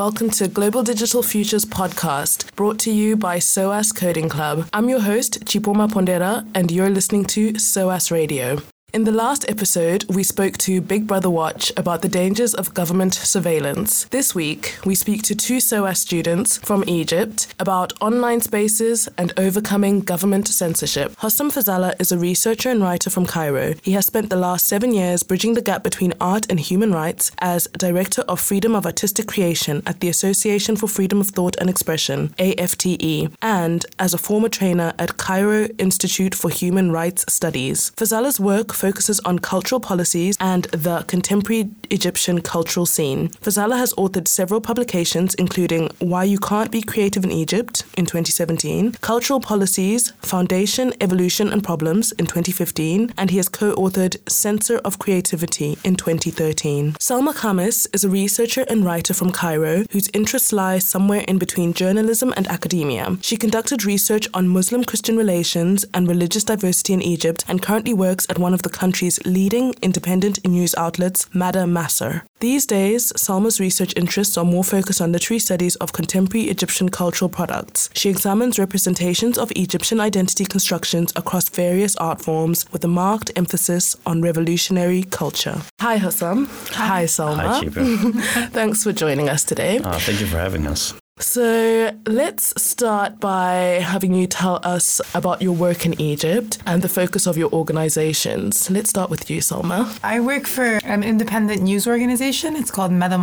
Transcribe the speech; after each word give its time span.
welcome 0.00 0.30
to 0.30 0.48
Global 0.48 0.82
Digital 0.82 1.22
Futures 1.22 1.66
podcast, 1.66 2.56
brought 2.56 2.78
to 2.78 2.90
you 2.90 3.16
by 3.16 3.38
SOAS 3.38 3.92
Coding 3.92 4.30
Club. 4.30 4.66
I'm 4.72 4.88
your 4.88 5.00
host, 5.00 5.44
Chipoma 5.44 5.90
Pondera, 5.90 6.48
and 6.54 6.72
you're 6.72 6.88
listening 6.88 7.26
to 7.26 7.58
SOAS 7.58 8.10
Radio. 8.10 8.62
In 8.92 9.04
the 9.04 9.12
last 9.12 9.48
episode, 9.48 10.04
we 10.08 10.24
spoke 10.24 10.58
to 10.58 10.80
Big 10.80 11.06
Brother 11.06 11.30
Watch 11.30 11.70
about 11.76 12.02
the 12.02 12.08
dangers 12.08 12.54
of 12.54 12.74
government 12.74 13.14
surveillance. 13.14 14.06
This 14.06 14.34
week, 14.34 14.78
we 14.84 14.96
speak 14.96 15.22
to 15.22 15.36
two 15.36 15.60
SOAS 15.60 16.00
students 16.00 16.58
from 16.58 16.82
Egypt 16.88 17.54
about 17.60 17.92
online 18.00 18.40
spaces 18.40 19.08
and 19.16 19.32
overcoming 19.36 20.00
government 20.00 20.48
censorship. 20.48 21.14
Hossam 21.18 21.52
Fazala 21.52 21.94
is 22.00 22.10
a 22.10 22.18
researcher 22.18 22.68
and 22.68 22.82
writer 22.82 23.10
from 23.10 23.26
Cairo. 23.26 23.74
He 23.80 23.92
has 23.92 24.06
spent 24.06 24.28
the 24.28 24.34
last 24.34 24.66
seven 24.66 24.92
years 24.92 25.22
bridging 25.22 25.54
the 25.54 25.62
gap 25.62 25.84
between 25.84 26.12
art 26.20 26.50
and 26.50 26.58
human 26.58 26.92
rights 26.92 27.30
as 27.38 27.68
Director 27.68 28.22
of 28.22 28.40
Freedom 28.40 28.74
of 28.74 28.86
Artistic 28.86 29.28
Creation 29.28 29.84
at 29.86 30.00
the 30.00 30.08
Association 30.08 30.74
for 30.74 30.88
Freedom 30.88 31.20
of 31.20 31.28
Thought 31.28 31.54
and 31.60 31.70
Expression, 31.70 32.34
AFTE, 32.38 33.30
and 33.40 33.86
as 34.00 34.14
a 34.14 34.18
former 34.18 34.48
trainer 34.48 34.94
at 34.98 35.16
Cairo 35.16 35.68
Institute 35.78 36.34
for 36.34 36.50
Human 36.50 36.90
Rights 36.90 37.32
Studies. 37.32 37.92
Fazala's 37.94 38.40
work 38.40 38.79
focuses 38.80 39.20
on 39.20 39.38
cultural 39.38 39.80
policies 39.80 40.36
and 40.40 40.64
the 40.86 41.04
contemporary 41.06 41.68
Egyptian 41.90 42.40
cultural 42.40 42.86
scene. 42.86 43.28
Fazala 43.44 43.76
has 43.76 43.92
authored 43.94 44.28
several 44.28 44.60
publications, 44.60 45.34
including 45.34 45.90
Why 45.98 46.24
You 46.24 46.38
Can't 46.38 46.70
Be 46.70 46.80
Creative 46.82 47.24
in 47.24 47.30
Egypt 47.30 47.84
in 47.96 48.06
2017, 48.06 48.92
Cultural 49.00 49.40
Policies, 49.40 50.12
Foundation, 50.22 50.94
Evolution 51.00 51.52
and 51.52 51.62
Problems 51.62 52.12
in 52.12 52.26
2015, 52.26 53.12
and 53.18 53.30
he 53.30 53.36
has 53.36 53.48
co 53.48 53.74
authored 53.74 54.16
Censor 54.28 54.78
of 54.78 54.98
Creativity 54.98 55.76
in 55.84 55.96
2013. 55.96 56.92
Salma 56.94 57.34
Khamis 57.34 57.86
is 57.94 58.04
a 58.04 58.08
researcher 58.08 58.64
and 58.68 58.84
writer 58.84 59.12
from 59.12 59.32
Cairo 59.32 59.84
whose 59.90 60.08
interests 60.14 60.52
lie 60.52 60.78
somewhere 60.78 61.24
in 61.28 61.38
between 61.38 61.74
journalism 61.74 62.32
and 62.36 62.46
academia. 62.48 63.18
She 63.20 63.36
conducted 63.36 63.84
research 63.84 64.26
on 64.32 64.48
Muslim 64.48 64.84
Christian 64.84 65.16
relations 65.16 65.84
and 65.92 66.08
religious 66.08 66.44
diversity 66.44 66.92
in 66.94 67.02
Egypt 67.02 67.44
and 67.48 67.60
currently 67.60 67.92
works 67.92 68.26
at 68.30 68.38
one 68.38 68.54
of 68.54 68.62
the 68.62 68.69
country's 68.70 69.18
leading 69.24 69.74
independent 69.82 70.46
news 70.46 70.74
outlets, 70.76 71.26
Mada 71.34 71.64
Masr. 71.64 72.22
These 72.40 72.64
days, 72.66 73.12
Salma's 73.16 73.60
research 73.60 73.92
interests 73.96 74.38
are 74.38 74.44
more 74.44 74.64
focused 74.64 75.00
on 75.00 75.12
literary 75.12 75.40
studies 75.40 75.76
of 75.76 75.92
contemporary 75.92 76.48
Egyptian 76.48 76.88
cultural 76.88 77.28
products. 77.28 77.90
She 77.92 78.08
examines 78.08 78.58
representations 78.58 79.36
of 79.36 79.52
Egyptian 79.56 80.00
identity 80.00 80.44
constructions 80.44 81.12
across 81.16 81.48
various 81.48 81.96
art 81.96 82.22
forms 82.22 82.64
with 82.72 82.84
a 82.84 82.88
marked 82.88 83.30
emphasis 83.36 83.96
on 84.06 84.22
revolutionary 84.22 85.02
culture. 85.02 85.62
Hi, 85.80 85.98
Hossam. 85.98 86.46
Hi, 86.74 86.86
Hi 86.86 87.04
Salma. 87.04 87.72
Hi, 87.74 88.46
Thanks 88.58 88.84
for 88.84 88.92
joining 88.92 89.28
us 89.28 89.44
today. 89.44 89.78
Uh, 89.78 89.98
thank 89.98 90.20
you 90.20 90.26
for 90.26 90.38
having 90.38 90.66
us. 90.66 90.99
So 91.20 91.92
let's 92.06 92.60
start 92.60 93.20
by 93.20 93.82
having 93.84 94.14
you 94.14 94.26
tell 94.26 94.58
us 94.64 95.02
about 95.14 95.42
your 95.42 95.52
work 95.52 95.84
in 95.84 96.00
Egypt 96.00 96.58
and 96.64 96.80
the 96.80 96.88
focus 96.88 97.26
of 97.26 97.36
your 97.36 97.52
organizations. 97.52 98.70
Let's 98.70 98.88
start 98.88 99.10
with 99.10 99.28
you, 99.28 99.40
Salma. 99.40 99.98
I 100.02 100.20
work 100.20 100.46
for 100.46 100.80
an 100.82 101.02
independent 101.02 101.62
news 101.62 101.86
organization. 101.86 102.56
It's 102.56 102.70
called 102.70 102.90
Mada. 102.92 103.20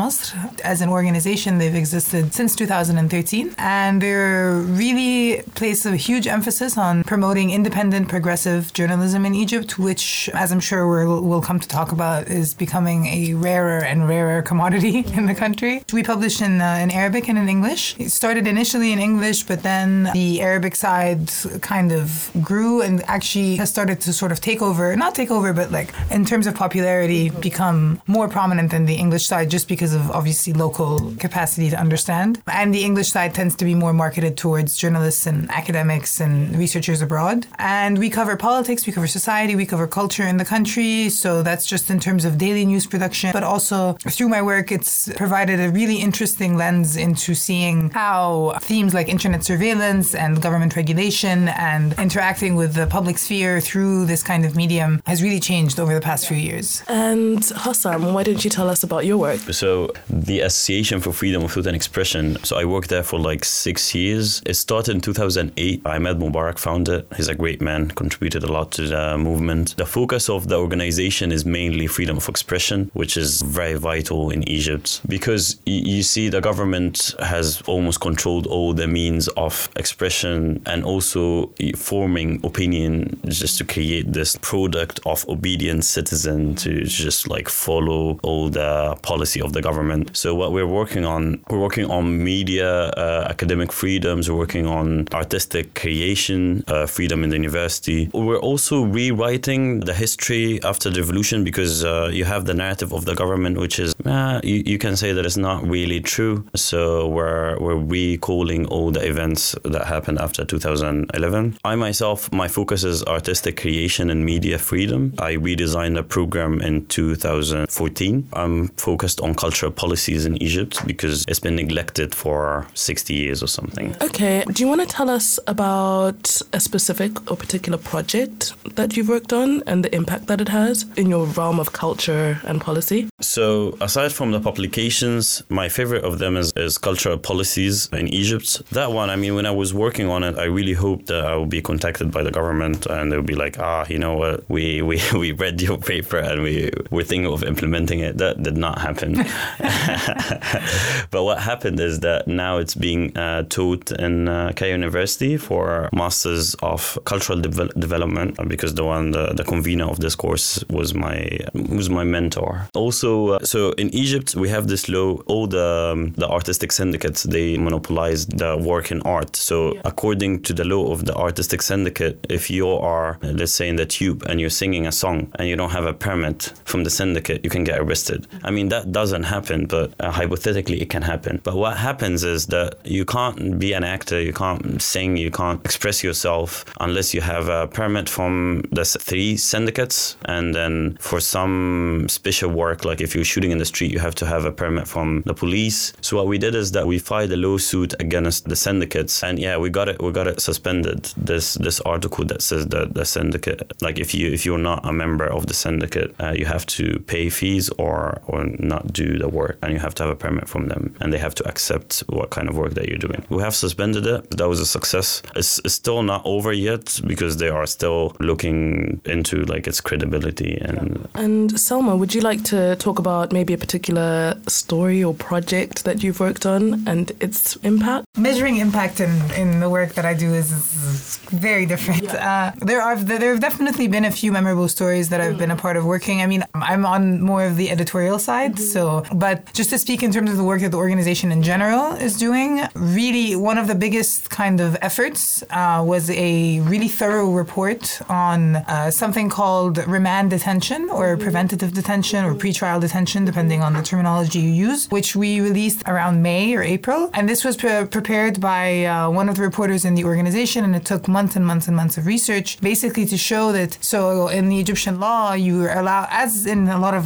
As 0.64 0.81
an 0.81 0.89
organization, 0.89 1.58
they've 1.58 1.73
existed 1.73 2.36
since 2.36 2.56
2013, 2.56 3.56
and 3.58 4.00
they're 4.00 4.54
really 4.54 5.42
place 5.56 5.84
a 5.88 5.95
huge 5.95 6.28
emphasis 6.28 6.78
on 6.78 7.04
promoting 7.04 7.50
independent, 7.50 8.09
progressive 8.09 8.73
journalism 8.73 9.26
in 9.26 9.34
Egypt, 9.34 9.80
which, 9.80 10.30
as 10.36 10.52
I'm 10.52 10.59
sure 10.59 10.88
we'll, 10.88 11.23
we'll 11.23 11.42
come 11.42 11.59
to 11.59 11.67
talk 11.67 11.92
about, 11.92 12.28
is 12.28 12.54
becoming 12.54 13.08
a 13.08 13.34
rarer 13.34 13.80
and 13.80 14.08
rarer 14.08 14.44
commodity 14.44 15.00
in 15.14 15.26
the 15.26 15.34
country. 15.34 15.84
We 15.92 16.04
publish 16.04 16.42
in, 16.42 16.61
uh, 16.61 16.80
in 16.83 16.92
Arabic 16.92 17.27
and 17.27 17.39
in 17.39 17.50
English. 17.50 17.86
It 17.98 18.11
started 18.11 18.48
initially 18.48 18.92
in 18.92 18.99
English, 18.99 19.43
but 19.43 19.64
then 19.64 20.09
the 20.14 20.42
Arabic 20.42 20.75
side 20.75 21.31
kind 21.61 21.92
of 21.92 22.31
grew 22.42 22.81
and 22.81 23.03
actually 23.08 23.55
has 23.58 23.70
started 23.70 24.02
to 24.02 24.14
sort 24.14 24.31
of 24.31 24.42
take 24.42 24.61
over, 24.61 24.95
not 24.95 25.15
take 25.15 25.31
over, 25.31 25.53
but 25.53 25.71
like 25.71 25.93
in 26.11 26.26
terms 26.26 26.47
of 26.47 26.55
popularity, 26.55 27.30
become 27.30 28.02
more 28.08 28.27
prominent 28.27 28.71
than 28.71 28.86
the 28.86 28.95
English 28.95 29.26
side 29.26 29.49
just 29.49 29.67
because 29.67 29.93
of 29.93 30.09
obviously 30.11 30.53
local 30.53 31.14
capacity 31.20 31.70
to 31.70 31.80
understand. 31.80 32.42
And 32.47 32.73
the 32.73 32.83
English 32.83 33.09
side 33.11 33.33
tends 33.33 33.55
to 33.58 33.65
be 33.65 33.76
more 33.76 33.93
marketed 33.93 34.37
towards 34.37 34.77
journalists 34.77 35.26
and 35.26 35.49
academics 35.52 36.20
and 36.20 36.58
researchers 36.58 37.02
abroad. 37.02 37.47
And 37.58 37.97
we 37.97 38.09
cover 38.09 38.36
politics, 38.36 38.86
we 38.87 38.93
cover 38.93 39.08
society, 39.08 39.55
we 39.55 39.65
cover 39.65 39.87
culture 39.87 40.27
in 40.27 40.37
the 40.37 40.45
country. 40.45 41.09
So 41.09 41.43
that's 41.43 41.65
just 41.65 41.89
in 41.89 41.99
terms 41.99 42.26
of 42.26 42.37
daily 42.37 42.65
news 42.65 42.86
production. 42.86 43.31
But 43.33 43.43
also 43.43 43.93
through 44.15 44.30
my 44.30 44.42
work, 44.42 44.71
it's 44.71 45.09
provided 45.15 45.59
a 45.59 45.70
really 45.70 45.97
interesting 45.97 46.58
lens 46.58 46.95
into 46.95 47.36
seeing 47.36 47.77
how 47.92 48.58
themes 48.61 48.93
like 48.93 49.08
internet 49.08 49.43
surveillance 49.43 50.15
and 50.15 50.42
government 50.42 50.76
regulation 50.76 51.48
and 51.49 51.93
interacting 51.99 52.55
with 52.55 52.73
the 52.73 52.88
public 52.88 53.17
sphere 53.17 53.60
through 53.61 54.05
this 54.05 54.23
kind 54.23 54.45
of 54.45 54.55
medium 54.55 55.02
has 55.05 55.21
really 55.21 55.39
changed 55.39 55.80
over 55.80 55.93
the 55.93 56.02
past 56.02 56.27
few 56.27 56.38
years. 56.38 56.83
And 56.88 57.39
Hossam, 57.39 58.14
why 58.14 58.23
don't 58.23 58.43
you 58.43 58.49
tell 58.49 58.70
us 58.70 58.83
about 58.83 59.05
your 59.05 59.17
work? 59.17 59.39
So, 59.54 59.92
the 60.10 60.42
Association 60.42 60.99
for 60.99 61.11
Freedom 61.11 61.43
of 61.43 61.52
Thought 61.52 61.67
and 61.67 61.76
Expression. 61.76 62.38
So, 62.43 62.58
I 62.58 62.65
worked 62.65 62.89
there 62.89 63.04
for 63.04 63.20
like 63.20 63.45
six 63.45 63.94
years. 63.95 64.42
It 64.45 64.55
started 64.55 64.95
in 64.95 65.02
2008. 65.02 65.83
Emad 65.83 66.20
Mubarak 66.20 66.59
founded 66.59 66.88
it. 66.99 67.08
He's 67.15 67.27
a 67.27 67.36
great 67.36 67.61
man, 67.61 67.89
contributed 67.89 68.44
a 68.44 68.52
lot 68.52 68.71
to 68.73 68.88
the 68.88 69.17
movement. 69.17 69.76
The 69.77 69.86
focus 69.86 70.30
of 70.30 70.48
the 70.48 70.58
organization 70.58 71.32
is 71.32 71.45
mainly 71.45 71.88
freedom 71.88 72.17
of 72.17 72.27
expression, 72.30 72.92
which 72.94 73.17
is 73.17 73.42
very 73.42 73.76
vital 73.76 74.30
in 74.30 74.48
Egypt 74.48 75.02
because 75.08 75.59
you 75.65 76.04
see 76.04 76.30
the 76.30 76.42
government 76.42 77.14
has 77.20 77.61
almost 77.67 78.00
controlled 78.00 78.48
all 78.48 78.73
the 78.73 78.88
means 78.88 79.28
of 79.30 79.70
expression 79.76 80.61
and 80.66 80.83
also 80.83 81.52
forming 81.76 82.39
opinion 82.44 83.20
just 83.28 83.58
to 83.58 83.64
create 83.64 84.14
this 84.14 84.38
product 84.42 85.00
of 85.05 85.28
obedient 85.30 85.83
citizen 85.83 86.56
to 86.56 86.83
just 86.83 87.27
like 87.27 87.50
follow 87.50 88.20
all 88.23 88.50
the 88.50 88.98
policy 89.02 89.42
of 89.42 89.54
the 89.54 89.61
government. 89.61 90.16
So 90.16 90.36
what 90.36 90.52
we're 90.52 90.67
working 90.82 91.06
on, 91.06 91.42
we're 91.50 91.60
working 91.60 91.86
on 91.86 92.23
media, 92.23 92.70
uh, 92.89 93.27
academic 93.30 93.72
freedoms, 93.72 94.30
we're 94.30 94.38
working 94.38 94.66
on 94.66 95.08
artistic 95.14 95.73
creation, 95.76 96.64
uh, 96.67 96.86
freedom 96.86 97.23
in 97.23 97.30
the 97.30 97.38
university. 97.38 98.10
We're 98.14 98.39
also 98.52 98.83
rewriting 98.83 99.82
the 99.82 99.94
history 99.94 100.61
after 100.64 100.89
the 100.89 101.00
revolution 101.02 101.44
because 101.44 101.83
uh, 101.83 102.10
you 102.11 102.26
have 102.26 102.45
the 102.45 102.54
narrative 102.54 102.92
of 102.94 103.06
the 103.06 103.16
government, 103.16 103.58
which 103.58 103.80
is, 103.80 103.94
you, 104.06 104.64
you 104.66 104.77
can 104.77 104.95
say 104.95 105.14
that 105.14 105.26
it's 105.26 105.38
not 105.38 105.67
really 105.67 106.00
true. 106.02 106.45
So 106.56 107.08
we're 107.08 107.46
we're 107.59 107.75
recalling 107.75 108.65
all 108.67 108.91
the 108.91 109.05
events 109.08 109.55
that 109.63 109.85
happened 109.85 110.19
after 110.19 110.43
2011. 110.43 111.58
I 111.63 111.75
myself, 111.75 112.31
my 112.31 112.47
focus 112.47 112.83
is 112.83 113.03
artistic 113.05 113.58
creation 113.58 114.09
and 114.09 114.25
media 114.25 114.58
freedom. 114.58 115.13
I 115.19 115.33
redesigned 115.35 115.97
a 115.97 116.03
program 116.03 116.61
in 116.61 116.85
2014. 116.87 118.30
I'm 118.33 118.67
focused 118.69 119.21
on 119.21 119.35
cultural 119.35 119.71
policies 119.71 120.25
in 120.25 120.41
Egypt 120.41 120.85
because 120.85 121.23
it's 121.27 121.39
been 121.39 121.55
neglected 121.55 122.13
for 122.13 122.67
60 122.73 123.13
years 123.13 123.41
or 123.41 123.47
something. 123.47 123.95
Okay. 124.02 124.43
Do 124.52 124.64
you 124.64 124.69
want 124.69 124.81
to 124.81 124.87
tell 124.87 125.09
us 125.09 125.39
about 125.47 126.41
a 126.53 126.59
specific 126.59 127.31
or 127.31 127.37
particular 127.37 127.77
project 127.77 128.53
that 128.75 128.97
you've 128.97 129.09
worked 129.09 129.33
on 129.33 129.63
and 129.68 129.83
the 129.85 129.94
impact 129.95 130.27
that 130.27 130.41
it 130.41 130.50
has 130.50 130.85
in 130.97 131.09
your 131.09 131.25
realm 131.25 131.59
of 131.59 131.74
culture 131.74 132.39
and 132.44 132.59
policy? 132.59 133.07
So, 133.21 133.77
aside 133.81 134.12
from 134.12 134.31
the 134.31 134.39
publications, 134.39 135.44
my 135.50 135.69
favorite 135.69 136.03
of 136.03 136.19
them 136.19 136.38
is, 136.38 136.51
is 136.56 136.77
cultural 136.77 137.18
policy 137.18 137.37
policies 137.38 137.88
in 137.94 138.07
Egypt. 138.07 138.48
That 138.71 138.92
one, 138.92 139.12
I 139.12 139.15
mean, 139.15 139.36
when 139.36 139.45
I 139.45 139.51
was 139.51 139.71
working 139.71 140.07
on 140.09 140.24
it, 140.24 140.39
I 140.39 140.45
really 140.45 140.74
hoped 140.74 141.06
that 141.07 141.24
I 141.24 141.36
would 141.38 141.51
be 141.51 141.62
contacted 141.62 142.09
by 142.12 142.24
the 142.24 142.31
government 142.31 142.88
and 142.88 143.12
they 143.12 143.18
would 143.19 143.27
be 143.27 143.36
like, 143.36 143.59
ah, 143.59 143.86
you 143.88 144.00
know 144.00 144.15
what, 144.15 144.50
we 144.50 144.81
we, 144.81 145.00
we 145.23 145.31
read 145.33 145.62
your 145.62 145.77
paper 145.77 146.17
and 146.17 146.41
we 146.41 146.71
we're 146.89 147.09
thinking 147.12 147.31
of 147.31 147.44
implementing 147.44 148.00
it. 148.00 148.17
That 148.17 148.41
did 148.41 148.57
not 148.57 148.79
happen. 148.88 149.12
but 151.13 151.21
what 151.27 151.38
happened 151.51 151.79
is 151.79 152.00
that 152.00 152.27
now 152.27 152.57
it's 152.57 152.73
being 152.73 153.15
uh, 153.15 153.44
taught 153.57 153.91
in 153.91 154.27
uh, 154.27 154.53
Cairo 154.56 154.71
University 154.71 155.38
for 155.38 155.89
Masters 155.94 156.56
of 156.71 156.97
Cultural 157.06 157.39
De- 157.39 157.73
Development 157.85 158.29
because 158.47 158.73
the 158.73 158.83
one 158.83 159.12
the, 159.12 159.33
the 159.39 159.44
convener 159.44 159.85
of 159.94 160.00
this 160.00 160.15
course 160.15 160.63
was 160.69 160.95
my 160.95 161.17
was 161.53 161.88
my 161.89 162.03
mentor. 162.03 162.67
Also, 162.73 163.09
uh, 163.33 163.45
so 163.53 163.59
in 163.83 163.89
Egypt 163.94 164.35
we 164.35 164.50
have 164.50 164.67
this 164.67 164.89
law. 164.89 165.09
All 165.27 165.45
the 165.45 165.67
um, 165.94 166.13
the 166.21 166.27
artistic 166.27 166.71
syndicates 166.71 167.26
they 167.29 167.57
monopolize 167.57 168.25
the 168.25 168.57
work 168.57 168.91
in 168.91 169.01
art. 169.01 169.35
So 169.35 169.74
yeah. 169.74 169.81
according 169.85 170.44
to 170.44 170.53
the 170.53 170.63
law 170.63 170.91
of 170.91 171.06
the 171.06 171.15
artistic 171.15 171.62
syndicate, 171.62 172.25
if 172.29 172.50
you 172.50 172.69
are, 172.69 173.18
let's 173.21 173.51
say, 173.51 173.68
in 173.69 173.75
the 173.75 173.85
tube 173.85 174.24
and 174.27 174.39
you're 174.39 174.50
singing 174.50 174.88
a 174.88 174.91
song 174.91 175.31
and 175.35 175.47
you 175.47 175.56
don't 175.56 175.71
have 175.71 175.85
a 175.85 175.94
permit 175.94 176.53
from 176.65 176.83
the 176.83 176.89
syndicate, 176.89 177.44
you 177.44 177.50
can 177.50 177.63
get 177.63 177.79
arrested. 177.79 178.27
I 178.44 178.51
mean, 178.51 178.69
that 178.69 178.91
doesn't 178.91 179.24
happen, 179.24 179.65
but 179.65 179.94
uh, 180.00 180.12
hypothetically, 180.12 180.81
it 180.81 180.89
can 180.89 181.01
happen. 181.01 181.41
But 181.44 181.56
what 181.56 181.77
happens 181.77 182.24
is 182.24 182.47
that 182.47 182.77
you 182.85 183.06
can't 183.06 183.59
be 183.59 183.74
an 183.74 183.83
actor, 183.83 184.21
you 184.21 184.33
can't 184.33 184.81
sing, 184.81 185.18
you 185.18 185.31
can't 185.31 185.63
express 185.65 186.03
yourself 186.03 186.65
unless 186.79 187.13
you 187.13 187.21
have 187.21 187.50
a 187.50 187.68
permit 187.68 188.09
from 188.09 188.63
the 188.71 188.85
three 188.85 189.38
syndicates. 189.38 190.18
And 190.25 190.56
then 190.56 190.97
for 191.00 191.19
some 191.19 192.07
special 192.09 192.50
work, 192.51 192.85
like 192.85 193.01
if 193.01 193.15
you're 193.15 193.24
shooting 193.24 193.51
in 193.51 193.57
the 193.57 193.65
street, 193.65 193.91
you 193.91 194.00
have 194.00 194.15
to 194.15 194.25
have 194.25 194.45
a 194.45 194.51
permit 194.51 194.88
from 194.88 195.24
the 195.25 195.33
police. 195.33 195.94
So 196.01 196.18
what 196.18 196.27
we 196.27 196.38
did 196.38 196.56
is 196.56 196.71
that 196.71 196.88
we 196.88 197.00
filed 197.00 197.16
a 197.23 197.37
lawsuit 197.37 197.93
against 197.99 198.47
the 198.47 198.55
syndicates, 198.55 199.23
and 199.23 199.39
yeah, 199.39 199.57
we 199.57 199.69
got 199.69 199.89
it. 199.89 200.01
We 200.01 200.11
got 200.11 200.27
it 200.27 200.41
suspended. 200.41 201.13
This 201.17 201.55
this 201.55 201.79
article 201.81 202.25
that 202.25 202.41
says 202.41 202.67
that 202.67 202.93
the 202.93 203.05
syndicate, 203.05 203.73
like 203.81 203.99
if 203.99 204.13
you 204.13 204.31
if 204.31 204.45
you're 204.45 204.57
not 204.57 204.85
a 204.85 204.93
member 204.93 205.25
of 205.25 205.47
the 205.47 205.53
syndicate, 205.53 206.15
uh, 206.19 206.33
you 206.37 206.45
have 206.45 206.65
to 206.77 206.99
pay 207.07 207.29
fees 207.29 207.69
or 207.77 208.21
or 208.27 208.45
not 208.59 208.93
do 208.93 209.17
the 209.17 209.29
work, 209.29 209.57
and 209.61 209.73
you 209.73 209.79
have 209.79 209.95
to 209.95 210.03
have 210.03 210.11
a 210.11 210.15
permit 210.15 210.47
from 210.47 210.67
them, 210.67 210.95
and 210.99 211.11
they 211.11 211.17
have 211.17 211.35
to 211.35 211.47
accept 211.47 212.03
what 212.07 212.29
kind 212.29 212.49
of 212.49 212.57
work 212.57 212.73
that 212.73 212.87
you're 212.87 212.97
doing. 212.97 213.25
We 213.29 213.41
have 213.41 213.55
suspended 213.55 214.05
it. 214.05 214.29
That 214.31 214.47
was 214.47 214.59
a 214.59 214.65
success. 214.65 215.21
It's, 215.35 215.59
it's 215.59 215.73
still 215.73 216.03
not 216.03 216.21
over 216.25 216.51
yet 216.51 216.99
because 217.05 217.37
they 217.37 217.49
are 217.49 217.65
still 217.65 218.15
looking 218.19 219.01
into 219.05 219.45
like 219.45 219.67
its 219.67 219.81
credibility 219.81 220.57
and. 220.61 221.07
And 221.15 221.51
Salma, 221.51 221.97
would 221.97 222.13
you 222.13 222.21
like 222.21 222.43
to 222.45 222.75
talk 222.77 222.99
about 222.99 223.31
maybe 223.31 223.53
a 223.53 223.57
particular 223.57 224.35
story 224.47 225.03
or 225.03 225.13
project 225.13 225.83
that 225.85 226.03
you've 226.03 226.19
worked 226.19 226.45
on 226.45 226.87
and 226.87 227.06
its 227.19 227.56
impact? 227.57 228.06
Measuring 228.18 228.57
impact 228.57 229.00
in, 229.00 229.12
in 229.33 229.59
the 229.59 229.69
work 229.69 229.94
that 229.94 230.06
I 230.06 230.13
do 230.13 230.33
is, 230.33 230.51
is 230.51 231.18
very 231.31 231.65
different. 231.65 232.04
Yeah. 232.04 232.54
Uh, 232.59 232.65
there 232.65 232.81
are 232.81 232.95
there 232.95 233.31
have 233.31 233.39
definitely 233.39 233.88
been 233.88 234.06
a 234.06 234.12
few 234.12 234.31
memorable 234.31 234.68
stories 234.68 235.09
that 235.09 235.19
I've 235.21 235.36
mm. 235.36 235.44
been 235.44 235.51
a 235.51 235.56
part 235.56 235.77
of 235.77 235.86
working. 235.86 236.21
I 236.21 236.27
mean, 236.27 236.44
I'm 236.56 236.86
on 236.86 237.21
more 237.21 237.45
of 237.45 237.56
the 237.57 237.69
editorial 237.69 238.19
side, 238.19 238.54
mm-hmm. 238.56 238.74
so 238.75 239.04
but 239.13 239.38
just 239.54 239.69
to 239.71 239.77
speak 239.86 240.00
in 240.04 240.12
terms 240.12 240.30
of 240.31 240.38
the 240.38 240.48
work 240.51 240.62
that 240.62 240.71
the 240.71 240.81
organization 240.86 241.31
in 241.31 241.42
general 241.44 241.86
is 242.07 242.13
doing, 242.18 242.51
really 242.75 243.36
one 243.36 243.57
of 243.57 243.68
the 243.71 243.75
biggest 243.75 244.30
kind 244.30 244.60
of 244.65 244.77
efforts 244.81 245.44
uh, 245.50 245.83
was 245.86 246.10
a 246.10 246.60
really 246.71 246.92
thorough 247.00 247.30
report 247.31 247.83
on 248.10 248.57
uh, 248.57 248.92
something 248.92 249.30
called 249.30 249.75
remand 249.95 250.30
detention 250.30 250.81
or 250.89 251.06
mm-hmm. 251.06 251.24
preventative 251.25 251.71
detention 251.74 252.19
or 252.25 252.33
pretrial 252.44 252.80
detention, 252.80 253.25
depending 253.31 253.62
on 253.62 253.74
the 253.74 253.83
terminology 253.92 254.39
you 254.39 254.53
use, 254.69 254.81
which 254.98 255.15
we 255.15 255.30
released 255.42 255.81
around 255.88 256.21
May 256.21 256.56
or 256.56 256.63
April. 256.63 256.96
And 257.15 257.23
this 257.31 257.41
was 257.47 257.55
pre- 257.61 257.85
prepared 257.97 258.35
by 258.53 258.65
uh, 258.85 259.09
one 259.19 259.27
of 259.29 259.35
the 259.38 259.45
reporters 259.49 259.83
in 259.85 259.94
the 259.95 260.05
organization, 260.11 260.61
and 260.65 260.73
it 260.79 260.85
took 260.91 261.03
months 261.17 261.35
and 261.38 261.45
months 261.51 261.65
and 261.69 261.75
months 261.81 261.95
of 261.99 262.03
research, 262.15 262.59
basically 262.71 263.05
to 263.13 263.17
show 263.29 263.44
that. 263.57 263.71
So 263.81 264.27
in 264.39 264.49
the 264.49 264.59
Egyptian 264.65 264.95
law, 264.99 265.33
you 265.33 265.55
are 265.65 265.77
allowed, 265.81 266.07
as 266.11 266.31
in 266.53 266.67
a 266.77 266.79
lot 266.79 266.95
of 267.01 267.05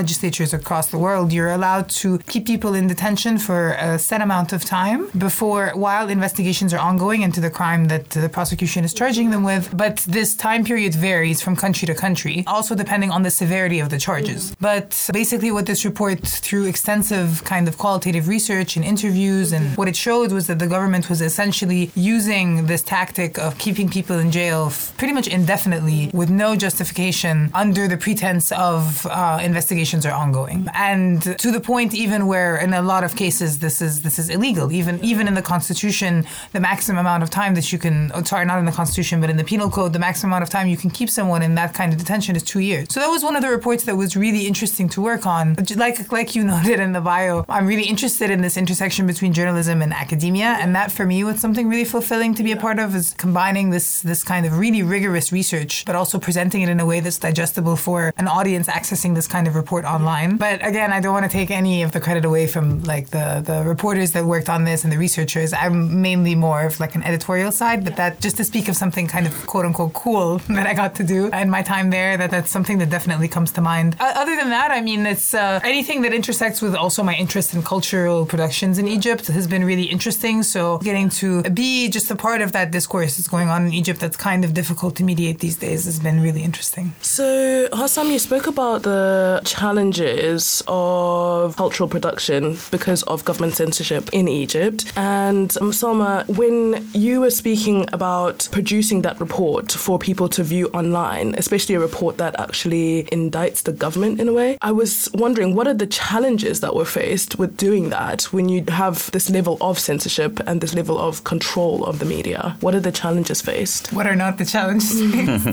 legislatures 0.00 0.52
across 0.60 0.86
the 0.94 1.00
world, 1.06 1.26
you're 1.32 1.54
allowed 1.60 1.86
to 2.02 2.18
keep 2.32 2.44
people 2.46 2.72
in 2.74 2.84
detention 2.94 3.38
for 3.38 3.60
a 3.88 3.98
set 3.98 4.20
amount 4.28 4.52
of 4.52 4.60
time 4.64 5.00
before, 5.28 5.64
while 5.74 6.06
investigations 6.08 6.70
are 6.74 6.82
ongoing 6.90 7.20
into 7.22 7.40
the 7.40 7.50
crime 7.58 7.82
that 7.92 8.04
the 8.10 8.28
prosecution 8.28 8.84
is 8.84 8.92
charging 9.00 9.30
them 9.30 9.42
with. 9.42 9.64
But 9.84 9.96
this 10.18 10.30
time 10.48 10.62
period 10.70 10.94
varies 10.94 11.38
from 11.44 11.56
country 11.56 11.86
to 11.86 11.94
country, 11.94 12.44
also 12.46 12.74
depending 12.74 13.10
on 13.10 13.22
the 13.22 13.30
severity 13.42 13.80
of 13.80 13.88
the 13.90 13.98
charges. 13.98 14.54
But 14.60 14.88
basically, 15.12 15.50
what 15.50 15.66
this 15.66 15.84
report, 15.84 16.20
through 16.46 16.66
extensive 16.66 17.28
kind 17.44 17.66
of 17.68 17.74
qualitative 17.78 18.24
research 18.28 18.76
and 18.76 18.84
interviews, 18.84 19.15
and 19.16 19.76
what 19.76 19.88
it 19.88 19.96
showed 19.96 20.30
was 20.30 20.46
that 20.46 20.58
the 20.58 20.66
government 20.66 21.08
was 21.08 21.20
essentially 21.22 21.90
using 21.94 22.66
this 22.66 22.82
tactic 22.82 23.38
of 23.38 23.56
keeping 23.58 23.88
people 23.88 24.18
in 24.18 24.30
jail 24.30 24.70
pretty 24.98 25.14
much 25.14 25.26
indefinitely 25.26 26.10
with 26.12 26.28
no 26.28 26.54
justification 26.54 27.50
under 27.54 27.88
the 27.88 27.96
pretense 27.96 28.52
of 28.52 29.06
uh, 29.06 29.40
investigations 29.42 30.04
are 30.04 30.12
ongoing. 30.12 30.68
And 30.74 31.22
to 31.22 31.50
the 31.50 31.60
point 31.60 31.94
even 31.94 32.26
where 32.26 32.56
in 32.56 32.74
a 32.74 32.82
lot 32.82 33.04
of 33.04 33.16
cases 33.16 33.58
this 33.60 33.80
is 33.80 34.02
this 34.02 34.18
is 34.18 34.28
illegal. 34.28 34.70
Even 34.70 35.02
even 35.02 35.28
in 35.28 35.34
the 35.34 35.42
Constitution, 35.42 36.26
the 36.52 36.60
maximum 36.60 36.98
amount 36.98 37.22
of 37.22 37.30
time 37.30 37.54
that 37.54 37.72
you 37.72 37.78
can 37.78 38.10
oh, 38.14 38.22
sorry, 38.22 38.44
not 38.44 38.58
in 38.58 38.66
the 38.66 38.72
Constitution, 38.72 39.20
but 39.20 39.30
in 39.30 39.36
the 39.36 39.44
Penal 39.44 39.70
Code, 39.70 39.92
the 39.92 39.98
maximum 39.98 40.32
amount 40.32 40.42
of 40.42 40.50
time 40.50 40.68
you 40.68 40.76
can 40.76 40.90
keep 40.90 41.08
someone 41.08 41.42
in 41.42 41.54
that 41.54 41.72
kind 41.72 41.92
of 41.92 41.98
detention 41.98 42.36
is 42.36 42.42
two 42.42 42.60
years. 42.60 42.88
So 42.90 43.00
that 43.00 43.08
was 43.08 43.22
one 43.22 43.36
of 43.36 43.42
the 43.42 43.48
reports 43.48 43.84
that 43.84 43.96
was 43.96 44.16
really 44.16 44.46
interesting 44.46 44.88
to 44.90 45.00
work 45.00 45.26
on. 45.26 45.56
Like 45.76 46.12
like 46.12 46.34
you 46.34 46.44
noted 46.54 46.80
in 46.80 46.92
the 46.92 47.00
bio, 47.00 47.44
I'm 47.48 47.66
really 47.66 47.84
interested 47.84 48.30
in 48.30 48.42
this 48.42 48.56
intersection 48.56 49.05
between 49.06 49.32
journalism 49.32 49.82
and 49.82 49.92
academia, 49.92 50.56
and 50.60 50.74
that 50.74 50.90
for 50.90 51.06
me 51.06 51.24
was 51.24 51.40
something 51.40 51.68
really 51.68 51.84
fulfilling 51.84 52.34
to 52.34 52.42
be 52.42 52.52
a 52.52 52.56
part 52.56 52.78
of 52.78 52.94
is 52.94 53.14
combining 53.14 53.70
this 53.70 54.02
this 54.02 54.22
kind 54.22 54.46
of 54.46 54.58
really 54.58 54.82
rigorous 54.82 55.32
research, 55.32 55.84
but 55.84 55.94
also 55.94 56.18
presenting 56.18 56.62
it 56.62 56.68
in 56.68 56.80
a 56.80 56.86
way 56.86 57.00
that's 57.00 57.18
digestible 57.18 57.76
for 57.76 58.12
an 58.16 58.28
audience 58.28 58.66
accessing 58.68 59.14
this 59.14 59.26
kind 59.26 59.46
of 59.46 59.54
report 59.54 59.84
online. 59.84 60.36
But 60.36 60.66
again, 60.66 60.92
I 60.92 61.00
don't 61.00 61.12
want 61.12 61.24
to 61.30 61.30
take 61.30 61.50
any 61.50 61.82
of 61.82 61.92
the 61.92 62.00
credit 62.00 62.24
away 62.24 62.46
from 62.46 62.82
like 62.84 63.10
the 63.10 63.42
the 63.44 63.62
reporters 63.64 64.12
that 64.12 64.24
worked 64.24 64.48
on 64.48 64.64
this 64.64 64.84
and 64.84 64.92
the 64.92 64.98
researchers. 64.98 65.52
I'm 65.52 66.02
mainly 66.02 66.34
more 66.34 66.62
of 66.62 66.80
like 66.80 66.94
an 66.94 67.02
editorial 67.02 67.52
side, 67.52 67.84
but 67.84 67.96
that 67.96 68.20
just 68.20 68.36
to 68.38 68.44
speak 68.44 68.68
of 68.68 68.76
something 68.76 69.06
kind 69.06 69.26
of 69.26 69.46
quote 69.46 69.64
unquote 69.64 69.94
cool 69.94 70.38
that 70.48 70.66
I 70.66 70.74
got 70.74 70.94
to 70.96 71.04
do 71.04 71.28
in 71.28 71.50
my 71.50 71.62
time 71.62 71.90
there, 71.90 72.16
that 72.16 72.30
that's 72.30 72.50
something 72.50 72.78
that 72.78 72.90
definitely 72.90 73.28
comes 73.28 73.52
to 73.52 73.60
mind. 73.60 73.96
Uh, 74.00 74.12
other 74.16 74.36
than 74.36 74.50
that, 74.50 74.70
I 74.70 74.80
mean, 74.80 75.06
it's 75.06 75.34
uh, 75.34 75.60
anything 75.62 76.02
that 76.02 76.12
intersects 76.12 76.62
with 76.62 76.74
also 76.74 77.02
my 77.02 77.14
interest 77.14 77.54
in 77.54 77.62
cultural 77.62 78.26
productions 78.26 78.78
in 78.78 78.86
Egypt 78.96 79.26
has 79.26 79.46
been 79.46 79.62
really 79.62 79.88
interesting. 79.96 80.42
So 80.42 80.78
getting 80.78 81.10
to 81.20 81.42
be 81.50 81.90
just 81.90 82.10
a 82.10 82.16
part 82.16 82.40
of 82.40 82.52
that 82.52 82.70
discourse 82.70 83.16
that's 83.16 83.28
going 83.28 83.50
on 83.50 83.66
in 83.66 83.72
Egypt 83.74 84.00
that's 84.00 84.16
kind 84.16 84.42
of 84.42 84.54
difficult 84.54 84.96
to 84.96 85.04
mediate 85.04 85.40
these 85.40 85.56
days 85.56 85.84
has 85.84 86.00
been 86.00 86.22
really 86.22 86.42
interesting. 86.42 86.94
So 87.02 87.68
Hossam, 87.72 88.10
you 88.10 88.18
spoke 88.18 88.46
about 88.46 88.84
the 88.84 89.42
challenges 89.44 90.62
of 90.66 91.56
cultural 91.56 91.90
production 91.90 92.56
because 92.70 93.02
of 93.02 93.24
government 93.26 93.54
censorship 93.54 94.08
in 94.14 94.28
Egypt. 94.28 94.90
And 94.96 95.54
um, 95.60 95.72
Salma, 95.72 96.26
when 96.40 96.88
you 96.94 97.20
were 97.20 97.34
speaking 97.42 97.86
about 97.92 98.48
producing 98.50 99.02
that 99.02 99.20
report 99.20 99.72
for 99.72 99.98
people 99.98 100.28
to 100.30 100.42
view 100.42 100.68
online, 100.80 101.34
especially 101.36 101.74
a 101.74 101.80
report 101.80 102.16
that 102.16 102.32
actually 102.40 103.04
indicts 103.12 103.62
the 103.62 103.72
government 103.72 104.20
in 104.22 104.28
a 104.28 104.32
way, 104.32 104.56
I 104.62 104.72
was 104.72 105.10
wondering 105.12 105.54
what 105.54 105.68
are 105.68 105.74
the 105.74 105.86
challenges 105.86 106.60
that 106.60 106.74
were 106.74 106.86
faced 106.86 107.38
with 107.38 107.58
doing 107.58 107.90
that 107.90 108.22
when 108.32 108.48
you 108.48 108.62
have 108.82 109.10
this 109.16 109.26
level 109.38 109.56
of 109.60 109.78
censorship 109.78 110.32
and 110.46 110.60
this 110.60 110.74
level 110.80 110.96
of 110.98 111.12
control 111.32 111.84
of 111.90 111.94
the 111.98 112.08
media? 112.16 112.56
What 112.64 112.74
are 112.74 112.84
the 112.88 112.92
challenges 112.92 113.40
faced? 113.50 113.92
What 113.92 114.06
are 114.06 114.18
not 114.24 114.38
the 114.40 114.44
challenges? 114.54 114.90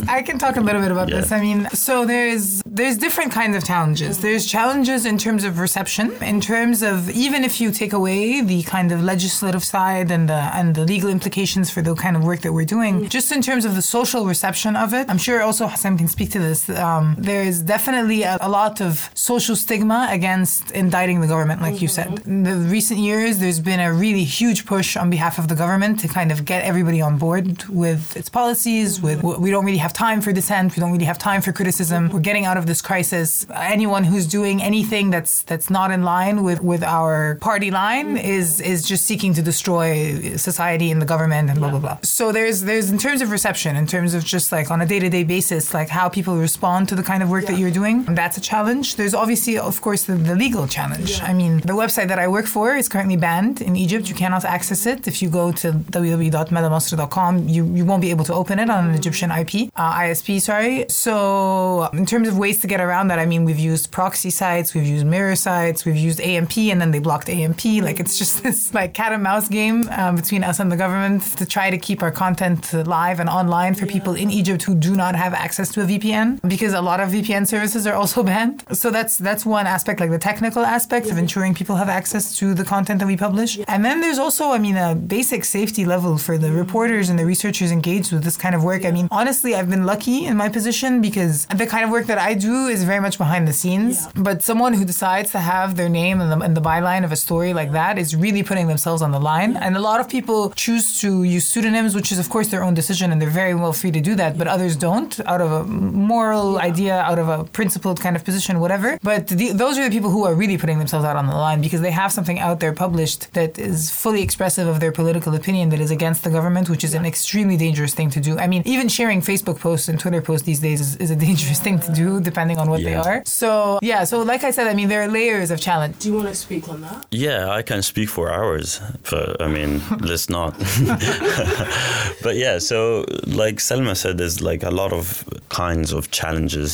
I 0.17 0.21
can 0.27 0.37
talk 0.43 0.55
a 0.57 0.63
little 0.67 0.81
bit 0.85 0.91
about 0.91 1.09
yeah. 1.09 1.17
this. 1.17 1.31
I 1.31 1.39
mean, 1.47 1.59
so 1.85 2.05
there's 2.13 2.45
there's 2.79 2.97
different 3.05 3.31
kinds 3.39 3.55
of 3.57 3.63
challenges. 3.71 4.13
Mm. 4.17 4.21
There's 4.25 4.45
challenges 4.55 5.01
in 5.11 5.17
terms 5.25 5.43
of 5.47 5.51
reception, 5.67 6.07
in 6.33 6.39
terms 6.51 6.77
of 6.91 6.97
even 7.25 7.39
if 7.49 7.53
you 7.61 7.67
take 7.83 7.93
away 8.01 8.41
the 8.53 8.59
kind 8.75 8.89
of 8.93 8.97
legislative 9.13 9.63
side 9.73 10.09
and 10.15 10.23
the 10.33 10.41
and 10.57 10.67
the 10.77 10.85
legal 10.93 11.09
implications 11.17 11.67
for 11.73 11.81
the 11.87 11.93
kind 12.05 12.15
of 12.17 12.21
work 12.29 12.41
that 12.45 12.53
we're 12.57 12.71
doing, 12.77 12.93
mm. 12.93 13.09
just 13.17 13.29
in 13.37 13.41
terms 13.49 13.63
of 13.67 13.73
the 13.79 13.85
social 13.97 14.21
reception 14.33 14.71
of 14.75 14.89
it. 14.99 15.05
I'm 15.11 15.23
sure 15.27 15.37
also 15.47 15.63
Hossam 15.71 15.95
can 16.01 16.09
speak 16.17 16.29
to 16.35 16.39
this. 16.47 16.59
Um, 16.87 17.05
there 17.29 17.43
is 17.51 17.57
definitely 17.75 18.19
a, 18.23 18.37
a, 18.41 18.51
lot 18.59 18.75
of 18.87 19.09
social 19.13 19.55
stigma 19.63 19.99
against 20.17 20.71
indicting 20.83 21.17
the 21.23 21.27
government, 21.33 21.59
like 21.67 21.77
you 21.83 21.89
said. 21.97 22.09
Mm-hmm. 22.11 22.31
In 22.31 22.43
the 22.49 22.55
recent 22.77 22.99
years, 22.99 23.12
there's 23.13 23.59
been 23.59 23.79
a 23.79 23.93
really 23.93 24.23
huge 24.23 24.65
push 24.65 24.97
on 24.97 25.09
behalf 25.09 25.37
of 25.37 25.47
the 25.47 25.55
government 25.55 25.99
to 26.01 26.07
kind 26.07 26.31
of 26.31 26.45
get 26.45 26.63
everybody 26.63 27.01
on 27.01 27.17
board 27.17 27.63
with 27.67 28.15
its 28.17 28.29
policies. 28.29 29.01
With 29.01 29.23
we 29.23 29.49
don't 29.51 29.65
really 29.65 29.77
have 29.87 29.93
time 29.93 30.21
for 30.21 30.31
dissent. 30.33 30.75
We 30.75 30.79
don't 30.81 30.91
really 30.91 31.05
have 31.05 31.17
time 31.17 31.41
for 31.41 31.51
criticism. 31.51 32.09
We're 32.09 32.19
getting 32.19 32.45
out 32.45 32.57
of 32.57 32.65
this 32.65 32.81
crisis. 32.81 33.45
Anyone 33.53 34.03
who's 34.03 34.27
doing 34.27 34.61
anything 34.61 35.11
that's 35.11 35.43
that's 35.43 35.69
not 35.69 35.91
in 35.91 36.03
line 36.03 36.43
with 36.43 36.61
with 36.61 36.83
our 36.83 37.35
party 37.49 37.71
line 37.71 38.17
is 38.17 38.61
is 38.61 38.79
just 38.83 39.05
seeking 39.05 39.33
to 39.35 39.41
destroy 39.41 40.35
society 40.37 40.91
and 40.91 41.01
the 41.01 41.09
government 41.13 41.49
and 41.49 41.59
blah 41.59 41.71
blah 41.71 41.79
blah. 41.79 41.97
So 42.03 42.31
there's 42.31 42.61
there's 42.61 42.89
in 42.89 42.97
terms 42.97 43.21
of 43.21 43.31
reception, 43.31 43.75
in 43.75 43.87
terms 43.87 44.13
of 44.13 44.23
just 44.23 44.51
like 44.51 44.71
on 44.71 44.81
a 44.81 44.85
day 44.85 44.99
to 44.99 45.09
day 45.09 45.23
basis, 45.23 45.73
like 45.73 45.89
how 45.89 46.09
people 46.09 46.37
respond 46.37 46.89
to 46.89 46.95
the 46.95 47.03
kind 47.03 47.21
of 47.21 47.29
work 47.29 47.43
yeah. 47.43 47.51
that 47.51 47.59
you're 47.59 47.77
doing. 47.81 48.03
That's 48.05 48.37
a 48.37 48.41
challenge. 48.41 48.95
There's 48.95 49.13
obviously, 49.13 49.57
of 49.57 49.81
course, 49.81 50.03
the, 50.03 50.15
the 50.15 50.35
legal 50.35 50.67
challenge. 50.67 51.19
Yeah. 51.19 51.25
I 51.25 51.33
mean, 51.33 51.57
the 51.57 51.73
website 51.73 52.07
that 52.07 52.19
I 52.19 52.27
work 52.27 52.45
for 52.45 52.75
is 52.75 52.87
currently 52.87 53.02
banned 53.15 53.61
in 53.61 53.75
Egypt. 53.75 54.09
You 54.09 54.15
cannot 54.15 54.45
access 54.45 54.85
it. 54.85 55.07
If 55.07 55.21
you 55.21 55.29
go 55.29 55.51
to 55.51 55.71
www.madamasr.com, 55.71 57.47
you, 57.47 57.65
you 57.65 57.85
won't 57.85 58.01
be 58.01 58.09
able 58.09 58.25
to 58.25 58.33
open 58.33 58.59
it 58.59 58.69
on 58.69 58.89
an 58.89 58.95
Egyptian 58.95 59.31
IP, 59.31 59.71
uh, 59.75 59.93
ISP, 59.93 60.41
sorry. 60.41 60.85
So 60.89 61.89
in 61.93 62.05
terms 62.05 62.27
of 62.27 62.37
ways 62.37 62.59
to 62.61 62.67
get 62.67 62.79
around 62.79 63.07
that, 63.09 63.19
I 63.19 63.25
mean, 63.25 63.45
we've 63.45 63.59
used 63.59 63.91
proxy 63.91 64.29
sites, 64.29 64.73
we've 64.73 64.85
used 64.85 65.05
mirror 65.05 65.35
sites, 65.35 65.85
we've 65.85 65.95
used 65.95 66.19
AMP, 66.21 66.57
and 66.57 66.79
then 66.81 66.91
they 66.91 66.99
blocked 66.99 67.29
AMP. 67.29 67.63
Like 67.65 67.99
it's 67.99 68.17
just 68.17 68.43
this 68.43 68.73
like 68.73 68.93
cat 68.93 69.11
and 69.11 69.23
mouse 69.23 69.47
game 69.47 69.87
um, 69.89 70.15
between 70.15 70.43
us 70.43 70.59
and 70.59 70.71
the 70.71 70.77
government 70.77 71.23
to 71.37 71.45
try 71.45 71.69
to 71.69 71.77
keep 71.77 72.01
our 72.01 72.11
content 72.11 72.73
live 72.73 73.19
and 73.19 73.29
online 73.29 73.73
for 73.73 73.85
people 73.85 74.15
in 74.15 74.29
Egypt 74.29 74.63
who 74.63 74.75
do 74.75 74.95
not 74.95 75.15
have 75.15 75.33
access 75.33 75.71
to 75.73 75.81
a 75.81 75.85
VPN 75.85 76.39
because 76.47 76.73
a 76.73 76.81
lot 76.81 76.99
of 76.99 77.09
VPN 77.09 77.47
services 77.47 77.85
are 77.87 77.93
also 77.93 78.23
banned. 78.31 78.63
So 78.71 78.89
that's 78.89 79.17
that's 79.17 79.45
one 79.45 79.67
aspect, 79.67 79.99
like 79.99 80.09
the 80.09 80.19
technical 80.19 80.63
aspect 80.63 81.09
of 81.11 81.17
ensuring 81.17 81.53
people 81.53 81.75
have 81.75 81.89
access 81.89 82.35
to 82.37 82.53
the 82.53 82.63
content 82.63 82.92
content 82.93 82.99
that 82.99 83.07
we 83.07 83.17
publish. 83.17 83.59
And 83.67 83.83
then 83.83 84.01
there's 84.01 84.19
also, 84.19 84.51
I 84.51 84.59
mean, 84.59 84.77
a 84.77 84.95
basic 84.95 85.45
safety 85.45 85.85
level 85.85 86.17
for 86.17 86.37
the 86.37 86.51
reporters 86.51 87.09
and 87.09 87.17
the 87.17 87.25
researchers 87.25 87.71
engaged 87.71 88.11
with 88.11 88.23
this 88.23 88.37
kind 88.37 88.55
of 88.55 88.63
work. 88.63 88.85
I 88.85 88.91
mean, 88.91 89.07
honestly, 89.11 89.55
I've 89.55 89.69
been 89.69 89.85
lucky 89.85 90.25
in 90.25 90.37
my 90.37 90.49
position 90.49 91.01
because 91.01 91.45
the 91.47 91.65
kind 91.65 91.83
of 91.83 91.89
work 91.89 92.05
that 92.07 92.17
I 92.17 92.33
do 92.33 92.67
is 92.67 92.83
very 92.83 92.99
much 92.99 93.17
behind 93.17 93.47
the 93.47 93.53
scenes. 93.53 94.07
But 94.15 94.43
someone 94.43 94.73
who 94.73 94.85
decides 94.85 95.31
to 95.31 95.39
have 95.39 95.75
their 95.75 95.89
name 95.89 96.21
in 96.21 96.29
the, 96.29 96.45
in 96.45 96.53
the 96.53 96.61
byline 96.61 97.03
of 97.03 97.11
a 97.11 97.15
story 97.15 97.53
like 97.53 97.71
that 97.71 97.97
is 97.97 98.15
really 98.15 98.43
putting 98.43 98.67
themselves 98.67 99.01
on 99.01 99.11
the 99.11 99.19
line. 99.19 99.57
And 99.57 99.75
a 99.75 99.81
lot 99.81 99.99
of 99.99 100.07
people 100.07 100.51
choose 100.51 100.99
to 101.01 101.23
use 101.23 101.47
pseudonyms, 101.47 101.95
which 101.95 102.11
is, 102.11 102.19
of 102.19 102.29
course, 102.29 102.47
their 102.49 102.63
own 102.63 102.73
decision, 102.73 103.11
and 103.11 103.21
they're 103.21 103.39
very 103.43 103.55
well 103.55 103.73
free 103.73 103.91
to 103.91 104.01
do 104.01 104.15
that. 104.15 104.37
But 104.37 104.47
others 104.47 104.75
don't, 104.75 105.13
out 105.25 105.41
of 105.41 105.51
a 105.51 105.63
moral 105.63 106.59
idea, 106.59 106.95
out 107.01 107.19
of 107.19 107.27
a 107.29 107.43
principled 107.45 107.99
kind 107.99 108.15
of 108.15 108.23
position, 108.23 108.59
whatever. 108.59 108.99
But 109.01 109.27
the, 109.27 109.51
those 109.51 109.77
are 109.77 109.83
the 109.83 109.95
people 109.97 110.09
who 110.09 110.25
are 110.25 110.35
really 110.35 110.57
putting 110.57 110.79
themselves 110.79 111.05
out 111.05 111.15
on 111.15 111.27
the 111.27 111.35
line 111.35 111.61
because 111.61 111.81
they 111.81 111.91
have 111.91 112.11
something 112.11 112.39
out 112.39 112.59
there 112.59 112.73
published 112.85 113.21
that 113.37 113.51
is 113.71 113.79
fully 114.03 114.21
expressive 114.27 114.67
of 114.73 114.77
their 114.83 114.93
political 115.01 115.33
opinion 115.41 115.65
that 115.73 115.81
is 115.85 115.91
against 115.99 116.19
the 116.25 116.31
government, 116.37 116.65
which 116.73 116.83
is 116.87 116.93
an 116.99 117.05
extremely 117.13 117.57
dangerous 117.65 117.93
thing 117.99 118.09
to 118.15 118.19
do. 118.27 118.31
I 118.45 118.47
mean, 118.53 118.61
even 118.75 118.87
sharing 118.99 119.19
Facebook 119.31 119.57
posts 119.67 119.87
and 119.89 119.97
Twitter 120.03 120.21
posts 120.29 120.45
these 120.51 120.61
days 120.67 120.79
is, 120.85 120.89
is 121.05 121.09
a 121.17 121.19
dangerous 121.27 121.59
thing 121.65 121.77
to 121.85 121.91
do, 122.03 122.07
depending 122.31 122.57
on 122.61 122.65
what 122.71 122.79
Yeah. 122.81 122.89
they 122.89 122.95
are. 123.07 123.17
So, 123.41 123.49
yeah, 123.91 124.01
so 124.11 124.15
like 124.33 124.43
I 124.49 124.51
said, 124.55 124.65
I 124.71 124.73
mean, 124.79 124.87
there 124.91 125.01
are 125.05 125.11
layers 125.21 125.49
of 125.53 125.57
challenge. 125.67 125.93
Do 126.01 126.05
you 126.09 126.15
want 126.19 126.27
to 126.33 126.35
speak 126.47 126.63
on 126.73 126.77
that? 126.85 126.97
Yeah, 127.27 127.39
I 127.59 127.61
can 127.69 127.81
speak 127.91 128.09
for 128.15 128.25
hours, 128.39 128.67
but 129.11 129.27
I 129.45 129.47
mean, 129.57 129.71
let's 130.09 130.27
not. 130.37 130.51
but 132.25 132.35
yeah, 132.35 132.57
so 132.59 133.05
like 133.43 133.57
Salma 133.67 133.95
said, 133.95 134.13
there's 134.17 134.39
like 134.41 134.63
a 134.63 134.71
lot 134.81 134.91
of 134.93 135.05
kinds 135.49 135.89
of 135.97 136.01
challenges. 136.11 136.67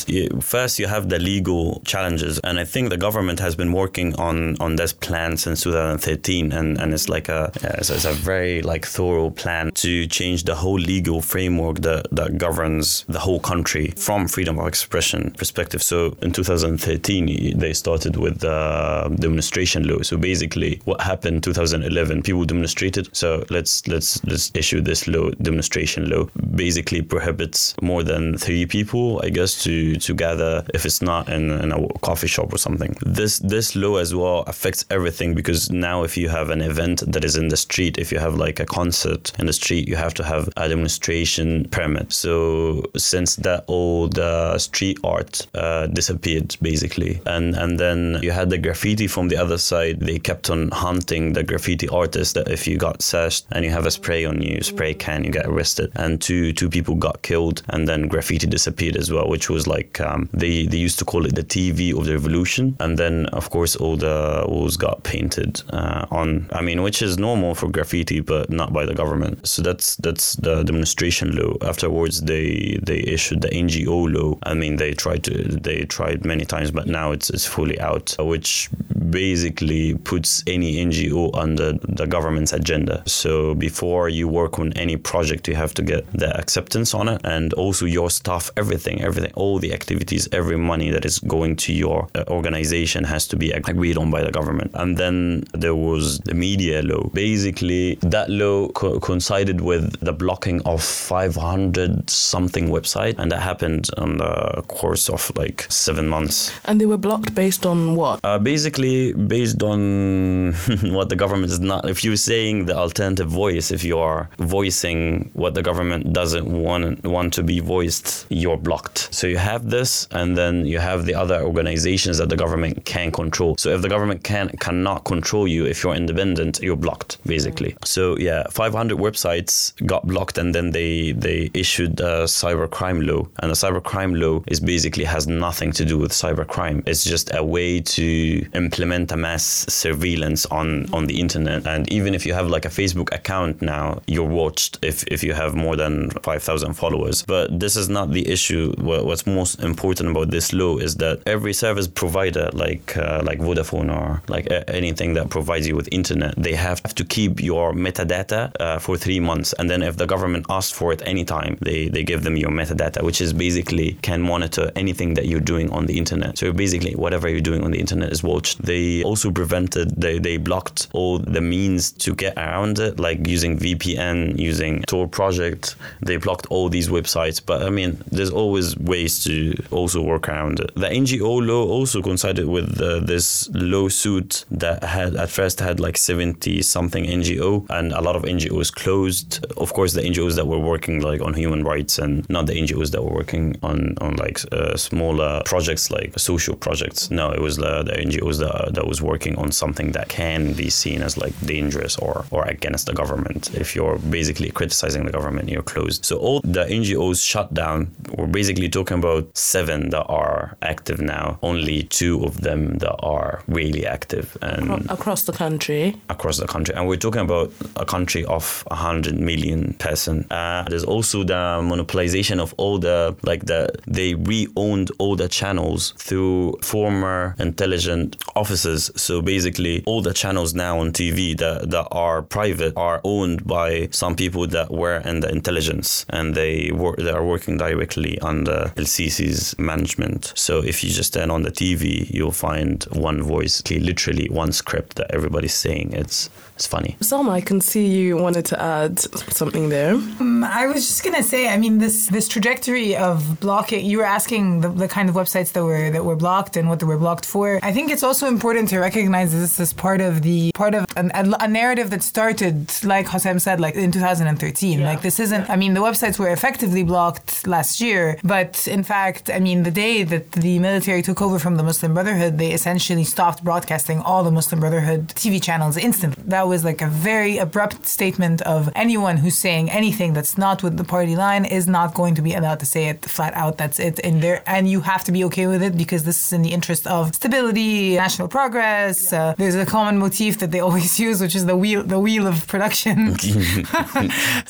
First, 0.54 0.78
you 0.78 0.86
have 0.86 1.04
the 1.14 1.18
legal 1.32 1.80
challenges, 1.92 2.34
and 2.46 2.54
I 2.58 2.64
think 2.72 2.84
the 2.90 2.96
government 3.06 3.38
has 3.46 3.54
been 3.62 3.72
working 3.82 4.08
on 4.28 4.36
on 4.60 4.76
this 4.76 4.92
plan 4.92 5.36
since 5.36 5.60
2013, 6.00 6.52
and 6.52 6.78
and 6.78 6.92
it's 6.92 7.08
like 7.08 7.28
a 7.28 7.52
yeah, 7.62 7.76
it's, 7.78 8.04
a 8.04 8.12
very 8.12 8.62
like 8.62 8.86
thorough 8.86 9.30
plan 9.30 9.70
to 9.74 10.06
change 10.06 10.44
the 10.44 10.54
whole 10.54 10.78
legal 10.78 11.20
framework 11.20 11.80
that 11.80 12.06
that 12.10 12.38
governs 12.38 13.04
the 13.08 13.18
whole 13.18 13.40
country 13.40 13.92
from 13.96 14.28
freedom 14.28 14.58
of 14.58 14.66
expression 14.66 15.32
perspective. 15.36 15.82
So 15.82 16.16
in 16.22 16.32
2013, 16.32 17.58
they 17.58 17.72
started 17.72 18.16
with 18.16 18.44
uh, 18.44 19.08
the 19.10 19.16
demonstration 19.16 19.86
law. 19.86 20.02
So 20.02 20.16
basically, 20.16 20.80
what 20.84 21.00
happened 21.00 21.42
2011? 21.42 22.22
People 22.22 22.44
demonstrated. 22.44 23.08
So 23.12 23.44
let's 23.50 23.86
let's 23.86 24.22
let's 24.24 24.50
issue 24.54 24.80
this 24.80 25.06
law, 25.06 25.30
demonstration 25.42 26.08
law. 26.10 26.26
Basically 26.54 27.02
prohibits 27.02 27.74
more 27.82 28.02
than 28.02 28.38
three 28.38 28.66
people, 28.66 29.20
I 29.22 29.30
guess, 29.30 29.62
to 29.64 29.96
to 29.96 30.14
gather 30.14 30.64
if 30.74 30.84
it's 30.84 31.02
not 31.02 31.28
in, 31.28 31.50
in 31.50 31.72
a 31.72 31.88
coffee 32.00 32.28
shop 32.28 32.52
or 32.52 32.58
something. 32.58 32.96
This 33.04 33.38
this 33.38 33.76
law 33.76 33.96
as 33.96 34.14
well 34.14 34.44
affects 34.46 34.84
everything 34.90 35.34
because 35.34 35.70
now 35.70 35.89
if 36.04 36.16
you 36.16 36.28
have 36.28 36.50
an 36.50 36.62
event 36.62 37.02
that 37.12 37.24
is 37.24 37.36
in 37.36 37.48
the 37.48 37.56
street, 37.56 37.98
if 37.98 38.12
you 38.12 38.18
have 38.18 38.34
like 38.34 38.60
a 38.60 38.66
concert 38.66 39.32
in 39.38 39.46
the 39.46 39.52
street, 39.52 39.88
you 39.88 39.96
have 39.96 40.14
to 40.14 40.24
have 40.24 40.48
a 40.56 40.68
demonstration 40.68 41.68
permit. 41.70 42.12
So 42.12 42.84
since 42.96 43.36
that 43.36 43.64
all 43.66 44.08
the 44.08 44.58
street 44.58 44.98
art 45.04 45.46
uh, 45.54 45.86
disappeared 45.88 46.56
basically, 46.60 47.20
and 47.26 47.54
and 47.56 47.78
then 47.78 48.18
you 48.22 48.30
had 48.30 48.50
the 48.50 48.58
graffiti 48.58 49.06
from 49.06 49.28
the 49.28 49.36
other 49.36 49.58
side. 49.58 50.00
They 50.00 50.18
kept 50.18 50.50
on 50.50 50.70
hunting 50.70 51.32
the 51.32 51.42
graffiti 51.42 51.88
artists. 51.88 52.34
That 52.34 52.48
if 52.48 52.66
you 52.68 52.76
got 52.76 53.02
sashed 53.02 53.46
and 53.52 53.64
you 53.64 53.70
have 53.70 53.86
a 53.86 53.90
spray 53.90 54.24
on 54.24 54.42
you, 54.42 54.62
spray 54.62 54.94
can, 54.94 55.24
you 55.24 55.32
get 55.32 55.46
arrested. 55.46 55.92
And 55.96 56.20
two 56.20 56.52
two 56.52 56.68
people 56.68 56.94
got 56.94 57.22
killed, 57.22 57.62
and 57.68 57.88
then 57.88 58.08
graffiti 58.08 58.46
disappeared 58.46 58.96
as 58.96 59.10
well, 59.10 59.28
which 59.28 59.48
was 59.50 59.66
like 59.66 60.00
um, 60.00 60.28
they 60.32 60.66
they 60.66 60.78
used 60.78 60.98
to 61.00 61.04
call 61.04 61.26
it 61.26 61.34
the 61.34 61.42
TV 61.56 61.96
of 61.96 62.04
the 62.06 62.12
revolution. 62.12 62.76
And 62.80 62.98
then 62.98 63.26
of 63.26 63.50
course 63.50 63.76
all 63.76 63.96
the 63.96 64.44
walls 64.48 64.76
got 64.76 65.02
painted 65.02 65.62
uh, 65.70 65.79
on. 66.10 66.48
I 66.52 66.62
mean, 66.62 66.82
which 66.82 67.02
is 67.02 67.18
normal 67.18 67.54
for 67.54 67.68
graffiti, 67.68 68.20
but 68.20 68.50
not 68.50 68.72
by 68.72 68.86
the 68.86 68.94
government. 68.94 69.46
So 69.46 69.62
that's 69.62 69.96
that's 69.96 70.34
the 70.36 70.62
demonstration 70.62 71.36
law. 71.36 71.54
Afterwards, 71.62 72.20
they 72.20 72.78
they 72.82 72.98
issued 72.98 73.42
the 73.42 73.48
NGO 73.48 74.12
law. 74.12 74.38
I 74.42 74.54
mean, 74.54 74.76
they 74.76 74.92
tried 74.92 75.24
to 75.24 75.32
they 75.32 75.84
tried 75.84 76.24
many 76.24 76.44
times, 76.44 76.70
but 76.70 76.86
now 76.86 77.12
it's 77.12 77.30
it's 77.30 77.46
fully 77.46 77.80
out, 77.80 78.16
which 78.18 78.70
basically 79.10 79.94
puts 79.94 80.42
any 80.46 80.76
NGO 80.76 81.30
under 81.34 81.72
the 81.72 82.06
government's 82.06 82.52
agenda. 82.52 83.02
So 83.06 83.54
before 83.54 84.08
you 84.08 84.28
work 84.28 84.58
on 84.58 84.72
any 84.74 84.96
project, 84.96 85.48
you 85.48 85.54
have 85.54 85.74
to 85.74 85.82
get 85.82 86.10
the 86.12 86.36
acceptance 86.36 86.94
on 86.94 87.08
it, 87.08 87.20
and 87.24 87.52
also 87.54 87.86
your 87.86 88.10
staff, 88.10 88.50
everything, 88.56 89.02
everything, 89.02 89.32
all 89.34 89.58
the 89.58 89.72
activities, 89.72 90.28
every 90.32 90.56
money 90.56 90.90
that 90.90 91.04
is 91.04 91.18
going 91.18 91.56
to 91.56 91.72
your 91.72 92.08
uh, 92.14 92.24
organization 92.28 93.04
has 93.04 93.26
to 93.28 93.36
be 93.36 93.50
agreed 93.50 93.96
on 93.96 94.10
by 94.10 94.22
the 94.22 94.30
government. 94.30 94.70
And 94.74 94.96
then 94.96 95.44
there 95.60 95.74
was 95.74 96.18
the 96.20 96.34
media 96.34 96.82
law. 96.82 97.08
Basically, 97.12 97.96
that 98.02 98.28
law 98.30 98.68
co- 98.68 98.98
coincided 99.00 99.60
with 99.60 99.98
the 100.00 100.12
blocking 100.12 100.62
of 100.62 100.82
500 100.82 102.08
something 102.10 102.68
website, 102.68 103.18
and 103.18 103.30
that 103.32 103.40
happened 103.40 103.88
on 103.96 104.18
the 104.18 104.62
course 104.68 105.08
of 105.08 105.30
like 105.36 105.66
seven 105.68 106.08
months. 106.08 106.52
And 106.64 106.80
they 106.80 106.86
were 106.86 106.98
blocked 106.98 107.34
based 107.34 107.66
on 107.66 107.96
what? 107.96 108.20
Uh, 108.24 108.38
basically, 108.38 109.12
based 109.12 109.62
on 109.62 110.52
what 110.82 111.08
the 111.08 111.16
government 111.16 111.52
is 111.52 111.60
not. 111.60 111.88
If 111.88 112.04
you're 112.04 112.16
saying 112.16 112.66
the 112.66 112.76
alternative 112.76 113.28
voice, 113.28 113.70
if 113.70 113.84
you 113.84 113.98
are 113.98 114.28
voicing 114.38 115.30
what 115.34 115.54
the 115.54 115.62
government 115.62 116.12
doesn't 116.12 116.46
want 116.46 117.04
want 117.04 117.32
to 117.34 117.42
be 117.42 117.60
voiced, 117.60 118.26
you're 118.28 118.56
blocked. 118.56 119.12
So 119.12 119.26
you 119.26 119.36
have 119.38 119.70
this, 119.70 120.08
and 120.10 120.36
then 120.36 120.64
you 120.66 120.78
have 120.78 121.04
the 121.04 121.14
other 121.14 121.42
organizations 121.42 122.18
that 122.18 122.28
the 122.28 122.36
government 122.36 122.84
can 122.84 123.10
control. 123.10 123.56
So 123.58 123.70
if 123.70 123.82
the 123.82 123.88
government 123.88 124.24
can 124.24 124.48
cannot 124.60 125.04
control 125.04 125.46
you, 125.50 125.66
if 125.66 125.82
you're 125.82 125.94
independent, 125.94 126.60
you're 126.62 126.76
blocked 126.76 127.18
basically. 127.26 127.76
So 127.84 128.16
yeah, 128.18 128.44
500 128.50 128.98
websites 128.98 129.74
got 129.86 130.06
blocked, 130.06 130.38
and 130.38 130.54
then 130.54 130.70
they 130.70 131.12
they 131.12 131.50
issued 131.54 132.00
a 132.00 132.24
cybercrime 132.24 133.06
law, 133.06 133.26
and 133.40 133.50
the 133.50 133.54
cybercrime 133.54 134.18
law 134.18 134.42
is 134.46 134.60
basically 134.60 135.04
has 135.04 135.26
nothing 135.26 135.72
to 135.72 135.84
do 135.84 135.98
with 135.98 136.12
cybercrime. 136.12 136.82
It's 136.86 137.04
just 137.04 137.34
a 137.34 137.44
way 137.44 137.80
to 137.80 138.46
implement 138.54 139.12
a 139.12 139.16
mass 139.16 139.44
surveillance 139.68 140.46
on 140.46 140.92
on 140.92 141.06
the 141.06 141.20
internet. 141.20 141.66
And 141.66 141.90
even 141.92 142.14
if 142.14 142.24
you 142.26 142.32
have 142.34 142.48
like 142.48 142.64
a 142.64 142.68
Facebook 142.68 143.12
account 143.14 143.62
now, 143.62 144.00
you're 144.06 144.28
watched 144.28 144.78
if 144.82 145.04
if 145.04 145.22
you 145.22 145.34
have 145.34 145.54
more 145.54 145.76
than 145.76 146.10
5,000 146.22 146.74
followers. 146.74 147.22
But 147.22 147.58
this 147.58 147.76
is 147.76 147.88
not 147.88 148.12
the 148.12 148.28
issue. 148.28 148.72
What's 148.78 149.26
most 149.26 149.60
important 149.60 150.10
about 150.10 150.30
this 150.30 150.52
law 150.52 150.78
is 150.78 150.96
that 150.96 151.22
every 151.26 151.52
service 151.52 151.88
provider, 151.88 152.50
like 152.52 152.96
uh, 152.96 153.22
like 153.24 153.38
Vodafone 153.38 153.90
or 153.94 154.22
like 154.28 154.48
anything 154.68 155.14
that 155.14 155.30
provides 155.40 155.66
you 155.66 155.76
with 155.80 155.88
internet, 156.00 156.34
they 156.36 156.54
have 156.68 156.80
to 157.00 157.04
keep 157.16 157.32
your 157.50 157.72
metadata 157.72 158.40
uh, 158.60 158.78
for 158.78 158.94
three 159.04 159.20
months. 159.20 159.48
And 159.58 159.66
then 159.70 159.82
if 159.82 159.96
the 159.96 160.06
government 160.06 160.44
asks 160.48 160.72
for 160.78 160.92
it 160.94 161.00
anytime, 161.14 161.56
they 161.68 161.80
they 161.94 162.04
give 162.12 162.22
them 162.26 162.36
your 162.36 162.52
metadata, 162.60 163.02
which 163.08 163.20
is 163.20 163.32
basically 163.32 163.88
can 164.02 164.20
monitor 164.34 164.70
anything 164.76 165.14
that 165.14 165.26
you're 165.30 165.46
doing 165.54 165.68
on 165.70 165.86
the 165.86 165.96
internet. 166.02 166.38
So 166.38 166.52
basically, 166.52 166.94
whatever 167.04 167.26
you're 167.28 167.48
doing 167.50 167.62
on 167.64 167.70
the 167.70 167.80
internet 167.84 168.12
is 168.12 168.22
watched. 168.22 168.56
They 168.72 169.02
also 169.02 169.30
prevented, 169.30 169.86
they, 170.04 170.18
they 170.18 170.36
blocked 170.36 170.88
all 170.92 171.18
the 171.36 171.40
means 171.40 171.92
to 172.04 172.14
get 172.14 172.34
around 172.36 172.78
it, 172.78 173.00
like 173.00 173.26
using 173.26 173.58
VPN, 173.58 174.38
using 174.38 174.82
Tor 174.82 175.08
project. 175.08 175.76
They 176.08 176.16
blocked 176.26 176.46
all 176.50 176.68
these 176.68 176.88
websites. 176.88 177.40
But 177.50 177.62
I 177.62 177.70
mean, 177.70 177.90
there's 178.12 178.30
always 178.30 178.76
ways 178.92 179.24
to 179.24 179.54
also 179.70 180.02
work 180.02 180.28
around 180.28 180.60
it. 180.60 180.70
The 180.74 180.90
NGO 181.02 181.32
law 181.50 181.64
also 181.76 182.02
coincided 182.02 182.46
with 182.46 182.80
uh, 182.80 183.00
this 183.00 183.48
lawsuit 183.54 184.44
that 184.50 184.84
had 184.84 185.16
at 185.16 185.29
first 185.30 185.60
had 185.60 185.80
like 185.80 185.96
70 185.96 186.62
something 186.62 187.04
NGO, 187.04 187.66
and 187.70 187.92
a 187.92 188.00
lot 188.00 188.16
of 188.16 188.22
NGOs 188.22 188.72
closed. 188.72 189.44
Of 189.56 189.72
course, 189.72 189.92
the 189.92 190.02
NGOs 190.02 190.36
that 190.36 190.46
were 190.46 190.58
working 190.58 191.00
like 191.00 191.20
on 191.20 191.34
human 191.34 191.64
rights 191.64 191.98
and 191.98 192.28
not 192.28 192.46
the 192.46 192.54
NGOs 192.54 192.90
that 192.92 193.02
were 193.02 193.14
working 193.14 193.56
on 193.62 193.96
on 194.00 194.16
like 194.16 194.40
uh, 194.52 194.76
smaller 194.76 195.42
projects 195.44 195.90
like 195.90 196.18
social 196.18 196.56
projects. 196.56 197.10
No, 197.10 197.30
it 197.30 197.40
was 197.40 197.56
the, 197.56 197.82
the 197.82 197.92
NGOs 197.92 198.38
that, 198.38 198.74
that 198.74 198.86
was 198.86 199.00
working 199.00 199.36
on 199.36 199.52
something 199.52 199.92
that 199.92 200.08
can 200.08 200.52
be 200.52 200.70
seen 200.70 201.02
as 201.02 201.16
like 201.16 201.34
dangerous 201.46 201.96
or 201.96 202.24
or 202.30 202.44
against 202.44 202.86
the 202.86 202.92
government. 202.92 203.54
If 203.54 203.74
you're 203.76 203.98
basically 203.98 204.50
criticizing 204.50 205.04
the 205.04 205.12
government, 205.12 205.48
you're 205.48 205.62
closed. 205.62 206.04
So 206.04 206.18
all 206.18 206.40
the 206.40 206.64
NGOs 206.64 207.24
shut 207.24 207.54
down. 207.54 207.90
We're 208.16 208.26
basically 208.26 208.68
talking 208.68 208.98
about 208.98 209.36
seven 209.36 209.90
that 209.90 210.04
are 210.04 210.56
active 210.62 211.00
now. 211.00 211.38
Only 211.42 211.84
two 211.84 212.24
of 212.24 212.40
them 212.40 212.78
that 212.78 212.96
are 213.00 213.42
really 213.48 213.86
active 213.86 214.36
and 214.42 214.90
Across 214.90 215.19
the 215.24 215.32
country. 215.32 215.96
across 216.08 216.38
the 216.38 216.46
country. 216.46 216.74
And 216.74 216.86
we're 216.86 216.96
talking 216.96 217.20
about 217.20 217.52
a 217.76 217.84
country 217.84 218.24
of 218.24 218.64
100 218.68 219.18
million 219.18 219.74
person. 219.74 220.26
Uh, 220.30 220.64
there's 220.68 220.84
also 220.84 221.22
the 221.24 221.60
monopolization 221.62 222.40
of 222.40 222.54
all 222.56 222.78
the, 222.78 223.16
like 223.22 223.46
the, 223.46 223.68
they 223.86 224.14
re-owned 224.14 224.90
all 224.98 225.16
the 225.16 225.28
channels 225.28 225.92
through 225.96 226.58
former 226.62 227.34
intelligent 227.38 228.16
officers. 228.36 228.90
So 228.96 229.22
basically, 229.22 229.82
all 229.86 230.02
the 230.02 230.12
channels 230.12 230.54
now 230.54 230.78
on 230.78 230.92
TV 230.92 231.36
that, 231.38 231.70
that 231.70 231.86
are 231.90 232.22
private 232.22 232.74
are 232.76 233.00
owned 233.04 233.46
by 233.46 233.88
some 233.90 234.14
people 234.14 234.46
that 234.48 234.70
were 234.70 234.98
in 234.98 235.20
the 235.20 235.30
intelligence 235.30 236.04
and 236.08 236.34
they 236.34 236.70
work 236.72 236.96
they 236.98 237.10
are 237.10 237.24
working 237.24 237.56
directly 237.56 238.18
under 238.20 238.72
Sisi's 238.76 239.58
management. 239.58 240.32
So 240.36 240.62
if 240.62 240.82
you 240.84 240.90
just 240.90 241.14
turn 241.14 241.30
on 241.30 241.42
the 241.42 241.50
TV, 241.50 242.08
you'll 242.10 242.32
find 242.32 242.82
one 242.92 243.22
voice, 243.22 243.62
literally 243.70 244.28
one 244.28 244.52
script 244.52 244.96
that 244.96 245.09
everybody's 245.12 245.54
saying. 245.54 245.92
It's 245.92 246.30
it's 246.60 246.66
funny. 246.66 246.94
Salma, 247.00 247.30
I 247.30 247.40
can 247.40 247.62
see 247.62 247.86
you 247.86 248.18
wanted 248.18 248.44
to 248.52 248.62
add 248.62 248.98
something 249.32 249.70
there. 249.70 249.94
Um, 249.94 250.44
I 250.44 250.66
was 250.66 250.86
just 250.86 251.02
gonna 251.02 251.22
say, 251.22 251.48
I 251.48 251.56
mean, 251.56 251.78
this 251.78 252.08
this 252.08 252.28
trajectory 252.28 252.94
of 252.94 253.40
blocking. 253.40 253.82
You 253.86 253.96
were 254.00 254.10
asking 254.18 254.60
the, 254.60 254.68
the 254.68 254.86
kind 254.86 255.08
of 255.08 255.14
websites 255.14 255.52
that 255.54 255.64
were 255.64 255.88
that 255.88 256.04
were 256.04 256.16
blocked 256.16 256.58
and 256.58 256.68
what 256.68 256.78
they 256.80 256.84
were 256.84 256.98
blocked 256.98 257.24
for. 257.24 257.60
I 257.62 257.72
think 257.72 257.90
it's 257.90 258.02
also 258.02 258.26
important 258.26 258.68
to 258.72 258.78
recognize 258.78 259.32
this 259.32 259.58
as 259.58 259.72
part 259.72 260.02
of 260.02 260.20
the 260.20 260.52
part 260.52 260.74
of 260.74 260.84
an, 260.96 261.10
a, 261.14 261.24
a 261.46 261.48
narrative 261.48 261.88
that 261.92 262.02
started, 262.02 262.56
like 262.84 263.06
Hossein 263.06 263.40
said, 263.40 263.58
like 263.58 263.74
in 263.74 263.90
2013. 263.90 264.80
Yeah. 264.80 264.84
Like 264.84 265.00
this 265.00 265.18
isn't. 265.18 265.48
I 265.48 265.56
mean, 265.56 265.72
the 265.72 265.80
websites 265.80 266.18
were 266.18 266.28
effectively 266.28 266.82
blocked 266.82 267.46
last 267.46 267.80
year, 267.80 268.18
but 268.22 268.68
in 268.68 268.82
fact, 268.84 269.30
I 269.30 269.40
mean, 269.40 269.62
the 269.62 269.70
day 269.70 270.02
that 270.02 270.32
the 270.32 270.58
military 270.58 271.00
took 271.00 271.22
over 271.22 271.38
from 271.38 271.56
the 271.56 271.62
Muslim 271.62 271.94
Brotherhood, 271.94 272.36
they 272.36 272.52
essentially 272.52 273.04
stopped 273.04 273.42
broadcasting 273.42 274.00
all 274.00 274.22
the 274.24 274.30
Muslim 274.30 274.60
Brotherhood 274.60 275.08
TV 275.08 275.42
channels 275.42 275.78
instantly. 275.78 276.22
That 276.26 276.49
was 276.52 276.60
like 276.70 276.80
a 276.88 276.90
very 277.10 277.34
abrupt 277.46 277.80
statement 277.98 278.38
of 278.54 278.60
anyone 278.84 279.16
who's 279.22 279.38
saying 279.46 279.64
anything 279.80 280.10
that's 280.16 280.36
not 280.46 280.56
with 280.64 280.74
the 280.80 280.86
party 280.96 281.14
line 281.24 281.44
is 281.58 281.64
not 281.78 281.88
going 282.00 282.14
to 282.18 282.22
be 282.28 282.32
allowed 282.38 282.60
to 282.64 282.66
say 282.74 282.82
it 282.92 282.98
flat 283.16 283.32
out. 283.42 283.54
That's 283.62 283.78
it. 283.88 283.96
And 284.06 284.14
there, 284.24 284.38
and 284.54 284.62
you 284.72 284.80
have 284.92 285.02
to 285.08 285.12
be 285.16 285.22
okay 285.28 285.46
with 285.52 285.62
it 285.68 285.74
because 285.82 286.02
this 286.08 286.18
is 286.24 286.30
in 286.36 286.42
the 286.46 286.52
interest 286.58 286.86
of 286.96 287.00
stability, 287.20 287.94
national 288.06 288.28
progress. 288.38 288.96
Uh, 289.12 289.34
there's 289.40 289.54
a 289.66 289.68
common 289.76 289.96
motif 290.04 290.32
that 290.42 290.50
they 290.54 290.60
always 290.68 290.92
use, 291.08 291.18
which 291.24 291.34
is 291.40 291.44
the 291.52 291.56
wheel, 291.62 291.80
the 291.94 292.00
wheel 292.06 292.24
of 292.32 292.36
production. 292.54 292.96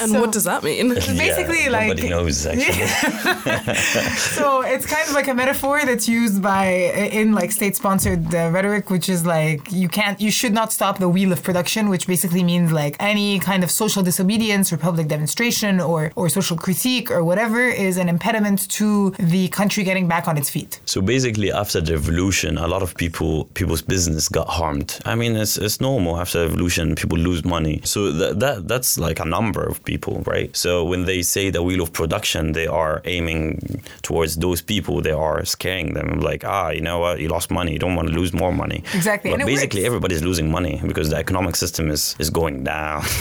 And 0.00 0.08
So- 0.10 0.20
what 0.22 0.30
does 0.36 0.44
that 0.50 0.60
mean? 0.68 0.86
Basically, 1.26 1.64
yeah, 1.64 1.70
like 1.78 1.88
nobody 1.88 2.08
knows 2.14 2.46
actually. 2.46 2.86
so 4.38 4.62
it's 4.62 4.86
kind 4.86 5.06
of 5.08 5.14
like 5.14 5.28
a 5.28 5.34
metaphor 5.34 5.76
that's 5.84 6.08
used 6.08 6.38
by 6.42 6.64
in 7.20 7.32
like 7.40 7.50
state-sponsored 7.52 8.34
uh, 8.34 8.50
rhetoric, 8.56 8.84
which 8.90 9.08
is 9.08 9.26
like 9.26 9.60
you 9.72 9.88
can't, 9.88 10.20
you 10.20 10.30
should 10.30 10.52
not 10.60 10.72
stop 10.72 10.98
the 10.98 11.08
wheel 11.08 11.32
of 11.32 11.42
production, 11.42 11.88
which 11.90 12.06
basically 12.06 12.42
means 12.42 12.72
like 12.72 12.96
any 13.00 13.38
kind 13.38 13.62
of 13.64 13.70
social 13.70 14.02
disobedience 14.02 14.72
or 14.72 14.76
public 14.76 15.06
demonstration 15.08 15.80
or 15.80 16.12
or 16.16 16.28
social 16.28 16.56
critique 16.56 17.10
or 17.10 17.22
whatever 17.30 17.60
is 17.86 17.96
an 17.96 18.08
impediment 18.08 18.68
to 18.78 19.10
the 19.32 19.48
country 19.48 19.82
getting 19.84 20.06
back 20.08 20.24
on 20.28 20.36
its 20.40 20.48
feet. 20.50 20.80
So 20.84 21.00
basically, 21.14 21.50
after 21.52 21.80
the 21.80 21.92
revolution, 22.00 22.56
a 22.58 22.68
lot 22.74 22.82
of 22.82 22.94
people 22.94 23.44
people's 23.54 23.82
business 23.82 24.28
got 24.28 24.48
harmed. 24.48 24.90
I 25.04 25.14
mean, 25.14 25.36
it's, 25.36 25.56
it's 25.66 25.80
normal 25.80 26.12
after 26.24 26.38
the 26.40 26.46
revolution, 26.48 26.94
people 26.94 27.18
lose 27.18 27.44
money. 27.44 27.80
So 27.84 27.98
that, 28.20 28.40
that 28.40 28.56
that's 28.68 28.98
like 28.98 29.18
a 29.20 29.28
number 29.36 29.62
of 29.72 29.82
people, 29.84 30.14
right? 30.34 30.50
So 30.56 30.84
when 30.84 31.04
they 31.10 31.22
say 31.22 31.50
the 31.50 31.62
wheel 31.62 31.82
of 31.82 31.92
production, 31.92 32.52
they 32.52 32.66
are 32.66 32.94
aiming 33.04 33.82
towards 34.02 34.36
those 34.36 34.60
people. 34.72 34.94
They 35.08 35.16
are 35.26 35.44
scaring 35.44 35.94
them, 35.94 36.08
like, 36.20 36.42
ah, 36.44 36.68
you 36.76 36.82
know 36.88 36.98
what, 37.04 37.20
you 37.20 37.28
lost 37.28 37.50
money, 37.50 37.72
you 37.72 37.78
don't 37.84 37.96
want 37.96 38.08
to 38.08 38.14
lose 38.20 38.32
more 38.32 38.52
money. 38.52 38.82
Exactly, 38.94 39.30
But 39.30 39.46
basically, 39.46 39.80
works. 39.80 39.86
everybody's 39.86 40.22
losing 40.30 40.50
money 40.50 40.80
because 40.86 41.08
the 41.10 41.16
economic 41.16 41.54
system 41.56 41.79
is 41.88 42.16
is 42.18 42.30
going 42.30 42.64
down. 42.64 43.02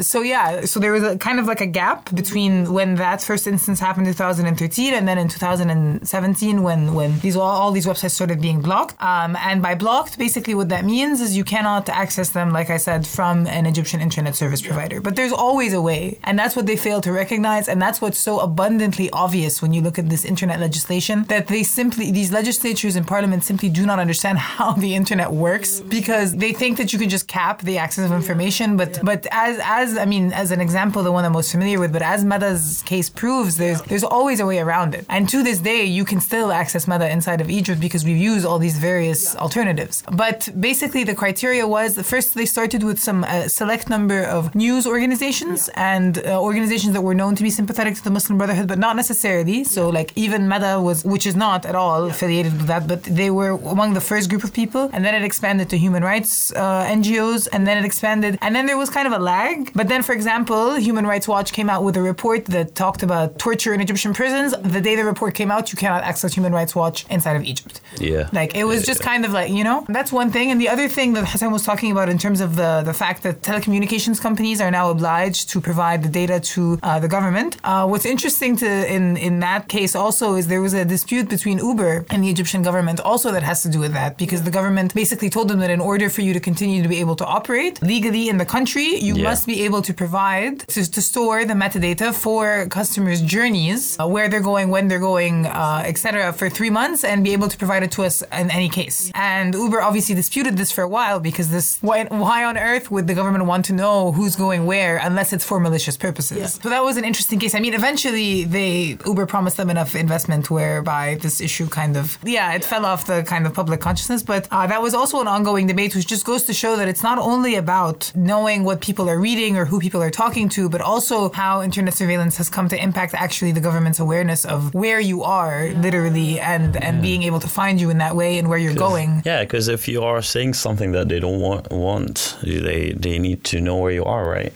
So 0.00 0.22
yeah, 0.22 0.64
so 0.64 0.80
there 0.80 0.92
was 0.92 1.02
a 1.02 1.18
kind 1.18 1.38
of 1.40 1.46
like 1.46 1.60
a 1.60 1.66
gap 1.66 2.14
between 2.14 2.72
when 2.72 2.94
that 2.96 3.20
first 3.20 3.46
instance 3.46 3.80
happened 3.80 4.06
in 4.06 4.14
2013 4.14 4.94
and 4.94 5.06
then 5.08 5.18
in 5.18 5.28
2017 5.28 6.62
when 6.62 6.94
when 6.94 7.18
these 7.20 7.36
all, 7.36 7.42
all 7.42 7.72
these 7.72 7.86
websites 7.86 8.12
started 8.12 8.40
being 8.40 8.60
blocked. 8.60 8.94
Um, 9.02 9.36
and 9.36 9.60
by 9.60 9.74
blocked, 9.74 10.18
basically 10.18 10.54
what 10.54 10.68
that 10.68 10.84
means 10.84 11.20
is 11.20 11.36
you 11.36 11.44
cannot 11.44 11.88
access 11.88 12.30
them, 12.30 12.52
like 12.52 12.70
I 12.70 12.76
said, 12.76 13.06
from 13.06 13.46
an 13.46 13.66
Egyptian 13.66 14.00
internet 14.00 14.34
service 14.36 14.62
provider. 14.62 15.00
But 15.00 15.16
there's 15.16 15.32
always 15.32 15.72
a 15.72 15.82
way, 15.82 16.18
and 16.24 16.38
that's 16.38 16.54
what 16.56 16.66
they 16.66 16.76
fail 16.76 17.00
to 17.02 17.12
recognize, 17.12 17.68
and 17.68 17.80
that's 17.82 18.00
what's 18.00 18.18
so 18.18 18.40
abundantly 18.40 19.10
obvious 19.10 19.60
when 19.62 19.72
you 19.72 19.82
look 19.82 19.98
at 19.98 20.08
this 20.08 20.24
internet 20.24 20.60
legislation 20.60 21.24
that 21.24 21.48
they 21.48 21.62
simply 21.62 22.10
these 22.10 22.32
legislatures 22.32 22.96
and 22.96 23.06
parliament 23.06 23.44
simply 23.44 23.68
do 23.68 23.84
not 23.84 23.98
understand 23.98 24.38
how 24.56 24.72
the 24.72 24.94
internet 24.94 25.32
works 25.32 25.80
because 25.80 26.36
they 26.36 26.52
think 26.52 26.78
that 26.78 26.92
you 26.92 26.98
can 26.98 27.08
just 27.08 27.28
cap 27.28 27.62
the 27.62 27.78
access 27.78 27.97
of 28.04 28.12
information. 28.12 28.76
But 28.76 29.00
but 29.02 29.26
as 29.30 29.58
as 29.62 29.96
I 29.96 30.04
mean 30.04 30.32
as 30.32 30.50
an 30.50 30.60
example, 30.60 31.02
the 31.02 31.12
one 31.12 31.24
I'm 31.24 31.32
most 31.32 31.50
familiar 31.50 31.78
with, 31.80 31.92
but 31.92 32.02
as 32.02 32.24
Mada's 32.24 32.82
case 32.92 33.08
proves, 33.10 33.56
there's 33.56 33.80
there's 33.82 34.04
always 34.04 34.40
a 34.40 34.46
way 34.46 34.58
around 34.58 34.94
it. 34.94 35.04
And 35.08 35.28
to 35.28 35.42
this 35.42 35.58
day, 35.58 35.84
you 35.84 36.04
can 36.04 36.20
still 36.20 36.50
access 36.52 36.86
Mada 36.86 37.08
inside 37.10 37.40
of 37.40 37.48
Egypt 37.50 37.80
because 37.80 38.04
we've 38.04 38.22
used 38.32 38.44
all 38.46 38.58
these 38.58 38.78
various 38.78 39.36
alternatives. 39.36 40.04
But 40.24 40.48
basically, 40.58 41.04
the 41.04 41.14
criteria 41.14 41.66
was 41.66 41.90
first 42.12 42.34
they 42.34 42.46
started 42.46 42.82
with 42.82 42.98
some 42.98 43.24
uh, 43.24 43.48
select 43.48 43.88
number 43.88 44.22
of 44.24 44.54
news 44.54 44.86
organizations 44.86 45.68
and 45.74 46.12
uh, 46.18 46.40
organizations 46.40 46.92
that 46.94 47.02
were 47.02 47.14
known 47.14 47.34
to 47.36 47.42
be 47.42 47.50
sympathetic 47.50 47.94
to 47.96 48.04
the 48.04 48.10
Muslim 48.10 48.38
Brotherhood, 48.38 48.68
but 48.68 48.78
not 48.78 48.96
necessarily. 48.96 49.64
So 49.64 49.88
like 49.88 50.12
even 50.16 50.48
Mada 50.48 50.80
was, 50.80 51.04
which 51.04 51.26
is 51.26 51.36
not 51.36 51.66
at 51.66 51.74
all 51.74 52.04
affiliated 52.04 52.52
with 52.58 52.66
that, 52.66 52.86
but 52.86 53.02
they 53.02 53.30
were 53.30 53.52
among 53.74 53.94
the 53.94 54.00
first 54.00 54.28
group 54.30 54.44
of 54.44 54.52
people, 54.52 54.90
and 54.92 55.04
then 55.04 55.14
it 55.14 55.24
expanded 55.24 55.68
to 55.70 55.76
human 55.78 56.02
rights 56.02 56.52
uh, 56.52 56.84
NGOs, 56.98 57.48
and 57.52 57.66
then 57.66 57.76
it 57.78 57.84
expanded, 57.90 58.32
and 58.44 58.50
then 58.56 58.64
there 58.68 58.78
was 58.82 58.88
kind 58.98 59.06
of 59.10 59.14
a 59.20 59.22
lag. 59.32 59.56
But 59.80 59.86
then, 59.92 60.00
for 60.08 60.14
example, 60.18 60.62
Human 60.88 61.06
Rights 61.12 61.26
Watch 61.34 61.48
came 61.58 61.68
out 61.74 61.82
with 61.86 61.96
a 62.02 62.04
report 62.12 62.40
that 62.56 62.66
talked 62.84 63.02
about 63.08 63.26
torture 63.46 63.72
in 63.76 63.80
Egyptian 63.86 64.12
prisons. 64.20 64.50
The 64.76 64.82
day 64.88 64.94
the 65.00 65.06
report 65.12 65.32
came 65.40 65.50
out, 65.54 65.64
you 65.72 65.78
cannot 65.82 66.02
access 66.10 66.30
Human 66.38 66.52
Rights 66.60 66.74
Watch 66.80 66.98
inside 67.16 67.36
of 67.40 67.44
Egypt. 67.52 67.74
yeah. 68.12 68.24
Like 68.40 68.50
it 68.60 68.64
was 68.72 68.78
Yeah, 68.80 68.90
just 68.92 69.00
yeah. 69.00 69.10
kind 69.10 69.22
of 69.26 69.30
like 69.38 69.50
you 69.58 69.64
know 69.68 69.78
that's 69.98 70.12
one 70.22 70.30
thing, 70.36 70.46
and 70.52 70.58
the 70.64 70.70
other 70.74 70.88
thing 70.96 71.08
that 71.16 71.24
Hossam 71.30 71.50
was 71.58 71.64
talking 71.70 71.90
about 71.96 72.08
in 72.14 72.18
terms 72.24 72.40
of 72.46 72.50
the 72.60 72.70
the 72.90 72.96
fact 73.02 73.18
that 73.26 73.34
telecommunications 73.68 74.18
companies 74.28 74.58
are 74.64 74.70
now 74.78 74.86
obliged 74.96 75.42
to 75.52 75.56
provide 75.68 75.98
the 76.06 76.12
data 76.20 76.36
to 76.52 76.60
uh, 76.82 76.98
the 77.04 77.08
government. 77.16 77.50
Uh, 77.64 77.84
what's 77.90 78.06
interesting 78.14 78.52
to 78.62 78.68
in 78.96 79.04
in 79.28 79.34
that 79.48 79.62
case 79.76 79.92
also 80.04 80.26
is 80.38 80.42
there 80.54 80.62
was 80.68 80.74
a 80.74 80.84
dispute 80.96 81.26
between 81.36 81.56
Uber 81.58 81.92
and 82.12 82.18
the 82.24 82.30
Egyptian 82.36 82.62
government 82.68 82.98
also 83.10 83.28
that 83.36 83.42
has 83.50 83.58
to 83.64 83.68
do 83.76 83.78
with 83.84 83.92
that 84.00 84.10
because 84.22 84.40
the 84.48 84.54
government 84.58 84.88
basically 85.02 85.30
told 85.36 85.46
them 85.50 85.58
that 85.64 85.70
in 85.78 85.80
order 85.92 86.08
for 86.16 86.22
you 86.26 86.32
to 86.38 86.40
continue 86.50 86.82
to 86.82 86.88
be 86.94 86.98
able 87.04 87.16
to 87.22 87.26
operate 87.38 87.77
legally 87.82 88.28
in 88.28 88.36
the 88.38 88.44
country, 88.46 88.96
you 89.00 89.14
Yeah. 89.16 89.24
must 89.30 89.46
be 89.46 89.62
able 89.64 89.82
to 89.82 89.92
provide 89.94 90.60
to, 90.68 90.90
to 90.90 91.00
store 91.02 91.44
the 91.44 91.54
metadata 91.54 92.12
for 92.14 92.66
customers' 92.68 93.20
journeys, 93.22 93.96
uh, 94.00 94.06
where 94.06 94.28
they're 94.28 94.40
going, 94.52 94.68
when 94.70 94.88
they're 94.88 94.98
going, 95.12 95.46
uh, 95.46 95.82
etc., 95.84 96.32
for 96.32 96.48
three 96.50 96.70
months, 96.70 97.04
and 97.04 97.24
be 97.24 97.32
able 97.32 97.48
to 97.48 97.56
provide 97.56 97.82
it 97.82 97.90
to 97.92 98.02
us 98.04 98.22
in 98.32 98.50
any 98.50 98.68
case. 98.68 99.10
And 99.14 99.54
Uber 99.54 99.80
obviously 99.82 100.14
disputed 100.14 100.56
this 100.56 100.70
for 100.72 100.82
a 100.82 100.88
while 100.88 101.20
because 101.20 101.50
this 101.50 101.78
why, 101.80 102.04
why 102.04 102.44
on 102.44 102.56
earth 102.58 102.90
would 102.90 103.06
the 103.06 103.14
government 103.14 103.44
want 103.46 103.64
to 103.66 103.72
know 103.72 104.12
who's 104.12 104.36
going 104.36 104.66
where 104.66 104.96
unless 104.98 105.32
it's 105.32 105.44
for 105.44 105.58
malicious 105.60 105.96
purposes? 105.96 106.58
So 106.62 106.68
that 106.68 106.82
was 106.84 106.96
an 106.96 107.04
interesting 107.04 107.38
case. 107.38 107.54
I 107.54 107.60
mean, 107.60 107.74
eventually 107.74 108.44
they 108.44 108.96
Uber 109.06 109.26
promised 109.26 109.56
them 109.56 109.70
enough 109.70 109.94
investment 109.94 110.50
whereby 110.50 111.16
this 111.20 111.40
issue 111.40 111.68
kind 111.68 111.96
of 111.96 112.18
yeah, 112.24 112.54
it 112.54 112.64
fell 112.64 112.84
off 112.84 113.06
the 113.06 113.22
kind 113.22 113.46
of 113.46 113.54
public 113.54 113.80
consciousness. 113.80 114.22
But 114.22 114.48
uh, 114.50 114.66
that 114.66 114.82
was 114.82 114.94
also 114.94 115.20
an 115.20 115.28
ongoing 115.28 115.66
debate, 115.66 115.94
which 115.94 116.06
just 116.06 116.24
goes 116.24 116.44
to 116.44 116.52
show 116.54 116.76
that 116.76 116.88
it's 116.88 117.02
not 117.02 117.18
only 117.18 117.54
about 117.68 118.10
knowing 118.14 118.64
what 118.64 118.80
people 118.80 119.10
are 119.10 119.20
reading 119.28 119.58
or 119.58 119.64
who 119.66 119.78
people 119.78 120.02
are 120.02 120.14
talking 120.22 120.48
to, 120.48 120.70
but 120.74 120.80
also 120.80 121.30
how 121.32 121.60
internet 121.60 121.92
surveillance 121.92 122.34
has 122.38 122.48
come 122.48 122.66
to 122.66 122.82
impact 122.82 123.12
actually 123.12 123.52
the 123.52 123.60
government's 123.68 124.00
awareness 124.00 124.46
of 124.46 124.72
where 124.72 125.00
you 125.00 125.18
are, 125.22 125.68
literally, 125.86 126.40
and 126.40 126.70
and 126.86 126.96
hmm. 126.96 127.02
being 127.08 127.22
able 127.28 127.40
to 127.46 127.50
find 127.60 127.78
you 127.82 127.90
in 127.90 127.98
that 127.98 128.14
way 128.16 128.38
and 128.38 128.48
where 128.48 128.60
you're 128.64 128.80
going. 128.88 129.10
Yeah, 129.30 129.40
because 129.44 129.68
if 129.68 129.82
you 129.86 130.00
are 130.02 130.22
saying 130.22 130.54
something 130.54 130.92
that 130.92 131.06
they 131.10 131.20
don't 131.20 131.40
want, 131.48 131.70
want 131.70 132.38
they 132.42 132.94
they 133.04 133.18
need 133.26 133.40
to 133.50 133.56
know 133.60 133.76
where 133.82 133.94
you 133.98 134.04
are, 134.14 134.24
right? 134.38 134.52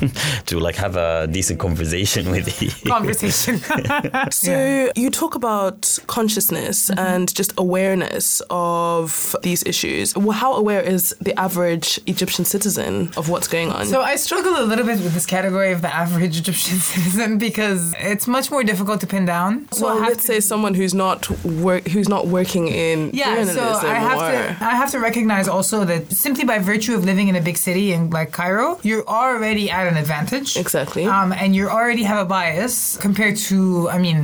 to 0.48 0.54
like 0.66 0.76
have 0.76 0.96
a 0.96 1.26
decent 1.36 1.58
conversation 1.60 2.30
with 2.30 2.48
you. 2.62 2.70
Conversation. 2.98 3.60
So 4.44 4.90
you 5.02 5.10
talk 5.10 5.34
about 5.34 5.78
consciousness 6.06 6.78
mm-hmm. 6.90 7.12
and 7.12 7.26
just 7.40 7.52
awareness 7.66 8.42
of 8.50 9.36
these 9.42 9.62
issues. 9.72 10.06
Well, 10.16 10.38
how 10.44 10.52
aware 10.62 10.82
is 10.94 11.14
the 11.20 11.34
average 11.46 11.88
Egyptian 12.06 12.44
citizen 12.54 12.94
of 13.20 13.24
what's 13.32 13.48
going 13.56 13.70
on? 13.76 13.82
So 13.94 13.98
I 14.12 14.14
struggle 14.28 14.54
a 14.64 14.66
little 14.70 14.86
bit 14.90 14.98
with 15.06 15.14
this 15.18 15.26
category 15.36 15.70
of 15.76 15.80
the 15.86 15.92
average 16.02 16.36
Egyptian 16.44 16.78
citizen 16.94 17.30
because 17.48 17.82
it's 18.12 18.26
much 18.36 18.46
more 18.54 18.62
difficult 18.70 18.98
to 19.04 19.08
pin 19.14 19.24
down. 19.36 19.50
So 19.78 19.82
I 19.88 19.94
have 19.94 20.08
let's 20.12 20.26
to- 20.26 20.32
say 20.32 20.38
someone 20.52 20.74
who's 20.80 20.94
not 21.04 21.20
work 21.68 21.82
who's 21.94 22.08
not 22.16 22.24
working 22.38 22.64
in 22.86 22.98
Yeah, 23.12 23.44
so 23.58 23.62
I 23.96 23.98
have 24.08 24.18
or 24.24 24.30
to 24.34 24.42
I 24.72 24.74
have 24.82 24.90
to 24.94 24.98
recognize 25.10 25.46
also 25.56 25.76
that 25.90 26.02
simply 26.26 26.44
by 26.52 26.58
virtue 26.74 26.94
of 26.98 27.00
living 27.10 27.26
in 27.32 27.36
a 27.42 27.44
big 27.48 27.56
city 27.68 27.86
in 27.94 28.00
like 28.18 28.30
Cairo, 28.40 28.68
you're 28.88 29.06
already 29.22 29.66
at 29.78 29.84
an 29.92 29.96
advantage. 30.04 30.50
Exactly. 30.64 31.04
Um, 31.16 31.32
and 31.42 31.48
you 31.56 31.68
already 31.78 32.04
have 32.10 32.18
a 32.26 32.28
bias 32.36 32.74
compared 33.06 33.36
to 33.48 33.56
I 33.96 33.98
mean 34.06 34.18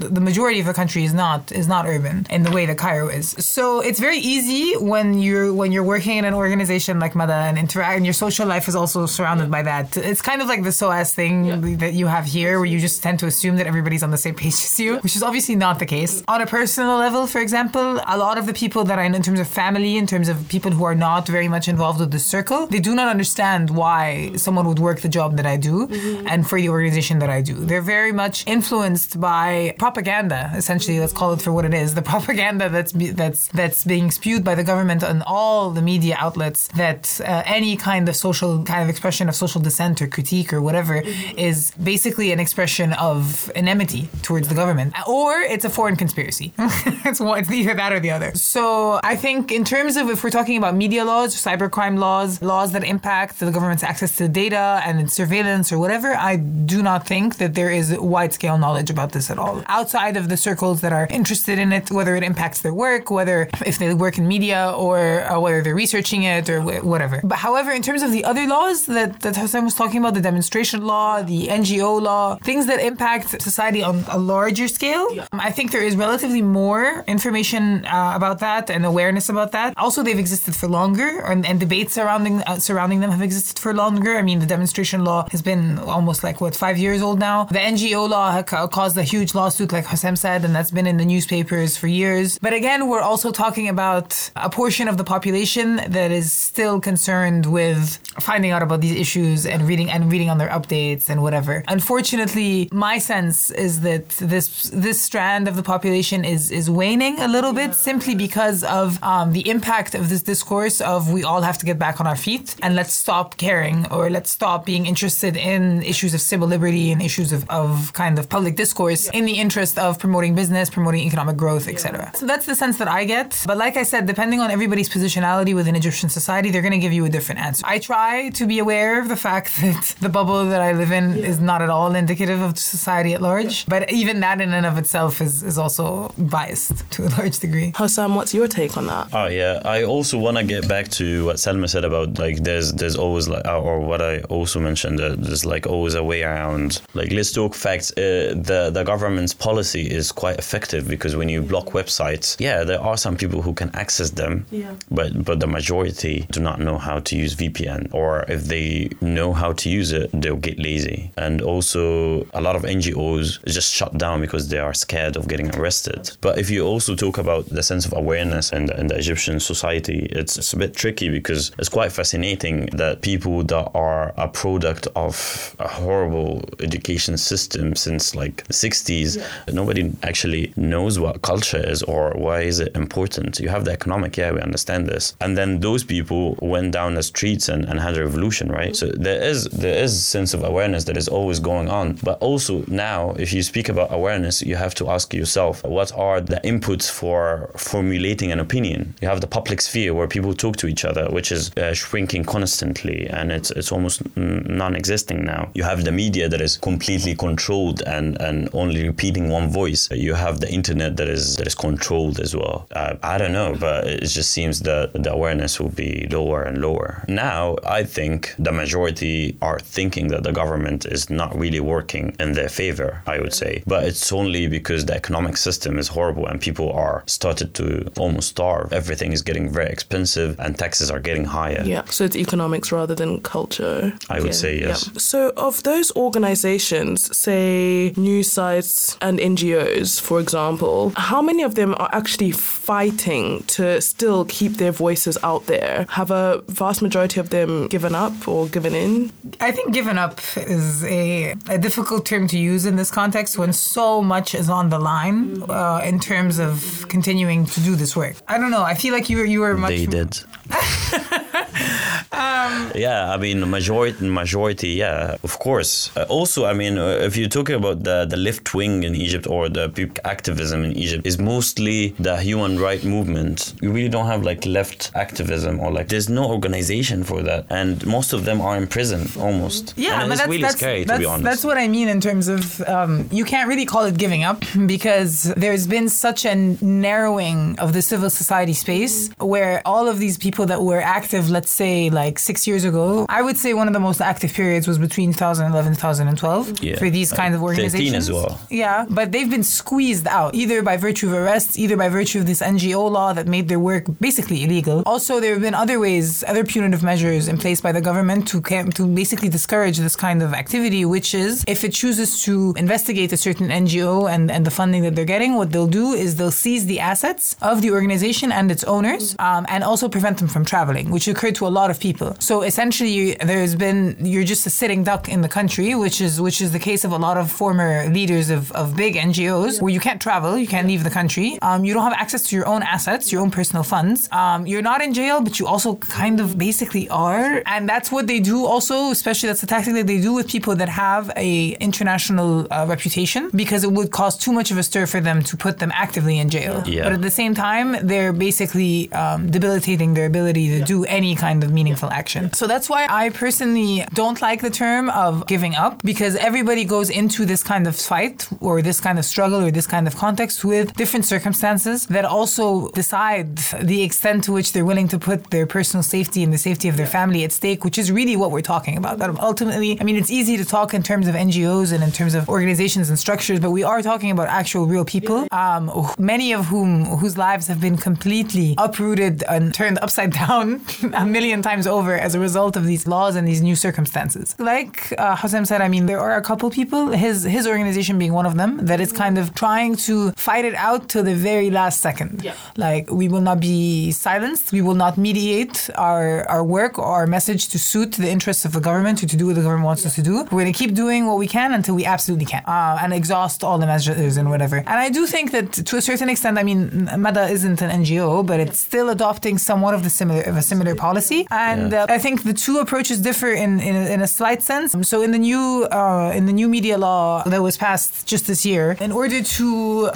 the, 0.00 0.08
the 0.18 0.24
majority 0.30 0.58
of 0.62 0.66
the 0.70 0.76
country 0.80 1.02
is 1.08 1.14
not 1.24 1.40
is 1.60 1.66
not 1.74 1.82
urban 1.94 2.16
in 2.36 2.40
the 2.46 2.52
way 2.56 2.64
that 2.66 2.78
Cairo 2.84 3.08
is. 3.20 3.26
So 3.54 3.64
it's 3.88 4.00
very 4.08 4.20
easy 4.34 4.64
when 4.92 5.06
you're 5.24 5.50
when 5.60 5.68
you're 5.72 5.88
working 5.94 6.16
in 6.20 6.24
an 6.30 6.34
organization 6.44 6.94
like 7.04 7.14
Mada 7.20 7.40
and 7.50 7.56
interact 7.76 7.96
and 7.96 8.06
your 8.06 8.12
social 8.12 8.46
life 8.46 8.68
is 8.68 8.76
also 8.76 9.06
surrounded 9.06 9.50
by 9.50 9.62
that. 9.62 9.96
It's 9.96 10.22
kind 10.22 10.42
of 10.42 10.48
like 10.48 10.62
the 10.62 10.72
SOAS 10.72 11.14
thing 11.14 11.76
that 11.78 11.94
you 11.94 12.06
have 12.06 12.24
here 12.24 12.58
where 12.58 12.66
you 12.66 12.80
just 12.80 13.02
tend 13.02 13.18
to 13.20 13.26
assume 13.26 13.56
that 13.56 13.66
everybody's 13.66 14.02
on 14.02 14.10
the 14.10 14.18
same 14.18 14.34
page 14.34 14.54
as 14.54 14.80
you, 14.80 14.98
which 14.98 15.16
is 15.16 15.22
obviously 15.22 15.56
not 15.56 15.78
the 15.78 15.86
case. 15.86 16.22
On 16.28 16.40
a 16.40 16.46
personal 16.46 16.98
level, 16.98 17.26
for 17.26 17.40
example, 17.40 18.00
a 18.06 18.16
lot 18.16 18.38
of 18.38 18.46
the 18.46 18.54
people 18.54 18.84
that 18.84 18.98
I 18.98 19.08
know 19.08 19.16
in 19.16 19.22
terms 19.22 19.40
of 19.40 19.48
family, 19.48 19.96
in 19.96 20.06
terms 20.06 20.28
of 20.28 20.48
people 20.48 20.70
who 20.70 20.84
are 20.84 20.94
not 20.94 21.26
very 21.26 21.48
much 21.48 21.68
involved 21.68 22.00
with 22.00 22.10
the 22.10 22.18
circle, 22.18 22.66
they 22.66 22.80
do 22.80 22.94
not 22.94 23.08
understand 23.08 23.70
why 23.70 24.32
someone 24.36 24.66
would 24.68 24.78
work 24.78 25.00
the 25.00 25.08
job 25.08 25.36
that 25.36 25.46
I 25.46 25.56
do 25.56 25.86
mm-hmm. 25.86 26.26
and 26.28 26.46
for 26.48 26.60
the 26.60 26.68
organization 26.68 27.18
that 27.20 27.30
I 27.30 27.40
do. 27.42 27.54
They're 27.54 27.82
very 27.98 28.12
much 28.12 28.46
influenced 28.46 29.20
by 29.20 29.74
propaganda, 29.78 30.52
essentially. 30.54 31.00
Let's 31.00 31.12
call 31.12 31.32
it 31.32 31.42
for 31.42 31.52
what 31.52 31.64
it 31.64 31.74
is: 31.74 31.94
the 31.94 32.02
propaganda 32.14 32.68
that's 32.68 32.92
that's 32.92 33.48
that's 33.48 33.84
being 33.84 34.10
spewed 34.10 34.44
by 34.44 34.54
the 34.54 34.64
government 34.64 35.02
on 35.02 35.22
all 35.22 35.70
the 35.70 35.82
media 35.82 36.16
outlets. 36.18 36.68
That 36.68 37.20
uh, 37.20 37.42
any 37.46 37.65
kind 37.74 38.08
of 38.08 38.14
social 38.14 38.62
kind 38.62 38.82
of 38.82 38.88
expression 38.88 39.28
of 39.28 39.34
social 39.34 39.60
dissent 39.60 40.00
or 40.00 40.06
critique 40.06 40.52
or 40.52 40.60
whatever 40.62 41.02
mm-hmm. 41.02 41.38
is 41.38 41.72
basically 41.82 42.30
an 42.30 42.38
expression 42.38 42.92
of 42.92 43.50
enmity 43.56 44.08
towards 44.22 44.46
the 44.48 44.54
government, 44.54 44.94
or 45.08 45.40
it's 45.40 45.64
a 45.64 45.70
foreign 45.70 45.96
conspiracy. 45.96 46.52
it's, 46.58 47.18
one, 47.18 47.40
it's 47.40 47.50
either 47.50 47.74
that 47.74 47.92
or 47.92 47.98
the 47.98 48.10
other. 48.10 48.32
So 48.34 49.00
I 49.02 49.16
think 49.16 49.50
in 49.50 49.64
terms 49.64 49.96
of 49.96 50.10
if 50.10 50.22
we're 50.22 50.30
talking 50.30 50.58
about 50.58 50.74
media 50.74 51.04
laws, 51.04 51.34
cybercrime 51.34 51.98
laws, 51.98 52.42
laws 52.42 52.72
that 52.72 52.84
impact 52.84 53.40
the 53.40 53.50
government's 53.50 53.82
access 53.82 54.14
to 54.16 54.28
data 54.28 54.80
and 54.84 55.10
surveillance 55.10 55.72
or 55.72 55.78
whatever, 55.78 56.14
I 56.14 56.36
do 56.36 56.82
not 56.82 57.06
think 57.06 57.38
that 57.38 57.54
there 57.54 57.70
is 57.70 57.96
wide 57.98 58.32
scale 58.32 58.58
knowledge 58.58 58.90
about 58.90 59.12
this 59.12 59.30
at 59.30 59.38
all. 59.38 59.62
Outside 59.66 60.16
of 60.16 60.28
the 60.28 60.36
circles 60.36 60.82
that 60.82 60.92
are 60.92 61.06
interested 61.10 61.58
in 61.58 61.72
it, 61.72 61.90
whether 61.90 62.14
it 62.16 62.22
impacts 62.22 62.60
their 62.60 62.74
work, 62.74 63.10
whether 63.10 63.48
if 63.64 63.78
they 63.78 63.94
work 63.94 64.18
in 64.18 64.28
media 64.28 64.72
or, 64.76 65.26
or 65.30 65.40
whether 65.40 65.62
they're 65.62 65.74
researching 65.74 66.24
it 66.24 66.48
or 66.50 66.60
whatever. 66.60 67.20
But 67.24 67.38
however, 67.38 67.55
in 67.64 67.82
terms 67.82 68.02
of 68.02 68.12
the 68.12 68.24
other 68.24 68.46
laws 68.46 68.86
that, 68.86 69.20
that 69.20 69.34
Hossam 69.34 69.64
was 69.64 69.74
talking 69.74 69.98
about, 70.00 70.14
the 70.14 70.20
demonstration 70.20 70.86
law, 70.86 71.22
the 71.22 71.48
NGO 71.48 72.00
law, 72.00 72.36
things 72.36 72.66
that 72.66 72.80
impact 72.80 73.40
society 73.42 73.82
on 73.82 74.04
a 74.08 74.18
larger 74.18 74.68
scale, 74.68 75.14
yeah. 75.14 75.26
I 75.32 75.50
think 75.50 75.72
there 75.72 75.82
is 75.82 75.96
relatively 75.96 76.42
more 76.42 77.04
information 77.06 77.84
uh, 77.86 78.12
about 78.14 78.40
that 78.40 78.70
and 78.70 78.84
awareness 78.84 79.28
about 79.28 79.52
that. 79.52 79.74
Also, 79.76 80.02
they've 80.02 80.18
existed 80.18 80.54
for 80.54 80.68
longer, 80.68 81.20
and, 81.20 81.46
and 81.46 81.60
debates 81.60 81.94
surrounding 81.94 82.42
uh, 82.42 82.58
surrounding 82.58 83.00
them 83.00 83.10
have 83.10 83.22
existed 83.22 83.58
for 83.58 83.72
longer. 83.72 84.16
I 84.16 84.22
mean, 84.22 84.38
the 84.38 84.46
demonstration 84.46 85.04
law 85.04 85.26
has 85.30 85.42
been 85.42 85.78
almost 85.78 86.24
like 86.24 86.40
what 86.40 86.54
five 86.54 86.78
years 86.78 87.02
old 87.02 87.18
now. 87.18 87.44
The 87.44 87.58
NGO 87.58 88.08
law 88.08 88.42
caused 88.42 88.96
a 88.96 89.02
huge 89.02 89.34
lawsuit, 89.34 89.72
like 89.72 89.84
Hossam 89.84 90.16
said, 90.16 90.44
and 90.44 90.54
that's 90.54 90.70
been 90.70 90.86
in 90.86 90.96
the 90.96 91.04
newspapers 91.04 91.76
for 91.76 91.86
years. 91.86 92.38
But 92.38 92.52
again, 92.52 92.88
we're 92.88 93.00
also 93.00 93.30
talking 93.30 93.68
about 93.68 94.30
a 94.36 94.50
portion 94.50 94.88
of 94.88 94.96
the 94.96 95.04
population 95.04 95.76
that 95.88 96.10
is 96.10 96.32
still 96.32 96.80
concerned 96.80 97.35
with 97.44 97.98
finding 98.20 98.50
out 98.50 98.62
about 98.62 98.80
these 98.80 98.98
issues 98.98 99.44
and 99.44 99.68
reading 99.68 99.90
and 99.90 100.10
reading 100.10 100.30
on 100.30 100.38
their 100.38 100.48
updates 100.48 101.10
and 101.10 101.22
whatever. 101.22 101.62
Unfortunately, 101.68 102.68
my 102.72 102.98
sense 102.98 103.50
is 103.50 103.80
that 103.80 104.08
this 104.34 104.70
this 104.70 105.02
strand 105.02 105.48
of 105.48 105.56
the 105.56 105.62
population 105.62 106.24
is 106.24 106.50
is 106.50 106.70
waning 106.70 107.20
a 107.20 107.28
little 107.28 107.52
bit 107.52 107.74
simply 107.74 108.14
because 108.14 108.64
of 108.64 109.02
um, 109.02 109.32
the 109.32 109.48
impact 109.48 109.94
of 109.94 110.08
this 110.08 110.22
discourse 110.22 110.80
of 110.80 111.12
we 111.12 111.24
all 111.24 111.42
have 111.42 111.58
to 111.58 111.66
get 111.66 111.78
back 111.78 112.00
on 112.00 112.06
our 112.06 112.16
feet 112.16 112.56
and 112.62 112.74
let's 112.74 112.94
stop 112.94 113.36
caring 113.36 113.86
or 113.90 114.08
let's 114.08 114.30
stop 114.30 114.64
being 114.64 114.86
interested 114.86 115.36
in 115.36 115.82
issues 115.82 116.14
of 116.14 116.20
civil 116.20 116.48
liberty 116.48 116.92
and 116.92 117.02
issues 117.02 117.32
of, 117.32 117.48
of 117.50 117.92
kind 117.92 118.18
of 118.18 118.28
public 118.28 118.56
discourse 118.56 119.08
in 119.10 119.24
the 119.26 119.36
interest 119.44 119.78
of 119.78 119.98
promoting 119.98 120.34
business, 120.34 120.70
promoting 120.70 121.02
economic 121.06 121.36
growth, 121.36 121.68
etc. 121.68 122.10
So 122.14 122.26
that's 122.26 122.46
the 122.46 122.54
sense 122.54 122.78
that 122.78 122.88
I 122.88 123.04
get. 123.04 123.42
But 123.46 123.56
like 123.56 123.76
I 123.76 123.82
said, 123.82 124.06
depending 124.06 124.40
on 124.40 124.50
everybody's 124.50 124.88
positionality 124.88 125.54
within 125.54 125.74
Egyptian 125.76 126.08
society, 126.08 126.50
they're 126.50 126.62
going 126.62 126.78
to 126.80 126.84
give 126.86 126.92
you 126.92 127.04
a 127.04 127.08
different 127.08 127.25
answer. 127.34 127.64
I 127.66 127.78
try 127.78 128.30
to 128.30 128.46
be 128.46 128.58
aware 128.58 129.00
of 129.00 129.08
the 129.08 129.16
fact 129.16 129.56
that 129.60 129.94
the 130.00 130.08
bubble 130.08 130.44
that 130.46 130.60
I 130.60 130.72
live 130.72 130.92
in 130.92 131.16
yeah. 131.16 131.26
is 131.26 131.40
not 131.40 131.62
at 131.62 131.70
all 131.70 131.94
indicative 131.94 132.40
of 132.40 132.58
society 132.58 133.14
at 133.14 133.22
large. 133.22 133.60
Yeah. 133.60 133.64
But 133.68 133.92
even 133.92 134.20
that 134.20 134.40
in 134.40 134.52
and 134.52 134.66
of 134.66 134.78
itself 134.78 135.20
is, 135.20 135.42
is 135.42 135.58
also 135.58 136.12
biased 136.18 136.90
to 136.92 137.06
a 137.06 137.10
large 137.18 137.38
degree. 137.38 137.72
Hossam, 137.72 138.14
what's 138.14 138.34
your 138.34 138.48
take 138.48 138.76
on 138.76 138.86
that? 138.86 139.08
Oh 139.12 139.26
yeah, 139.26 139.60
I 139.64 139.84
also 139.84 140.18
want 140.18 140.36
to 140.36 140.44
get 140.44 140.68
back 140.68 140.88
to 141.00 141.24
what 141.26 141.36
Salma 141.36 141.68
said 141.68 141.84
about 141.84 142.18
like 142.18 142.42
there's 142.42 142.72
there's 142.72 142.96
always 142.96 143.28
like 143.28 143.46
or 143.46 143.80
what 143.80 144.00
I 144.02 144.20
also 144.22 144.60
mentioned 144.60 144.98
that 144.98 145.22
there's 145.22 145.44
like 145.44 145.66
always 145.66 145.94
a 145.94 146.02
way 146.02 146.22
around. 146.22 146.82
Like 146.94 147.12
let's 147.12 147.32
talk 147.32 147.54
facts. 147.54 147.90
Uh, 147.92 148.34
the 148.36 148.70
the 148.72 148.84
government's 148.84 149.34
policy 149.34 149.82
is 149.82 150.12
quite 150.12 150.38
effective 150.38 150.88
because 150.88 151.16
when 151.16 151.28
you 151.28 151.42
block 151.42 151.66
websites, 151.66 152.36
yeah, 152.38 152.64
there 152.64 152.80
are 152.80 152.96
some 152.96 153.16
people 153.16 153.42
who 153.42 153.52
can 153.52 153.70
access 153.74 154.10
them, 154.10 154.46
yeah. 154.50 154.74
but 154.90 155.24
but 155.24 155.40
the 155.40 155.46
majority 155.46 156.26
do 156.30 156.40
not 156.40 156.60
know 156.60 156.78
how 156.78 156.98
to 157.00 157.15
use 157.16 157.34
VPN, 157.34 157.92
or 157.94 158.24
if 158.28 158.44
they 158.44 158.90
know 159.00 159.32
how 159.32 159.52
to 159.52 159.70
use 159.70 159.92
it, 159.92 160.10
they'll 160.12 160.36
get 160.36 160.58
lazy. 160.58 161.10
And 161.16 161.40
also, 161.40 162.26
a 162.34 162.40
lot 162.40 162.56
of 162.56 162.62
NGOs 162.62 163.44
just 163.46 163.72
shut 163.72 163.96
down 163.96 164.20
because 164.20 164.48
they 164.48 164.58
are 164.58 164.74
scared 164.74 165.16
of 165.16 165.28
getting 165.28 165.54
arrested. 165.56 166.10
But 166.20 166.38
if 166.38 166.50
you 166.50 166.66
also 166.66 166.94
talk 166.94 167.18
about 167.18 167.46
the 167.48 167.62
sense 167.62 167.86
of 167.86 167.92
awareness 167.92 168.50
and 168.52 168.70
in, 168.70 168.80
in 168.80 168.86
the 168.88 168.96
Egyptian 168.96 169.40
society, 169.40 170.06
it's, 170.10 170.36
it's 170.36 170.52
a 170.52 170.56
bit 170.56 170.74
tricky 170.74 171.08
because 171.08 171.52
it's 171.58 171.68
quite 171.68 171.92
fascinating 171.92 172.66
that 172.66 173.02
people 173.02 173.42
that 173.44 173.70
are 173.74 174.12
a 174.16 174.28
product 174.28 174.88
of 174.96 175.56
a 175.58 175.68
horrible 175.68 176.44
education 176.60 177.16
system 177.16 177.76
since 177.76 178.14
like 178.14 178.44
the 178.44 178.54
60s, 178.54 179.16
yeah. 179.16 179.54
nobody 179.54 179.92
actually 180.02 180.52
knows 180.56 180.98
what 180.98 181.22
culture 181.22 181.62
is 181.64 181.82
or 181.82 182.12
why 182.12 182.40
is 182.40 182.60
it 182.60 182.74
important. 182.76 183.38
You 183.40 183.48
have 183.48 183.64
the 183.64 183.72
economic, 183.72 184.16
yeah, 184.16 184.32
we 184.32 184.40
understand 184.40 184.86
this. 184.86 185.14
And 185.20 185.36
then 185.36 185.60
those 185.60 185.84
people 185.84 186.36
went 186.40 186.72
down 186.72 186.94
the 186.94 187.02
streets 187.06 187.48
and, 187.48 187.64
and 187.64 187.80
had 187.80 187.96
a 187.96 188.04
revolution, 188.04 188.48
right? 188.50 188.72
Mm-hmm. 188.72 188.92
So 188.92 189.02
there 189.06 189.22
is 189.22 189.44
there 189.44 189.76
is 189.84 189.92
a 189.94 190.04
sense 190.16 190.34
of 190.34 190.44
awareness 190.44 190.84
that 190.84 190.96
is 190.96 191.08
always 191.08 191.38
going 191.40 191.68
on. 191.68 191.86
But 192.02 192.18
also 192.20 192.64
now, 192.68 193.10
if 193.12 193.32
you 193.32 193.42
speak 193.42 193.68
about 193.68 193.92
awareness, 193.92 194.42
you 194.42 194.56
have 194.56 194.74
to 194.76 194.90
ask 194.90 195.14
yourself, 195.14 195.64
what 195.64 195.92
are 195.92 196.20
the 196.20 196.40
inputs 196.44 196.90
for 196.90 197.50
formulating 197.56 198.32
an 198.32 198.40
opinion? 198.40 198.94
You 199.00 199.08
have 199.08 199.20
the 199.20 199.26
public 199.26 199.60
sphere 199.60 199.94
where 199.94 200.08
people 200.08 200.34
talk 200.34 200.56
to 200.56 200.66
each 200.66 200.84
other, 200.84 201.08
which 201.10 201.32
is 201.32 201.52
uh, 201.56 201.74
shrinking 201.74 202.24
constantly 202.24 203.06
and 203.08 203.32
it's 203.32 203.50
it's 203.50 203.72
almost 203.72 204.02
non-existing 204.16 205.24
now. 205.24 205.50
You 205.54 205.64
have 205.64 205.84
the 205.84 205.92
media 205.92 206.28
that 206.28 206.40
is 206.40 206.56
completely 206.58 207.14
controlled 207.14 207.82
and, 207.82 208.20
and 208.20 208.48
only 208.52 208.86
repeating 208.86 209.28
one 209.28 209.48
voice. 209.50 209.88
You 209.90 210.14
have 210.14 210.40
the 210.40 210.50
internet 210.50 210.96
that 210.96 211.08
is 211.08 211.36
that 211.36 211.46
is 211.46 211.54
controlled 211.54 212.20
as 212.20 212.34
well. 212.34 212.66
Uh, 212.72 212.96
I 213.02 213.18
don't 213.18 213.32
know, 213.32 213.56
but 213.58 213.86
it 213.86 214.06
just 214.06 214.32
seems 214.32 214.60
that 214.60 214.92
the 214.92 215.12
awareness 215.12 215.60
will 215.60 215.70
be 215.70 216.06
lower 216.10 216.42
and 216.42 216.60
lower. 216.60 216.95
Now, 217.08 217.56
I 217.64 217.84
think 217.84 218.34
the 218.38 218.52
majority 218.52 219.36
are 219.42 219.58
thinking 219.58 220.08
that 220.08 220.22
the 220.22 220.32
government 220.32 220.86
is 220.86 221.10
not 221.10 221.36
really 221.36 221.60
working 221.60 222.16
in 222.18 222.32
their 222.32 222.48
favor, 222.48 223.02
I 223.06 223.20
would 223.20 223.34
say. 223.34 223.62
But 223.66 223.84
it's 223.84 224.12
only 224.12 224.46
because 224.46 224.86
the 224.86 224.94
economic 224.94 225.36
system 225.36 225.78
is 225.78 225.88
horrible 225.88 226.26
and 226.26 226.40
people 226.40 226.72
are 226.72 227.02
started 227.06 227.54
to 227.54 227.90
almost 227.98 228.28
starve. 228.28 228.72
Everything 228.72 229.12
is 229.12 229.22
getting 229.22 229.50
very 229.50 229.70
expensive 229.70 230.38
and 230.38 230.58
taxes 230.58 230.90
are 230.90 231.00
getting 231.00 231.24
higher. 231.24 231.62
Yeah, 231.64 231.84
so 231.84 232.04
it's 232.04 232.16
economics 232.16 232.72
rather 232.72 232.94
than 232.94 233.20
culture. 233.20 233.92
I 234.08 234.20
would 234.20 234.34
say 234.34 234.58
yes. 234.58 234.90
Yeah. 234.92 234.98
So, 234.98 235.32
of 235.36 235.62
those 235.62 235.94
organizations, 235.96 237.16
say 237.16 237.92
news 237.96 238.30
sites 238.30 238.96
and 239.00 239.18
NGOs, 239.18 240.00
for 240.00 240.20
example, 240.20 240.92
how 240.96 241.22
many 241.22 241.42
of 241.42 241.54
them 241.54 241.74
are 241.78 241.90
actually 241.92 242.32
fighting 242.32 243.42
to 243.44 243.80
still 243.80 244.24
keep 244.26 244.54
their 244.54 244.72
voices 244.72 245.18
out 245.22 245.46
there? 245.46 245.86
Have 245.90 246.10
a 246.10 246.42
vast 246.48 246.82
majority 246.86 247.18
of 247.20 247.28
them 247.36 247.68
given 247.68 247.94
up 247.94 248.16
or 248.32 248.48
given 248.56 248.74
in? 248.74 249.12
I 249.40 249.50
think 249.52 249.66
given 249.78 249.96
up 249.98 250.20
is 250.36 250.84
a, 250.84 251.34
a 251.48 251.58
difficult 251.66 252.02
term 252.10 252.24
to 252.28 252.38
use 252.38 252.62
in 252.70 252.76
this 252.76 252.90
context 252.90 253.38
when 253.40 253.52
so 253.52 254.02
much 254.02 254.28
is 254.34 254.48
on 254.58 254.70
the 254.74 254.78
line 254.78 255.42
uh, 255.48 255.80
in 255.90 255.96
terms 256.00 256.38
of 256.38 256.86
continuing 256.88 257.46
to 257.54 257.60
do 257.60 257.72
this 257.82 257.92
work. 257.96 258.16
I 258.28 258.38
don't 258.38 258.52
know. 258.56 258.62
I 258.62 258.74
feel 258.74 258.92
like 258.96 259.06
you 259.10 259.16
were 259.18 259.28
you 259.34 259.40
were 259.40 259.56
much. 259.56 259.70
They 259.70 259.86
did. 259.86 260.12
um, 262.12 262.72
yeah, 262.74 263.12
I 263.12 263.16
mean, 263.16 263.48
majority, 263.50 264.08
majority, 264.08 264.68
yeah, 264.68 265.16
of 265.22 265.38
course. 265.38 265.94
Uh, 265.96 266.04
also, 266.08 266.46
I 266.46 266.52
mean, 266.52 266.78
uh, 266.78 266.98
if 267.08 267.16
you're 267.16 267.28
talking 267.28 267.56
about 267.56 267.84
the, 267.84 268.06
the 268.08 268.16
left 268.16 268.54
wing 268.54 268.82
in 268.82 268.94
Egypt 268.94 269.26
or 269.26 269.48
the 269.48 269.90
activism 270.04 270.64
in 270.64 270.72
Egypt, 270.72 271.06
is 271.06 271.18
mostly 271.18 271.90
the 271.98 272.16
human 272.16 272.58
right 272.58 272.84
movement. 272.84 273.54
You 273.60 273.72
really 273.72 273.88
don't 273.88 274.06
have 274.06 274.22
like 274.24 274.44
left 274.46 274.90
activism 274.94 275.60
or 275.60 275.72
like 275.72 275.88
there's 275.88 276.08
no 276.08 276.30
organization 276.30 277.04
for 277.04 277.22
that, 277.22 277.46
and 277.50 277.84
most 277.86 278.12
of 278.12 278.24
them 278.24 278.40
are 278.40 278.56
in 278.56 278.66
prison 278.66 279.08
almost. 279.18 279.74
Yeah, 279.76 280.00
and 280.00 280.10
but 280.10 280.18
that's, 280.18 280.28
really 280.28 280.42
that's, 280.42 280.56
scary 280.56 280.84
that's, 280.84 280.98
to 280.98 281.00
be 281.00 281.06
honest. 281.06 281.24
That's 281.24 281.44
what 281.44 281.58
I 281.58 281.68
mean 281.68 281.88
in 281.88 282.00
terms 282.00 282.28
of 282.28 282.60
um, 282.62 283.08
you 283.10 283.24
can't 283.24 283.48
really 283.48 283.66
call 283.66 283.84
it 283.84 283.96
giving 283.96 284.22
up 284.24 284.44
because 284.66 285.34
there's 285.36 285.66
been 285.66 285.88
such 285.88 286.24
a 286.24 286.34
narrowing 286.34 287.58
of 287.58 287.72
the 287.72 287.82
civil 287.82 288.10
society 288.10 288.52
space 288.52 289.10
where 289.18 289.62
all 289.64 289.88
of 289.88 289.98
these 289.98 290.18
people 290.18 290.35
that 290.44 290.62
were 290.62 290.82
active, 290.82 291.30
let's 291.30 291.50
say 291.50 291.88
like 291.88 292.18
six 292.18 292.46
years 292.46 292.64
ago. 292.64 293.06
I 293.08 293.22
would 293.22 293.38
say 293.38 293.54
one 293.54 293.66
of 293.68 293.72
the 293.72 293.80
most 293.80 294.02
active 294.02 294.32
periods 294.34 294.68
was 294.68 294.76
between 294.78 295.12
2011 295.14 295.76
2012 295.76 296.62
Yeah. 296.62 296.76
for 296.78 296.90
these 296.90 297.10
Like 297.12 297.20
kind 297.20 297.34
of 297.34 297.40
13 297.40 297.48
organizations. 297.64 298.08
as 298.08 298.12
well. 298.12 298.40
Yeah, 298.50 298.84
but 298.90 299.12
they've 299.12 299.30
been 299.30 299.42
squeezed 299.44 300.06
out 300.06 300.34
either 300.34 300.62
by 300.62 300.76
virtue 300.76 301.06
of 301.08 301.14
arrests, 301.14 301.58
either 301.58 301.76
by 301.76 301.88
virtue 301.88 302.18
of 302.20 302.26
this 302.26 302.40
NGO 302.42 302.90
law 302.90 303.12
that 303.14 303.26
made 303.26 303.48
their 303.48 303.58
work 303.60 303.84
basically 304.00 304.44
illegal. 304.44 304.82
Also, 304.86 305.20
there 305.20 305.32
have 305.32 305.42
been 305.42 305.54
other 305.54 305.78
ways, 305.80 306.22
other 306.26 306.44
punitive 306.44 306.82
measures 306.82 307.28
in 307.28 307.38
place 307.38 307.60
by 307.60 307.72
the 307.72 307.80
government 307.80 308.26
to 308.28 308.40
cam- 308.40 308.72
to 308.72 308.86
basically 308.86 309.28
discourage 309.28 309.78
this 309.78 309.96
kind 309.96 310.22
of 310.22 310.34
activity, 310.34 310.84
which 310.84 311.14
is 311.14 311.44
if 311.46 311.64
it 311.64 311.72
chooses 311.72 312.22
to 312.24 312.54
investigate 312.56 313.12
a 313.12 313.16
certain 313.16 313.48
NGO 313.48 314.10
and, 314.12 314.30
and 314.30 314.44
the 314.46 314.50
funding 314.50 314.82
that 314.82 314.94
they're 314.96 315.04
getting, 315.16 315.34
what 315.36 315.52
they'll 315.52 315.66
do 315.82 315.92
is 315.92 316.16
they'll 316.16 316.30
seize 316.46 316.66
the 316.66 316.80
assets 316.80 317.36
of 317.42 317.62
the 317.62 317.70
organization 317.70 318.32
and 318.32 318.50
its 318.50 318.64
owners 318.64 319.14
um, 319.18 319.46
and 319.48 319.62
also 319.64 319.88
prevent 319.88 320.18
them 320.18 320.25
from 320.28 320.44
traveling, 320.44 320.90
which 320.90 321.08
occurred 321.08 321.34
to 321.36 321.46
a 321.46 321.52
lot 321.60 321.70
of 321.70 321.80
people. 321.80 322.16
So 322.20 322.42
essentially, 322.42 323.14
there's 323.14 323.54
been 323.54 323.96
you're 324.00 324.24
just 324.24 324.46
a 324.46 324.50
sitting 324.50 324.84
duck 324.84 325.08
in 325.08 325.20
the 325.20 325.28
country, 325.28 325.74
which 325.74 326.00
is 326.00 326.20
which 326.20 326.40
is 326.40 326.52
the 326.52 326.58
case 326.58 326.84
of 326.84 326.92
a 326.92 326.96
lot 326.96 327.16
of 327.16 327.30
former 327.30 327.88
leaders 327.88 328.30
of, 328.30 328.52
of 328.52 328.76
big 328.76 328.94
NGOs, 328.94 329.60
where 329.62 329.72
you 329.72 329.80
can't 329.80 330.00
travel, 330.00 330.38
you 330.38 330.46
can't 330.46 330.66
leave 330.66 330.84
the 330.84 330.90
country, 330.90 331.38
um, 331.42 331.64
you 331.64 331.72
don't 331.74 331.82
have 331.82 331.92
access 331.92 332.22
to 332.24 332.36
your 332.36 332.46
own 332.46 332.62
assets, 332.62 333.12
your 333.12 333.22
own 333.22 333.30
personal 333.30 333.62
funds. 333.62 334.08
Um, 334.12 334.46
you're 334.46 334.62
not 334.62 334.82
in 334.82 334.92
jail, 334.94 335.20
but 335.20 335.38
you 335.38 335.46
also 335.46 335.76
kind 335.76 336.20
of 336.20 336.38
basically 336.38 336.88
are, 336.88 337.42
and 337.46 337.68
that's 337.68 337.90
what 337.92 338.06
they 338.06 338.20
do. 338.20 338.46
Also, 338.46 338.90
especially 338.90 339.28
that's 339.28 339.40
the 339.40 339.46
tactic 339.46 339.74
that 339.74 339.86
they 339.86 340.00
do 340.00 340.12
with 340.12 340.28
people 340.28 340.54
that 340.56 340.68
have 340.68 341.10
a 341.16 341.52
international 341.68 342.46
uh, 342.50 342.66
reputation, 342.68 343.30
because 343.34 343.64
it 343.64 343.72
would 343.72 343.90
cause 343.90 344.16
too 344.16 344.32
much 344.32 344.50
of 344.50 344.58
a 344.58 344.62
stir 344.62 344.86
for 344.86 345.00
them 345.00 345.22
to 345.22 345.36
put 345.36 345.58
them 345.58 345.70
actively 345.74 346.18
in 346.18 346.28
jail. 346.28 346.62
Yeah. 346.66 346.84
But 346.84 346.92
at 346.92 347.02
the 347.02 347.10
same 347.10 347.34
time, 347.34 347.76
they're 347.86 348.12
basically 348.12 348.90
um, 348.92 349.30
debilitating 349.30 349.94
their 349.94 350.10
ability 350.16 350.46
to 350.58 350.64
do 350.64 350.78
any 350.98 351.14
kind 351.14 351.44
of 351.44 351.52
meaningful 351.52 351.90
action. 351.90 352.32
So 352.32 352.46
that's 352.52 352.68
why 352.72 352.82
I 352.88 353.04
personally 353.10 353.84
don't 353.92 354.20
like 354.28 354.40
the 354.48 354.54
term 354.64 354.84
of 354.90 355.26
giving 355.26 355.54
up 355.64 355.82
because 355.92 356.14
everybody 356.16 356.64
goes 356.64 356.88
into 357.00 357.20
this 357.32 357.42
kind 357.52 357.64
of 357.70 357.74
fight 357.76 358.18
or 358.40 358.62
this 358.62 358.78
kind 358.86 358.98
of 358.98 359.04
struggle 359.04 359.40
or 359.46 359.50
this 359.50 359.68
kind 359.74 359.86
of 359.86 359.94
context 359.96 360.36
with 360.52 360.66
different 360.82 361.04
circumstances 361.04 361.86
that 361.96 362.04
also 362.04 362.70
decide 362.82 363.36
the 363.72 363.80
extent 363.82 364.24
to 364.24 364.32
which 364.36 364.48
they're 364.52 364.68
willing 364.72 364.88
to 364.94 364.98
put 364.98 365.18
their 365.34 365.46
personal 365.46 365.82
safety 365.82 366.20
and 366.24 366.32
the 366.32 366.42
safety 366.48 366.68
of 366.72 366.76
their 366.80 366.90
family 366.98 367.20
at 367.26 367.32
stake, 367.32 367.60
which 367.66 367.78
is 367.82 367.86
really 367.92 368.16
what 368.16 368.30
we're 368.30 368.48
talking 368.54 368.76
about. 368.78 368.98
That 368.98 369.10
ultimately, 369.30 369.70
I 369.80 369.84
mean, 369.84 369.96
it's 369.96 370.10
easy 370.10 370.36
to 370.38 370.44
talk 370.44 370.72
in 370.72 370.82
terms 370.82 371.06
of 371.08 371.14
NGOs 371.14 371.72
and 371.74 371.82
in 371.84 371.92
terms 371.92 372.14
of 372.14 372.28
organizations 372.28 372.88
and 372.88 372.98
structures, 372.98 373.38
but 373.44 373.50
we 373.50 373.64
are 373.64 373.82
talking 373.82 374.10
about 374.10 374.28
actual 374.28 374.64
real 374.66 374.84
people, 374.84 375.26
um, 375.30 375.62
many 375.98 376.32
of 376.32 376.46
whom 376.46 376.84
whose 377.00 377.16
lives 377.18 377.46
have 377.48 377.60
been 377.60 377.76
completely 377.76 378.54
uprooted 378.56 379.22
and 379.28 379.52
turned 379.52 379.78
upside 379.84 380.05
down 380.22 380.60
a 380.94 381.06
million 381.06 381.42
times 381.42 381.66
over 381.66 381.94
as 381.96 382.14
a 382.14 382.20
result 382.20 382.56
of 382.56 382.64
these 382.66 382.86
laws 382.86 383.16
and 383.16 383.26
these 383.26 383.42
new 383.42 383.56
circumstances. 383.56 384.34
Like 384.38 384.94
uh, 384.98 385.14
Hossein 385.16 385.46
said, 385.46 385.60
I 385.60 385.68
mean, 385.68 385.86
there 385.86 386.00
are 386.00 386.16
a 386.16 386.22
couple 386.22 386.50
people, 386.50 386.88
his 386.88 387.24
his 387.24 387.46
organization 387.46 387.98
being 387.98 388.12
one 388.12 388.26
of 388.26 388.36
them, 388.36 388.66
that 388.66 388.80
is 388.80 388.92
kind 388.92 389.18
of 389.18 389.34
trying 389.34 389.76
to 389.88 390.12
fight 390.12 390.44
it 390.44 390.54
out 390.54 390.88
to 390.90 391.02
the 391.02 391.14
very 391.14 391.50
last 391.50 391.80
second. 391.80 392.22
Yeah. 392.22 392.34
Like 392.56 392.90
we 392.90 393.08
will 393.08 393.20
not 393.20 393.40
be 393.40 393.92
silenced, 393.92 394.52
we 394.52 394.62
will 394.62 394.74
not 394.74 394.96
mediate 394.96 395.70
our 395.74 396.28
our 396.28 396.44
work 396.44 396.78
or 396.78 396.86
our 396.86 397.06
message 397.06 397.48
to 397.48 397.58
suit 397.58 397.92
the 397.92 398.10
interests 398.10 398.44
of 398.44 398.52
the 398.52 398.60
government 398.60 399.02
or 399.02 399.06
to 399.06 399.16
do 399.16 399.26
what 399.26 399.36
the 399.36 399.42
government 399.42 399.66
wants 399.66 399.84
us 399.86 399.94
to 399.96 400.02
do. 400.02 400.14
We're 400.24 400.42
going 400.42 400.52
to 400.52 400.58
keep 400.58 400.74
doing 400.74 401.06
what 401.06 401.18
we 401.18 401.26
can 401.26 401.52
until 401.52 401.74
we 401.74 401.84
absolutely 401.84 402.26
can, 402.26 402.42
uh, 402.46 402.78
and 402.82 402.92
exhaust 402.92 403.42
all 403.44 403.58
the 403.58 403.66
measures 403.66 404.16
and 404.16 404.30
whatever. 404.30 404.58
And 404.58 404.78
I 404.86 404.88
do 404.90 405.06
think 405.06 405.32
that 405.32 405.52
to 405.52 405.76
a 405.76 405.82
certain 405.82 406.08
extent, 406.08 406.38
I 406.38 406.42
mean, 406.42 406.88
Mada 406.96 407.24
isn't 407.28 407.60
an 407.62 407.70
NGO, 407.82 408.24
but 408.26 408.40
it's 408.40 408.58
still 408.58 408.88
adopting 408.90 409.38
somewhat 409.38 409.74
of 409.74 409.82
the 409.82 409.90
similar 410.00 410.22
of 410.30 410.36
a 410.42 410.44
similar 410.50 410.74
policy. 410.86 411.20
And 411.30 411.72
Yeah. 411.72 411.84
uh, 411.90 411.96
I 411.96 411.98
think 412.04 412.16
the 412.30 412.36
two 412.46 412.56
approaches 412.64 412.96
differ 413.08 413.30
in 413.44 413.52
in 413.68 413.74
a, 413.82 413.84
in 413.94 414.00
a 414.08 414.10
slight 414.18 414.40
sense. 414.52 414.68
So 414.92 414.96
in 415.06 415.10
the 415.16 415.22
new 415.30 415.44
uh, 415.80 416.18
in 416.18 416.24
the 416.30 416.36
new 416.40 416.48
media 416.56 416.76
law 416.88 417.06
that 417.32 417.42
was 417.48 417.56
passed 417.66 417.90
just 418.12 418.24
this 418.30 418.40
year, 418.50 418.66
in 418.86 418.92
order 419.00 419.18
to 419.36 419.46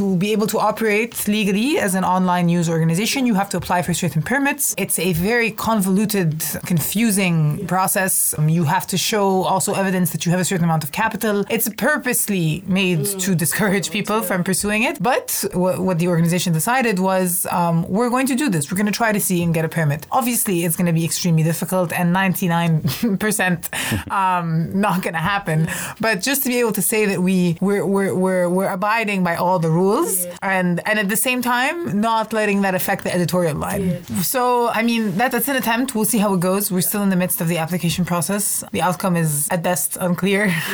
to 0.00 0.16
be 0.24 0.28
able 0.36 0.48
to 0.54 0.58
operate 0.70 1.12
legally 1.38 1.70
as 1.86 1.92
an 2.00 2.04
online 2.16 2.46
news 2.52 2.66
organization, 2.76 3.20
you 3.30 3.34
have 3.40 3.48
to 3.52 3.56
apply 3.62 3.80
for 3.86 3.92
certain 4.04 4.22
permits. 4.32 4.64
It's 4.84 4.98
a 5.08 5.10
very 5.28 5.50
convoluted, 5.68 6.32
confusing 6.72 7.66
process. 7.74 8.12
Um, 8.38 8.48
you 8.58 8.64
have 8.74 8.86
to 8.92 8.96
show 9.10 9.26
also 9.52 9.70
evidence 9.82 10.08
that 10.12 10.22
you 10.24 10.30
have 10.34 10.40
a 10.46 10.48
certain 10.52 10.64
amount 10.70 10.84
of 10.86 10.90
capital. 11.02 11.36
It's 11.56 11.68
purposely 11.88 12.46
made 12.80 13.00
to 13.24 13.30
discourage 13.44 13.86
people 13.96 14.18
from 14.28 14.38
pursuing 14.50 14.82
it. 14.90 14.96
But 15.10 15.26
what, 15.64 15.74
what 15.86 15.96
the 16.02 16.08
organization 16.14 16.50
decided 16.60 16.96
was 17.10 17.28
um, 17.58 17.76
we're 17.96 18.10
going 18.16 18.28
to 18.32 18.36
do 18.42 18.46
this. 18.54 18.62
We're 18.70 18.80
going 18.82 18.92
to 18.94 18.98
try 19.02 19.10
to 19.18 19.22
see 19.28 19.38
and 19.44 19.50
get 19.58 19.64
a 19.64 19.68
permit. 19.68 19.79
Obviously, 20.10 20.64
it's 20.64 20.76
going 20.76 20.86
to 20.86 20.92
be 20.92 21.04
extremely 21.04 21.42
difficult 21.42 21.92
and 21.92 22.14
99% 22.14 24.10
um, 24.10 24.80
not 24.80 25.02
going 25.02 25.14
to 25.14 25.20
happen. 25.20 25.68
But 26.00 26.20
just 26.22 26.42
to 26.44 26.48
be 26.48 26.58
able 26.58 26.72
to 26.72 26.82
say 26.82 27.06
that 27.06 27.20
we 27.22 27.56
we're, 27.60 27.84
we're, 27.84 28.14
we're, 28.14 28.48
we're 28.48 28.72
abiding 28.72 29.24
by 29.24 29.36
all 29.36 29.58
the 29.58 29.70
rules 29.70 30.26
and 30.42 30.80
and 30.86 30.98
at 30.98 31.08
the 31.08 31.16
same 31.16 31.42
time 31.42 32.00
not 32.00 32.32
letting 32.32 32.62
that 32.62 32.74
affect 32.74 33.04
the 33.04 33.12
editorial 33.14 33.56
line. 33.56 34.04
So 34.22 34.68
I 34.68 34.82
mean 34.82 35.16
that, 35.18 35.32
that's 35.32 35.48
an 35.48 35.56
attempt. 35.56 35.94
We'll 35.94 36.10
see 36.14 36.18
how 36.18 36.34
it 36.34 36.40
goes. 36.40 36.70
We're 36.70 36.88
still 36.92 37.02
in 37.02 37.10
the 37.10 37.20
midst 37.22 37.40
of 37.40 37.48
the 37.48 37.58
application 37.58 38.04
process. 38.04 38.64
The 38.72 38.82
outcome 38.82 39.16
is 39.16 39.48
at 39.50 39.62
best 39.62 39.96
unclear. 40.00 40.46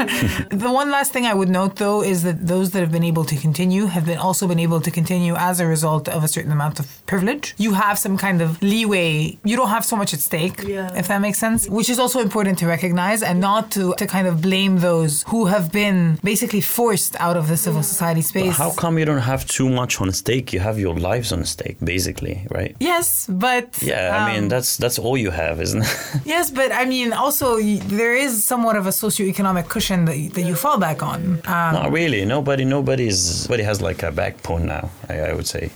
the 0.50 0.70
one 0.80 0.90
last 0.90 1.12
thing 1.12 1.24
I 1.26 1.34
would 1.34 1.48
note 1.60 1.76
though 1.76 2.02
is 2.02 2.22
that 2.24 2.46
those 2.46 2.70
that 2.72 2.80
have 2.80 2.92
been 2.92 3.04
able 3.12 3.24
to 3.32 3.36
continue 3.36 3.86
have 3.86 4.06
been 4.06 4.18
also 4.18 4.46
been 4.52 4.58
able 4.68 4.80
to 4.80 4.90
continue 4.90 5.34
as 5.36 5.60
a 5.60 5.66
result 5.66 6.08
of 6.08 6.24
a 6.24 6.28
certain 6.28 6.52
amount 6.52 6.76
of 6.80 6.86
privilege. 7.06 7.54
You 7.58 7.72
have 7.74 7.98
some 7.98 8.16
kind 8.16 8.40
of 8.40 8.48
leeway. 8.62 8.95
You 9.50 9.56
don't 9.58 9.68
have 9.76 9.84
so 9.84 9.96
much 9.96 10.10
at 10.16 10.20
stake, 10.20 10.56
Yeah. 10.76 11.00
if 11.00 11.06
that 11.08 11.20
makes 11.26 11.38
sense, 11.38 11.60
which 11.78 11.88
is 11.94 11.98
also 11.98 12.18
important 12.28 12.58
to 12.62 12.66
recognize 12.66 13.20
and 13.28 13.36
not 13.40 13.62
to, 13.76 13.82
to 14.00 14.06
kind 14.06 14.26
of 14.30 14.34
blame 14.48 14.74
those 14.88 15.12
who 15.32 15.46
have 15.46 15.66
been 15.72 16.18
basically 16.22 16.60
forced 16.78 17.12
out 17.26 17.36
of 17.40 17.44
the 17.48 17.56
civil 17.56 17.82
society 17.82 18.22
space. 18.22 18.56
How 18.56 18.70
come 18.82 18.98
you 19.00 19.04
don't 19.10 19.26
have 19.34 19.42
too 19.58 19.68
much 19.80 19.92
on 20.02 20.08
stake? 20.12 20.46
You 20.54 20.60
have 20.68 20.78
your 20.78 20.96
lives 21.10 21.32
on 21.32 21.44
stake, 21.44 21.76
basically, 21.94 22.36
right? 22.50 22.72
Yes, 22.80 23.26
but 23.46 23.64
Yeah, 23.82 24.16
I 24.18 24.32
mean 24.32 24.44
um, 24.44 24.48
that's 24.48 24.70
that's 24.82 24.98
all 25.04 25.16
you 25.26 25.30
have, 25.42 25.56
isn't 25.66 25.82
it? 25.82 25.96
yes, 26.34 26.50
but 26.50 26.68
I 26.72 26.84
mean 26.94 27.08
also 27.24 27.46
there 27.98 28.14
is 28.24 28.32
somewhat 28.52 28.76
of 28.80 28.84
a 28.86 28.94
socioeconomic 29.04 29.66
cushion 29.74 30.04
that 30.08 30.16
you, 30.18 30.28
that 30.36 30.42
you 30.48 30.54
fall 30.54 30.78
back 30.78 31.02
on. 31.02 31.20
Um, 31.54 31.72
Not 31.80 31.92
really. 31.92 32.24
Nobody, 32.24 32.64
nobody's, 32.64 33.44
nobody 33.44 33.64
has 33.70 33.80
like 33.88 34.02
a 34.02 34.10
backbone 34.12 34.66
now. 34.66 34.90
I, 35.08 35.14
I 35.30 35.32
would 35.36 35.46
say, 35.46 35.70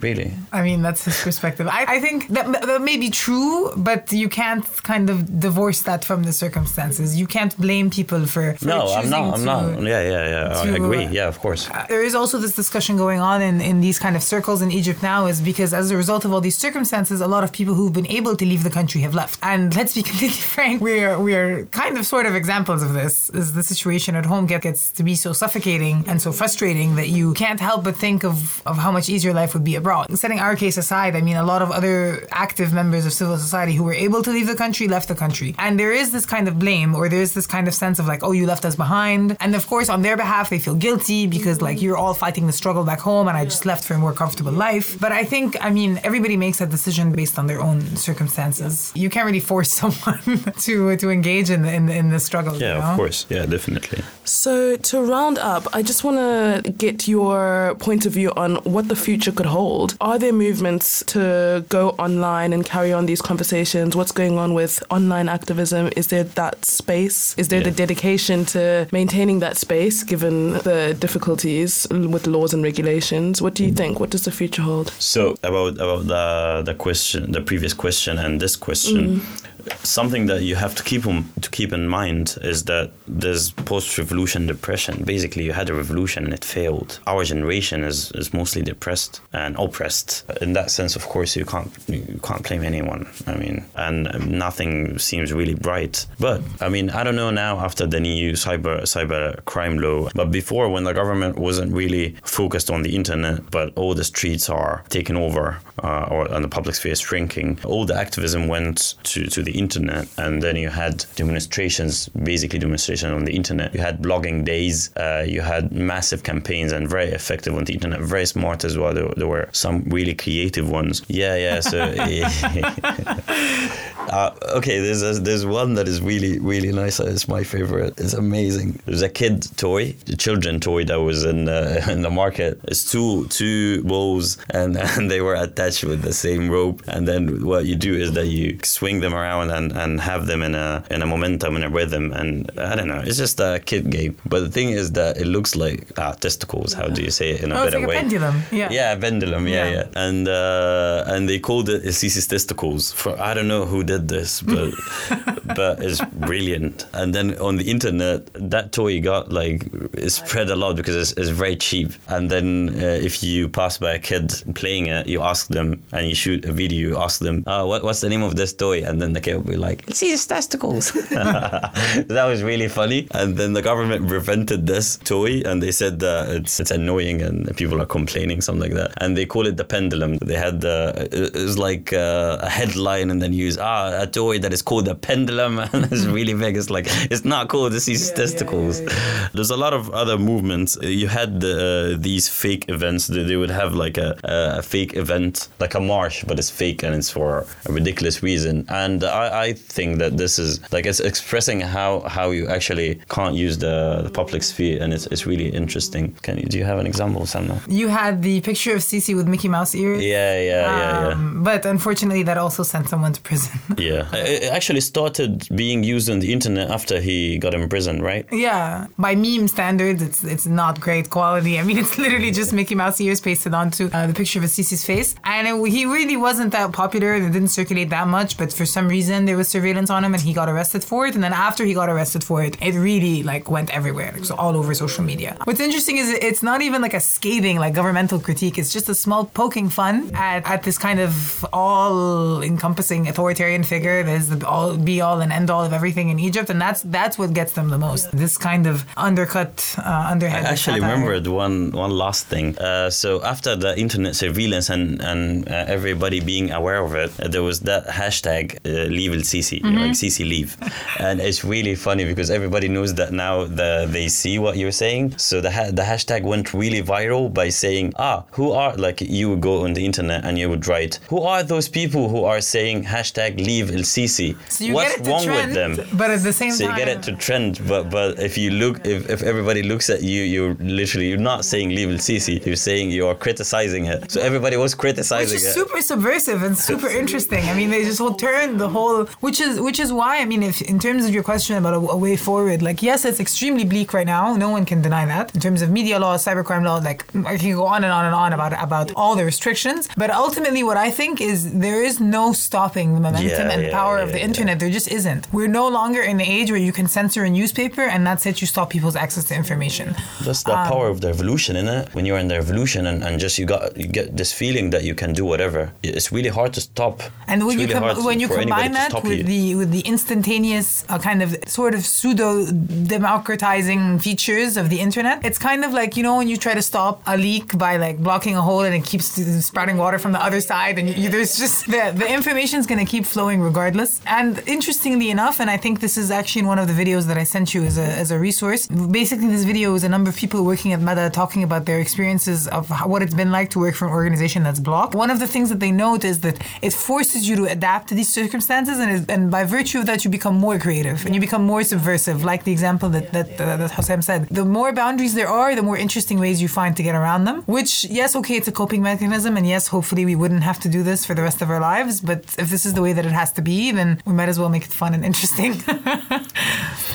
really. 0.00 0.32
I 0.52 0.62
mean, 0.62 0.82
that's 0.82 1.04
his 1.04 1.20
perspective. 1.22 1.66
I, 1.68 1.84
I 1.96 2.00
think 2.00 2.28
that, 2.28 2.50
that 2.52 2.82
may 2.82 2.96
be 2.96 3.10
true, 3.10 3.72
but 3.76 4.12
you 4.12 4.28
can't 4.28 4.64
kind 4.82 5.10
of 5.10 5.40
divorce 5.40 5.82
that 5.82 6.04
from 6.04 6.22
the 6.22 6.32
circumstances. 6.32 7.18
You 7.18 7.26
can't 7.26 7.56
blame 7.58 7.90
people 7.90 8.26
for, 8.26 8.54
for 8.54 8.66
No, 8.66 8.92
I'm 8.92 9.10
not. 9.10 9.34
I'm 9.34 9.40
to, 9.40 9.44
not. 9.44 9.82
Yeah, 9.82 10.02
yeah, 10.02 10.28
yeah. 10.28 10.60
I 10.60 10.68
agree. 10.68 11.06
uh, 11.06 11.10
Yeah, 11.10 11.28
of 11.28 11.38
course. 11.38 11.68
There 11.88 12.02
is 12.02 12.14
also 12.14 12.38
this 12.38 12.54
discussion 12.54 12.96
going 12.96 13.20
on 13.20 13.42
in, 13.42 13.60
in 13.60 13.80
these 13.80 13.98
kind 13.98 14.16
of 14.16 14.22
circles 14.22 14.62
in 14.62 14.70
Egypt 14.70 15.02
now, 15.02 15.26
is 15.26 15.40
because 15.40 15.74
as 15.74 15.90
a 15.90 15.96
result 15.96 16.24
of 16.24 16.32
all 16.32 16.40
these 16.40 16.56
circumstances, 16.56 17.20
a 17.20 17.28
lot 17.28 17.44
of 17.44 17.52
people 17.52 17.74
who've 17.74 17.92
been 17.92 18.06
able 18.06 18.36
to 18.36 18.44
leave 18.44 18.62
the 18.62 18.70
country 18.70 19.00
have 19.02 19.14
left. 19.14 19.38
And 19.42 19.74
let's 19.74 19.94
be 19.94 20.02
completely 20.10 20.42
frank, 20.54 20.80
we 20.80 21.04
are 21.04 21.18
we 21.18 21.34
are 21.34 21.66
kind 21.66 21.98
of 21.98 22.06
sort 22.06 22.26
of 22.26 22.34
examples 22.34 22.82
of 22.82 22.92
this. 22.92 23.30
Is 23.30 23.54
the 23.54 23.62
situation 23.62 24.14
at 24.14 24.26
home 24.26 24.46
gets 24.46 24.90
to 24.92 25.02
be 25.02 25.14
so 25.14 25.32
suffocating 25.32 26.04
and 26.06 26.20
so 26.20 26.32
frustrating 26.32 26.96
that 26.96 27.08
you 27.08 27.34
can't 27.34 27.60
help 27.60 27.84
but 27.84 27.96
think 27.96 28.24
of, 28.24 28.62
of 28.66 28.76
how 28.78 28.92
much 28.92 29.08
easier 29.08 29.32
life 29.32 29.54
would 29.54 29.64
be 29.64 29.71
abroad. 29.74 30.06
Setting 30.18 30.38
our 30.40 30.56
case 30.56 30.76
aside, 30.76 31.16
I 31.16 31.20
mean, 31.20 31.36
a 31.36 31.44
lot 31.44 31.62
of 31.62 31.70
other 31.70 32.26
active 32.30 32.72
members 32.72 33.06
of 33.06 33.12
civil 33.12 33.36
society 33.38 33.72
who 33.74 33.84
were 33.84 33.94
able 33.94 34.22
to 34.22 34.30
leave 34.30 34.46
the 34.46 34.54
country 34.54 34.88
left 34.88 35.08
the 35.08 35.14
country. 35.14 35.54
And 35.58 35.78
there 35.78 35.92
is 35.92 36.12
this 36.12 36.26
kind 36.26 36.48
of 36.48 36.58
blame, 36.58 36.94
or 36.94 37.08
there 37.08 37.20
is 37.22 37.34
this 37.34 37.46
kind 37.46 37.66
of 37.68 37.74
sense 37.74 37.98
of 37.98 38.06
like, 38.06 38.22
oh, 38.22 38.32
you 38.32 38.46
left 38.46 38.64
us 38.64 38.76
behind. 38.76 39.36
And 39.40 39.54
of 39.54 39.66
course, 39.66 39.88
on 39.88 40.02
their 40.02 40.16
behalf, 40.16 40.50
they 40.50 40.58
feel 40.58 40.74
guilty 40.74 41.26
because 41.26 41.60
like 41.62 41.80
you're 41.82 41.96
all 41.96 42.14
fighting 42.14 42.46
the 42.46 42.52
struggle 42.52 42.84
back 42.84 43.00
home, 43.00 43.28
and 43.28 43.36
I 43.36 43.44
just 43.44 43.64
left 43.66 43.84
for 43.84 43.94
a 43.94 43.98
more 43.98 44.12
comfortable 44.12 44.52
life. 44.52 44.98
But 45.00 45.12
I 45.12 45.24
think, 45.24 45.56
I 45.60 45.70
mean, 45.70 46.00
everybody 46.04 46.36
makes 46.36 46.60
a 46.60 46.66
decision 46.66 47.12
based 47.12 47.38
on 47.38 47.46
their 47.46 47.60
own 47.60 47.80
circumstances. 47.96 48.92
You 48.94 49.10
can't 49.10 49.26
really 49.26 49.40
force 49.52 49.70
someone 49.80 50.20
to 50.66 50.96
to 50.96 51.10
engage 51.10 51.50
in 51.50 51.62
the, 51.62 51.72
in, 51.72 51.86
the- 51.86 51.96
in 52.02 52.10
the 52.10 52.20
struggle. 52.20 52.54
Yeah, 52.56 52.74
you 52.74 52.80
know? 52.80 52.86
of 52.92 52.96
course. 52.96 53.26
Yeah, 53.28 53.46
definitely. 53.46 54.02
So, 54.24 54.76
to 54.76 54.94
round 55.02 55.38
up, 55.38 55.64
I 55.78 55.82
just 55.82 56.04
want 56.04 56.16
to 56.18 56.70
get 56.84 57.08
your 57.08 57.74
point 57.86 58.06
of 58.06 58.12
view 58.12 58.30
on 58.36 58.56
what 58.74 58.84
the 58.88 58.96
future 58.96 59.32
could 59.32 59.46
hold. 59.46 59.61
Are 60.00 60.18
there 60.18 60.32
movements 60.32 61.04
to 61.06 61.64
go 61.68 61.90
online 61.90 62.52
and 62.52 62.64
carry 62.64 62.92
on 62.92 63.06
these 63.06 63.22
conversations? 63.22 63.94
What's 63.94 64.12
going 64.12 64.38
on 64.38 64.54
with 64.54 64.82
online 64.90 65.28
activism? 65.28 65.90
Is 65.96 66.08
there 66.08 66.24
that 66.24 66.64
space? 66.64 67.34
Is 67.38 67.48
there 67.48 67.62
the 67.62 67.70
dedication 67.70 68.44
to 68.46 68.88
maintaining 68.92 69.40
that 69.40 69.56
space 69.56 70.02
given 70.02 70.54
the 70.64 70.96
difficulties 70.98 71.86
with 71.90 72.26
laws 72.26 72.54
and 72.54 72.62
regulations? 72.62 73.40
What 73.40 73.54
do 73.54 73.64
you 73.64 73.72
think? 73.72 74.00
What 74.00 74.10
does 74.10 74.24
the 74.24 74.32
future 74.32 74.62
hold? 74.62 74.92
So 74.98 75.36
about 75.42 75.74
about 75.74 76.06
the 76.06 76.62
the 76.64 76.74
question, 76.74 77.32
the 77.32 77.40
previous 77.40 77.74
question, 77.74 78.18
and 78.18 78.40
this 78.40 78.56
question, 78.56 79.20
mm-hmm. 79.20 79.51
Something 79.82 80.26
that 80.26 80.42
you 80.42 80.56
have 80.56 80.74
to 80.74 80.82
keep 80.82 81.06
on, 81.06 81.24
to 81.40 81.50
keep 81.50 81.72
in 81.72 81.88
mind 81.88 82.36
is 82.42 82.64
that 82.64 82.90
there's 83.06 83.50
post-revolution 83.50 84.46
depression. 84.46 85.04
Basically, 85.04 85.44
you 85.44 85.52
had 85.52 85.70
a 85.70 85.74
revolution 85.74 86.24
and 86.24 86.34
it 86.34 86.44
failed. 86.44 87.00
Our 87.06 87.24
generation 87.24 87.84
is, 87.84 88.12
is 88.12 88.32
mostly 88.32 88.62
depressed 88.62 89.20
and 89.32 89.56
oppressed. 89.56 90.24
In 90.40 90.52
that 90.54 90.70
sense, 90.70 90.96
of 90.96 91.06
course, 91.06 91.36
you 91.36 91.44
can't 91.44 91.70
you 91.88 92.20
can't 92.22 92.42
blame 92.46 92.62
anyone. 92.62 93.08
I 93.26 93.34
mean, 93.36 93.64
and 93.76 94.30
nothing 94.30 94.98
seems 94.98 95.32
really 95.32 95.54
bright. 95.54 96.06
But 96.18 96.42
I 96.60 96.68
mean, 96.68 96.90
I 96.90 97.02
don't 97.04 97.16
know 97.16 97.30
now 97.30 97.58
after 97.58 97.86
the 97.86 98.00
new 98.00 98.32
cyber 98.32 98.82
cyber 98.82 99.44
crime 99.44 99.78
law, 99.78 100.08
but 100.14 100.30
before 100.30 100.68
when 100.68 100.84
the 100.84 100.92
government 100.92 101.38
wasn't 101.38 101.72
really 101.72 102.16
focused 102.24 102.70
on 102.70 102.82
the 102.82 102.94
internet, 102.94 103.50
but 103.50 103.76
all 103.76 103.94
the 103.94 104.04
streets 104.04 104.48
are 104.48 104.84
taken 104.88 105.16
over 105.16 105.58
uh, 105.82 106.06
or 106.10 106.32
and 106.32 106.44
the 106.44 106.48
public 106.48 106.74
sphere 106.74 106.92
is 106.92 107.00
shrinking. 107.00 107.58
All 107.64 107.84
the 107.84 107.94
activism 107.94 108.48
went 108.48 108.94
to, 109.04 109.26
to 109.26 109.42
the 109.42 109.51
internet, 109.52 110.08
and 110.18 110.42
then 110.42 110.56
you 110.56 110.68
had 110.68 111.04
demonstrations, 111.16 112.08
basically 112.10 112.58
demonstrations 112.58 113.12
on 113.12 113.24
the 113.24 113.32
internet. 113.32 113.74
You 113.74 113.80
had 113.80 114.02
blogging 114.02 114.44
days, 114.44 114.94
uh, 114.96 115.24
you 115.26 115.40
had 115.40 115.72
massive 115.72 116.22
campaigns, 116.22 116.72
and 116.72 116.88
very 116.88 117.10
effective 117.10 117.54
on 117.54 117.64
the 117.64 117.74
internet, 117.74 118.00
very 118.00 118.26
smart 118.26 118.64
as 118.64 118.76
well. 118.76 118.94
There, 118.94 119.08
there 119.16 119.28
were 119.28 119.48
some 119.52 119.82
really 119.84 120.14
creative 120.14 120.70
ones. 120.70 121.02
Yeah, 121.08 121.36
yeah. 121.36 121.60
So, 121.60 121.78
uh, 124.10 124.30
okay, 124.56 124.80
there's 124.80 125.02
a, 125.02 125.20
there's 125.20 125.46
one 125.46 125.74
that 125.74 125.88
is 125.88 126.00
really 126.00 126.38
really 126.38 126.72
nice. 126.72 127.00
It's 127.00 127.28
my 127.28 127.44
favorite. 127.44 127.94
It's 127.98 128.14
amazing. 128.14 128.80
There's 128.84 129.02
a 129.02 129.08
kid 129.08 129.46
toy, 129.56 129.94
a 130.08 130.16
children 130.16 130.60
toy 130.60 130.84
that 130.84 131.00
was 131.00 131.24
in 131.24 131.48
uh, 131.48 131.84
in 131.88 132.02
the 132.02 132.10
market. 132.10 132.60
It's 132.64 132.90
two 132.90 133.26
two 133.28 133.82
bows, 133.84 134.38
and 134.50 134.76
and 134.76 135.10
they 135.10 135.20
were 135.20 135.34
attached 135.34 135.84
with 135.84 136.02
the 136.02 136.12
same 136.12 136.50
rope. 136.50 136.82
And 136.88 137.06
then 137.06 137.44
what 137.44 137.66
you 137.66 137.76
do 137.76 137.94
is 137.94 138.12
that 138.12 138.26
you 138.26 138.58
swing 138.64 139.00
them 139.00 139.14
around 139.14 139.41
and, 139.50 139.72
and 139.72 140.00
have 140.00 140.26
them 140.26 140.42
in 140.42 140.54
a 140.54 140.84
in 140.90 141.02
a 141.02 141.06
momentum 141.06 141.56
in 141.56 141.62
a 141.62 141.70
rhythm. 141.70 142.12
And 142.12 142.50
I 142.58 142.74
don't 142.76 142.88
know, 142.88 143.02
it's 143.04 143.18
just 143.18 143.40
a 143.40 143.60
kid 143.64 143.90
game. 143.90 144.16
But 144.26 144.40
the 144.40 144.50
thing 144.50 144.70
is 144.70 144.92
that 144.92 145.16
it 145.18 145.26
looks 145.26 145.56
like 145.56 145.90
ah, 145.98 146.12
testicles. 146.12 146.72
How 146.72 146.88
do 146.88 147.02
you 147.02 147.10
say 147.10 147.30
it 147.30 147.42
in 147.42 147.52
a 147.52 147.60
oh, 147.60 147.64
better 147.64 147.78
like 147.80 147.88
way? 147.88 147.96
A 147.96 148.00
pendulum. 148.00 148.42
Yeah. 148.50 148.68
Yeah, 148.70 148.94
pendulum. 148.96 149.48
Yeah, 149.48 149.64
yeah. 149.64 149.70
yeah. 149.70 149.86
And 150.06 150.28
uh, 150.28 151.04
and 151.06 151.28
they 151.28 151.38
called 151.38 151.68
it 151.68 151.82
Sisi's 151.84 152.26
testicles. 152.26 152.92
For 152.92 153.18
I 153.20 153.34
don't 153.34 153.48
know 153.48 153.64
who 153.64 153.84
did 153.84 154.08
this, 154.08 154.42
but 154.42 154.72
but 155.56 155.82
it's 155.82 156.00
brilliant. 156.12 156.86
And 156.92 157.14
then 157.14 157.38
on 157.38 157.56
the 157.56 157.70
internet, 157.70 158.32
that 158.34 158.72
toy 158.72 159.00
got 159.00 159.32
like 159.32 159.68
it 159.94 160.10
spread 160.10 160.50
a 160.50 160.56
lot 160.56 160.76
because 160.76 160.96
it's, 160.96 161.12
it's 161.18 161.30
very 161.30 161.56
cheap. 161.56 161.92
And 162.08 162.30
then 162.30 162.70
uh, 162.76 162.98
if 163.02 163.22
you 163.22 163.48
pass 163.48 163.78
by 163.78 163.92
a 163.94 163.98
kid 163.98 164.32
playing 164.54 164.86
it, 164.86 165.06
you 165.06 165.22
ask 165.22 165.48
them 165.48 165.82
and 165.92 166.08
you 166.08 166.14
shoot 166.14 166.44
a 166.44 166.52
video, 166.52 166.90
you 166.90 166.98
ask 166.98 167.20
them, 167.20 167.44
uh, 167.46 167.64
what, 167.64 167.82
what's 167.82 168.00
the 168.00 168.08
name 168.08 168.22
of 168.22 168.36
this 168.36 168.52
toy? 168.52 168.84
And 168.84 169.00
then 169.00 169.12
the 169.12 169.20
kid 169.20 169.31
will 169.36 169.42
be 169.42 169.56
like, 169.56 169.84
it's 169.88 170.00
his 170.00 170.26
testicles. 170.26 170.92
that 171.10 172.24
was 172.26 172.42
really 172.42 172.68
funny. 172.68 173.08
And 173.12 173.36
then 173.36 173.52
the 173.52 173.62
government 173.62 174.08
prevented 174.08 174.66
this 174.66 174.96
toy 174.96 175.42
and 175.44 175.62
they 175.62 175.72
said 175.72 176.00
that 176.00 176.28
it's, 176.30 176.60
it's 176.60 176.70
annoying 176.70 177.22
and 177.22 177.54
people 177.56 177.80
are 177.80 177.86
complaining, 177.86 178.40
something 178.40 178.70
like 178.70 178.74
that. 178.74 178.92
And 179.02 179.16
they 179.16 179.26
call 179.26 179.46
it 179.46 179.56
the 179.56 179.64
pendulum. 179.64 180.18
They 180.18 180.36
had 180.36 180.60
the, 180.60 181.08
it 181.12 181.34
was 181.34 181.58
like 181.58 181.92
uh, 181.92 182.38
a 182.40 182.48
headline 182.48 183.10
and 183.10 183.20
then 183.22 183.32
use, 183.32 183.58
ah, 183.58 184.02
a 184.02 184.06
toy 184.06 184.38
that 184.38 184.52
is 184.52 184.62
called 184.62 184.86
the 184.86 184.94
pendulum 184.94 185.58
and 185.72 185.90
it's 185.92 186.06
really 186.06 186.34
big. 186.34 186.56
It's 186.56 186.70
like, 186.70 186.86
it's 187.10 187.24
not 187.24 187.48
called, 187.48 187.74
it's 187.74 187.86
his 187.86 188.08
yeah, 188.08 188.16
testicles. 188.16 188.80
Yeah, 188.80 188.88
yeah, 188.90 189.28
There's 189.34 189.50
a 189.50 189.56
lot 189.56 189.74
of 189.74 189.90
other 189.90 190.18
movements. 190.18 190.78
You 190.82 191.08
had 191.08 191.40
the, 191.40 191.94
uh, 191.94 192.00
these 192.00 192.28
fake 192.28 192.66
events. 192.68 193.06
They 193.06 193.36
would 193.36 193.50
have 193.50 193.74
like 193.74 193.98
a, 193.98 194.18
a 194.24 194.62
fake 194.62 194.96
event, 194.96 195.48
like 195.60 195.74
a 195.74 195.80
march, 195.80 196.26
but 196.26 196.38
it's 196.38 196.50
fake 196.50 196.82
and 196.82 196.94
it's 196.94 197.10
for 197.10 197.46
a 197.66 197.72
ridiculous 197.72 198.22
reason. 198.22 198.64
And 198.68 199.04
I, 199.22 199.44
I 199.44 199.52
think 199.52 199.98
that 199.98 200.16
this 200.16 200.38
is 200.38 200.60
like 200.72 200.86
it's 200.86 201.00
expressing 201.00 201.60
how 201.60 202.00
how 202.00 202.30
you 202.30 202.48
actually 202.48 203.00
can't 203.08 203.34
use 203.34 203.58
the, 203.58 204.00
the 204.02 204.10
public 204.10 204.42
sphere, 204.42 204.82
and 204.82 204.92
it's, 204.92 205.06
it's 205.06 205.26
really 205.26 205.48
interesting. 205.48 206.04
Can 206.22 206.38
you 206.38 206.46
do 206.52 206.58
you 206.58 206.64
have 206.64 206.78
an 206.78 206.86
example, 206.86 207.22
Salma? 207.22 207.56
You 207.68 207.88
had 207.88 208.22
the 208.22 208.40
picture 208.40 208.74
of 208.74 208.82
Sisi 208.82 209.12
with 209.14 209.26
Mickey 209.28 209.48
Mouse 209.48 209.74
ears. 209.74 210.02
Yeah, 210.04 210.40
yeah, 210.40 210.64
um, 210.66 210.78
yeah, 210.80 211.08
yeah. 211.08 211.42
But 211.48 211.66
unfortunately, 211.74 212.22
that 212.24 212.38
also 212.38 212.62
sent 212.62 212.88
someone 212.88 213.12
to 213.12 213.20
prison. 213.20 213.58
yeah, 213.78 214.08
it 214.14 214.52
actually 214.58 214.82
started 214.92 215.32
being 215.54 215.80
used 215.94 216.08
on 216.10 216.18
the 216.24 216.32
internet 216.32 216.70
after 216.70 217.00
he 217.00 217.38
got 217.38 217.54
imprisoned, 217.54 218.02
right? 218.02 218.26
Yeah, 218.32 218.86
by 218.98 219.14
meme 219.14 219.48
standards, 219.48 220.00
it's 220.02 220.24
it's 220.24 220.46
not 220.46 220.80
great 220.80 221.10
quality. 221.10 221.58
I 221.60 221.62
mean, 221.62 221.78
it's 221.82 221.96
literally 221.98 222.32
just 222.40 222.52
Mickey 222.52 222.74
Mouse 222.74 223.00
ears 223.00 223.20
pasted 223.20 223.54
onto 223.54 223.84
uh, 223.92 224.06
the 224.06 224.14
picture 224.14 224.38
of 224.40 224.44
Sisi's 224.46 224.84
face, 224.84 225.14
and 225.24 225.42
it, 225.50 225.54
he 225.76 225.82
really 225.86 226.16
wasn't 226.16 226.50
that 226.52 226.72
popular. 226.72 227.14
It 227.14 227.32
didn't 227.36 227.52
circulate 227.60 227.90
that 227.90 228.08
much, 228.08 228.30
but 228.40 228.52
for 228.52 228.66
some 228.66 228.88
reason 228.88 229.11
there 229.28 229.36
was 229.36 229.48
surveillance 229.48 229.90
on 229.90 230.04
him, 230.04 230.12
and 230.14 230.22
he 230.22 230.32
got 230.32 230.48
arrested 230.48 230.82
for 230.90 231.06
it. 231.06 231.14
And 231.14 231.22
then 231.24 231.32
after 231.32 231.64
he 231.64 231.74
got 231.74 231.88
arrested 231.88 232.22
for 232.24 232.42
it, 232.42 232.54
it 232.60 232.74
really 232.74 233.22
like 233.22 233.44
went 233.50 233.68
everywhere, 233.78 234.10
like, 234.14 234.24
so 234.24 234.34
all 234.36 234.54
over 234.56 234.74
social 234.74 235.04
media. 235.04 235.30
What's 235.44 235.60
interesting 235.60 235.96
is 235.98 236.06
it's 236.10 236.42
not 236.42 236.62
even 236.62 236.80
like 236.82 236.94
a 236.94 237.00
scathing 237.00 237.58
like 237.58 237.74
governmental 237.74 238.18
critique. 238.18 238.58
It's 238.58 238.72
just 238.72 238.88
a 238.88 238.94
small 238.94 239.22
poking 239.26 239.68
fun 239.68 240.10
at, 240.14 240.40
at 240.54 240.62
this 240.62 240.78
kind 240.78 241.00
of 241.00 241.44
all-encompassing 241.52 243.08
authoritarian 243.08 243.64
figure 243.64 244.02
that 244.02 244.16
is 244.20 244.28
the 244.28 244.46
all 244.46 244.76
be 244.76 245.00
all 245.00 245.20
and 245.20 245.32
end 245.32 245.50
all 245.50 245.64
of 245.64 245.72
everything 245.72 246.08
in 246.08 246.18
Egypt, 246.18 246.50
and 246.50 246.60
that's 246.60 246.82
that's 246.82 247.16
what 247.18 247.32
gets 247.32 247.52
them 247.52 247.68
the 247.70 247.78
most. 247.78 248.10
This 248.12 248.36
kind 248.38 248.66
of 248.66 248.84
undercut, 248.96 249.74
uh, 249.78 250.08
underhand. 250.10 250.46
I 250.46 250.50
actually 250.50 250.80
remembered 250.80 251.26
one 251.26 251.72
one 251.72 251.90
last 251.90 252.26
thing. 252.26 252.58
Uh, 252.58 252.90
so 252.90 253.22
after 253.22 253.56
the 253.56 253.78
internet 253.78 254.16
surveillance 254.16 254.70
and 254.70 255.00
and 255.02 255.48
uh, 255.48 255.64
everybody 255.76 256.20
being 256.20 256.50
aware 256.50 256.82
of 256.84 256.94
it, 256.94 257.10
uh, 257.20 257.28
there 257.28 257.42
was 257.42 257.60
that 257.60 257.86
hashtag 257.86 258.58
uh, 258.64 258.88
leave 259.02 259.14
el 259.18 259.24
Sisi, 259.32 259.58
mm-hmm. 259.60 259.78
like 259.82 259.92
Sisi 259.92 260.24
leave, 260.34 260.56
and 260.98 261.20
it's 261.20 261.44
really 261.44 261.74
funny 261.74 262.04
because 262.04 262.30
everybody 262.30 262.68
knows 262.68 262.90
that 262.94 263.10
now 263.12 263.34
the, 263.44 263.88
they 263.90 264.08
see 264.08 264.38
what 264.38 264.56
you're 264.56 264.78
saying. 264.84 265.04
So 265.18 265.40
the 265.40 265.50
ha- 265.50 265.72
the 265.80 265.86
hashtag 265.92 266.22
went 266.32 266.46
really 266.62 266.82
viral 266.82 267.24
by 267.40 267.48
saying, 267.50 267.86
ah, 268.08 268.24
who 268.32 268.52
are 268.52 268.74
like 268.76 269.00
you 269.18 269.30
would 269.30 269.42
go 269.50 269.64
on 269.64 269.72
the 269.78 269.84
internet 269.90 270.24
and 270.24 270.38
you 270.38 270.48
would 270.52 270.66
write, 270.66 270.94
who 271.08 271.20
are 271.22 271.42
those 271.42 271.68
people 271.68 272.08
who 272.08 272.24
are 272.24 272.40
saying 272.40 272.84
hashtag 272.84 273.30
leave 273.50 273.70
el 273.70 273.84
Sisi? 273.94 274.30
So 274.50 274.72
What's 274.72 274.98
wrong 275.08 275.24
trend, 275.24 275.46
with 275.46 275.54
them? 275.60 275.98
But 276.00 276.10
at 276.10 276.22
the 276.22 276.32
same 276.32 276.52
so 276.52 276.66
time, 276.66 276.76
so 276.76 276.80
you 276.80 276.84
get 276.84 276.88
it 276.96 277.02
to 277.08 277.12
trend. 277.26 277.60
But 277.68 277.90
but 277.90 278.18
if 278.18 278.34
you 278.38 278.50
look, 278.50 278.86
if, 278.86 279.10
if 279.10 279.22
everybody 279.22 279.62
looks 279.62 279.90
at 279.90 280.02
you, 280.02 280.22
you're 280.34 280.54
literally 280.54 281.08
you're 281.10 281.26
not 281.32 281.44
saying 281.44 281.70
leave 281.70 281.90
el 281.90 282.02
Sisi. 282.08 282.44
You're 282.46 282.64
saying 282.70 282.90
you 282.90 283.06
are 283.06 283.14
criticizing 283.14 283.86
it. 283.86 284.10
So 284.12 284.20
everybody 284.20 284.56
was 284.56 284.74
criticizing 284.74 285.34
Which 285.34 285.42
is 285.42 285.46
it. 285.46 285.54
super 285.60 285.80
subversive 285.80 286.42
and 286.42 286.56
super 286.56 286.88
interesting. 287.02 287.42
I 287.52 287.54
mean, 287.54 287.70
they 287.70 287.84
just 287.84 288.00
will 288.00 288.14
turn 288.14 288.58
the 288.58 288.68
whole, 288.68 288.91
which 289.26 289.40
is 289.40 289.60
which 289.60 289.78
is 289.84 289.90
why 289.92 290.12
I 290.20 290.26
mean, 290.32 290.42
if 290.42 290.62
in 290.62 290.78
terms 290.78 291.04
of 291.06 291.10
your 291.16 291.24
question 291.30 291.56
about 291.56 291.74
a, 291.74 291.82
a, 291.96 291.96
way 291.96 292.16
forward, 292.16 292.60
like 292.68 292.82
yes, 292.82 293.04
it's 293.04 293.20
extremely 293.26 293.64
bleak 293.64 293.92
right 293.92 294.06
now. 294.06 294.24
No 294.36 294.50
one 294.56 294.64
can 294.64 294.80
deny 294.82 295.04
that. 295.06 295.34
In 295.34 295.40
terms 295.40 295.60
of 295.62 295.68
media 295.70 295.98
law, 295.98 296.16
cybercrime 296.16 296.64
law, 296.64 296.76
like 296.90 297.00
I 297.26 297.36
can 297.36 297.52
go 297.54 297.66
on 297.74 297.80
and 297.84 297.92
on 297.98 298.04
and 298.08 298.14
on 298.14 298.32
about 298.32 298.52
about 298.66 298.92
all 298.94 299.14
the 299.20 299.24
restrictions. 299.24 299.88
But 299.96 300.10
ultimately, 300.10 300.62
what 300.62 300.76
I 300.76 300.90
think 300.90 301.20
is 301.20 301.38
there 301.66 301.82
is 301.82 302.00
no 302.00 302.32
stopping 302.32 302.94
the 302.94 303.00
momentum 303.00 303.46
yeah, 303.46 303.54
and 303.54 303.62
yeah, 303.62 303.78
power 303.80 303.98
yeah, 303.98 304.04
of 304.04 304.12
the 304.12 304.22
internet. 304.28 304.58
There 304.60 304.70
just 304.70 304.90
isn't. 304.90 305.22
We're 305.32 305.54
no 305.62 305.68
longer 305.68 306.02
in 306.10 306.16
the 306.22 306.28
age 306.38 306.50
where 306.50 306.64
you 306.68 306.72
can 306.72 306.86
censor 306.88 307.24
a 307.24 307.30
newspaper 307.30 307.82
and 307.82 308.06
that's 308.06 308.24
it. 308.26 308.40
You 308.40 308.46
stop 308.46 308.70
people's 308.70 308.96
access 308.96 309.24
to 309.28 309.34
information. 309.34 309.94
That's 310.24 310.42
the 310.42 310.56
um, 310.56 310.68
power 310.68 310.88
of 310.88 311.00
the 311.00 311.08
revolution, 311.08 311.56
isn't 311.56 311.68
it? 311.68 311.94
When 311.94 312.04
you're 312.06 312.18
in 312.18 312.28
the 312.28 312.36
revolution 312.36 312.86
and, 312.86 313.02
and 313.02 313.18
just 313.18 313.38
you 313.38 313.46
got 313.46 313.76
you 313.76 313.88
get 313.88 314.16
this 314.16 314.32
feeling 314.32 314.70
that 314.70 314.84
you 314.84 314.94
can 314.94 315.12
do 315.12 315.24
whatever. 315.24 315.72
It's 315.82 316.12
really 316.12 316.28
hard 316.28 316.52
to 316.54 316.60
stop. 316.60 317.02
And 317.26 317.46
when 317.46 317.58
it's 317.58 317.62
you 317.62 317.74
really 317.74 317.94
com- 317.94 318.04
when 318.04 318.20
you 318.20 318.28
combine 318.28 318.71
with 319.04 319.26
the 319.26 319.54
with 319.54 319.70
the 319.70 319.80
instantaneous 319.80 320.84
uh, 320.88 320.98
kind 320.98 321.22
of 321.22 321.36
sort 321.46 321.74
of 321.74 321.84
pseudo 321.84 322.46
democratizing 322.46 323.98
features 323.98 324.56
of 324.56 324.70
the 324.70 324.80
internet, 324.80 325.24
it's 325.24 325.38
kind 325.38 325.64
of 325.64 325.72
like 325.72 325.96
you 325.96 326.02
know 326.02 326.16
when 326.16 326.28
you 326.28 326.36
try 326.36 326.54
to 326.54 326.62
stop 326.62 327.02
a 327.06 327.16
leak 327.16 327.56
by 327.58 327.76
like 327.76 327.98
blocking 327.98 328.36
a 328.36 328.42
hole 328.42 328.60
and 328.60 328.74
it 328.74 328.84
keeps 328.84 329.06
spouting 329.46 329.76
water 329.76 329.98
from 329.98 330.12
the 330.12 330.22
other 330.22 330.40
side, 330.40 330.78
and 330.78 330.88
you, 330.88 331.08
there's 331.08 331.36
just 331.38 331.66
the 331.66 331.92
the 331.94 332.08
information 332.18 332.58
is 332.58 332.66
going 332.66 332.84
to 332.84 332.90
keep 332.94 333.04
flowing 333.04 333.40
regardless. 333.40 334.00
And 334.06 334.42
interestingly 334.46 335.10
enough, 335.10 335.40
and 335.40 335.48
I 335.50 335.56
think 335.56 335.80
this 335.80 335.96
is 335.96 336.10
actually 336.10 336.40
in 336.40 336.46
one 336.46 336.58
of 336.58 336.66
the 336.66 336.76
videos 336.82 337.04
that 337.06 337.18
I 337.18 337.24
sent 337.24 337.54
you 337.54 337.62
as 337.64 337.76
a 337.78 337.88
as 338.02 338.10
a 338.10 338.18
resource. 338.18 338.66
Basically, 339.00 339.28
this 339.28 339.44
video 339.44 339.74
is 339.74 339.84
a 339.84 339.88
number 339.88 340.08
of 340.10 340.16
people 340.16 340.44
working 340.44 340.72
at 340.72 340.80
Meta 340.80 341.10
talking 341.12 341.42
about 341.42 341.66
their 341.66 341.80
experiences 341.80 342.48
of 342.48 342.68
how, 342.68 342.88
what 342.88 343.02
it's 343.02 343.14
been 343.14 343.32
like 343.38 343.50
to 343.50 343.58
work 343.58 343.74
for 343.74 343.86
an 343.86 343.92
organization 343.92 344.42
that's 344.42 344.60
blocked. 344.60 344.94
One 344.94 345.10
of 345.10 345.18
the 345.20 345.26
things 345.26 345.48
that 345.50 345.60
they 345.60 345.70
note 345.70 346.04
is 346.04 346.20
that 346.20 346.36
it 346.62 346.72
forces 346.72 347.28
you 347.28 347.36
to 347.36 347.44
adapt 347.56 347.88
to 347.88 347.94
these 347.94 348.12
circumstances, 348.12 348.61
and, 348.68 349.10
and 349.10 349.30
by 349.30 349.44
virtue 349.44 349.78
of 349.78 349.86
that, 349.86 350.04
you 350.04 350.10
become 350.10 350.34
more 350.34 350.58
creative 350.58 351.04
and 351.04 351.14
you 351.14 351.20
become 351.20 351.44
more 351.44 351.62
subversive. 351.64 352.24
Like 352.24 352.44
the 352.44 352.52
example 352.52 352.88
that 352.90 353.12
that, 353.12 353.40
uh, 353.40 353.56
that 353.56 353.70
Hossam 353.72 354.02
said, 354.02 354.28
the 354.28 354.44
more 354.44 354.72
boundaries 354.72 355.14
there 355.14 355.28
are, 355.28 355.54
the 355.54 355.62
more 355.62 355.76
interesting 355.76 356.18
ways 356.18 356.40
you 356.40 356.48
find 356.48 356.76
to 356.76 356.82
get 356.82 356.94
around 356.94 357.24
them. 357.24 357.42
Which, 357.42 357.84
yes, 357.84 358.16
okay, 358.16 358.36
it's 358.36 358.48
a 358.48 358.52
coping 358.52 358.82
mechanism, 358.82 359.36
and 359.36 359.46
yes, 359.46 359.68
hopefully 359.68 360.04
we 360.04 360.16
wouldn't 360.16 360.42
have 360.42 360.58
to 360.60 360.68
do 360.68 360.82
this 360.82 361.04
for 361.04 361.14
the 361.14 361.22
rest 361.22 361.42
of 361.42 361.50
our 361.50 361.60
lives. 361.60 362.00
But 362.00 362.20
if 362.38 362.50
this 362.50 362.64
is 362.66 362.74
the 362.74 362.82
way 362.82 362.92
that 362.92 363.06
it 363.06 363.12
has 363.12 363.32
to 363.32 363.42
be, 363.42 363.72
then 363.72 364.00
we 364.06 364.12
might 364.12 364.28
as 364.28 364.38
well 364.38 364.48
make 364.48 364.64
it 364.64 364.72
fun 364.72 364.94
and 364.94 365.04
interesting. 365.04 365.54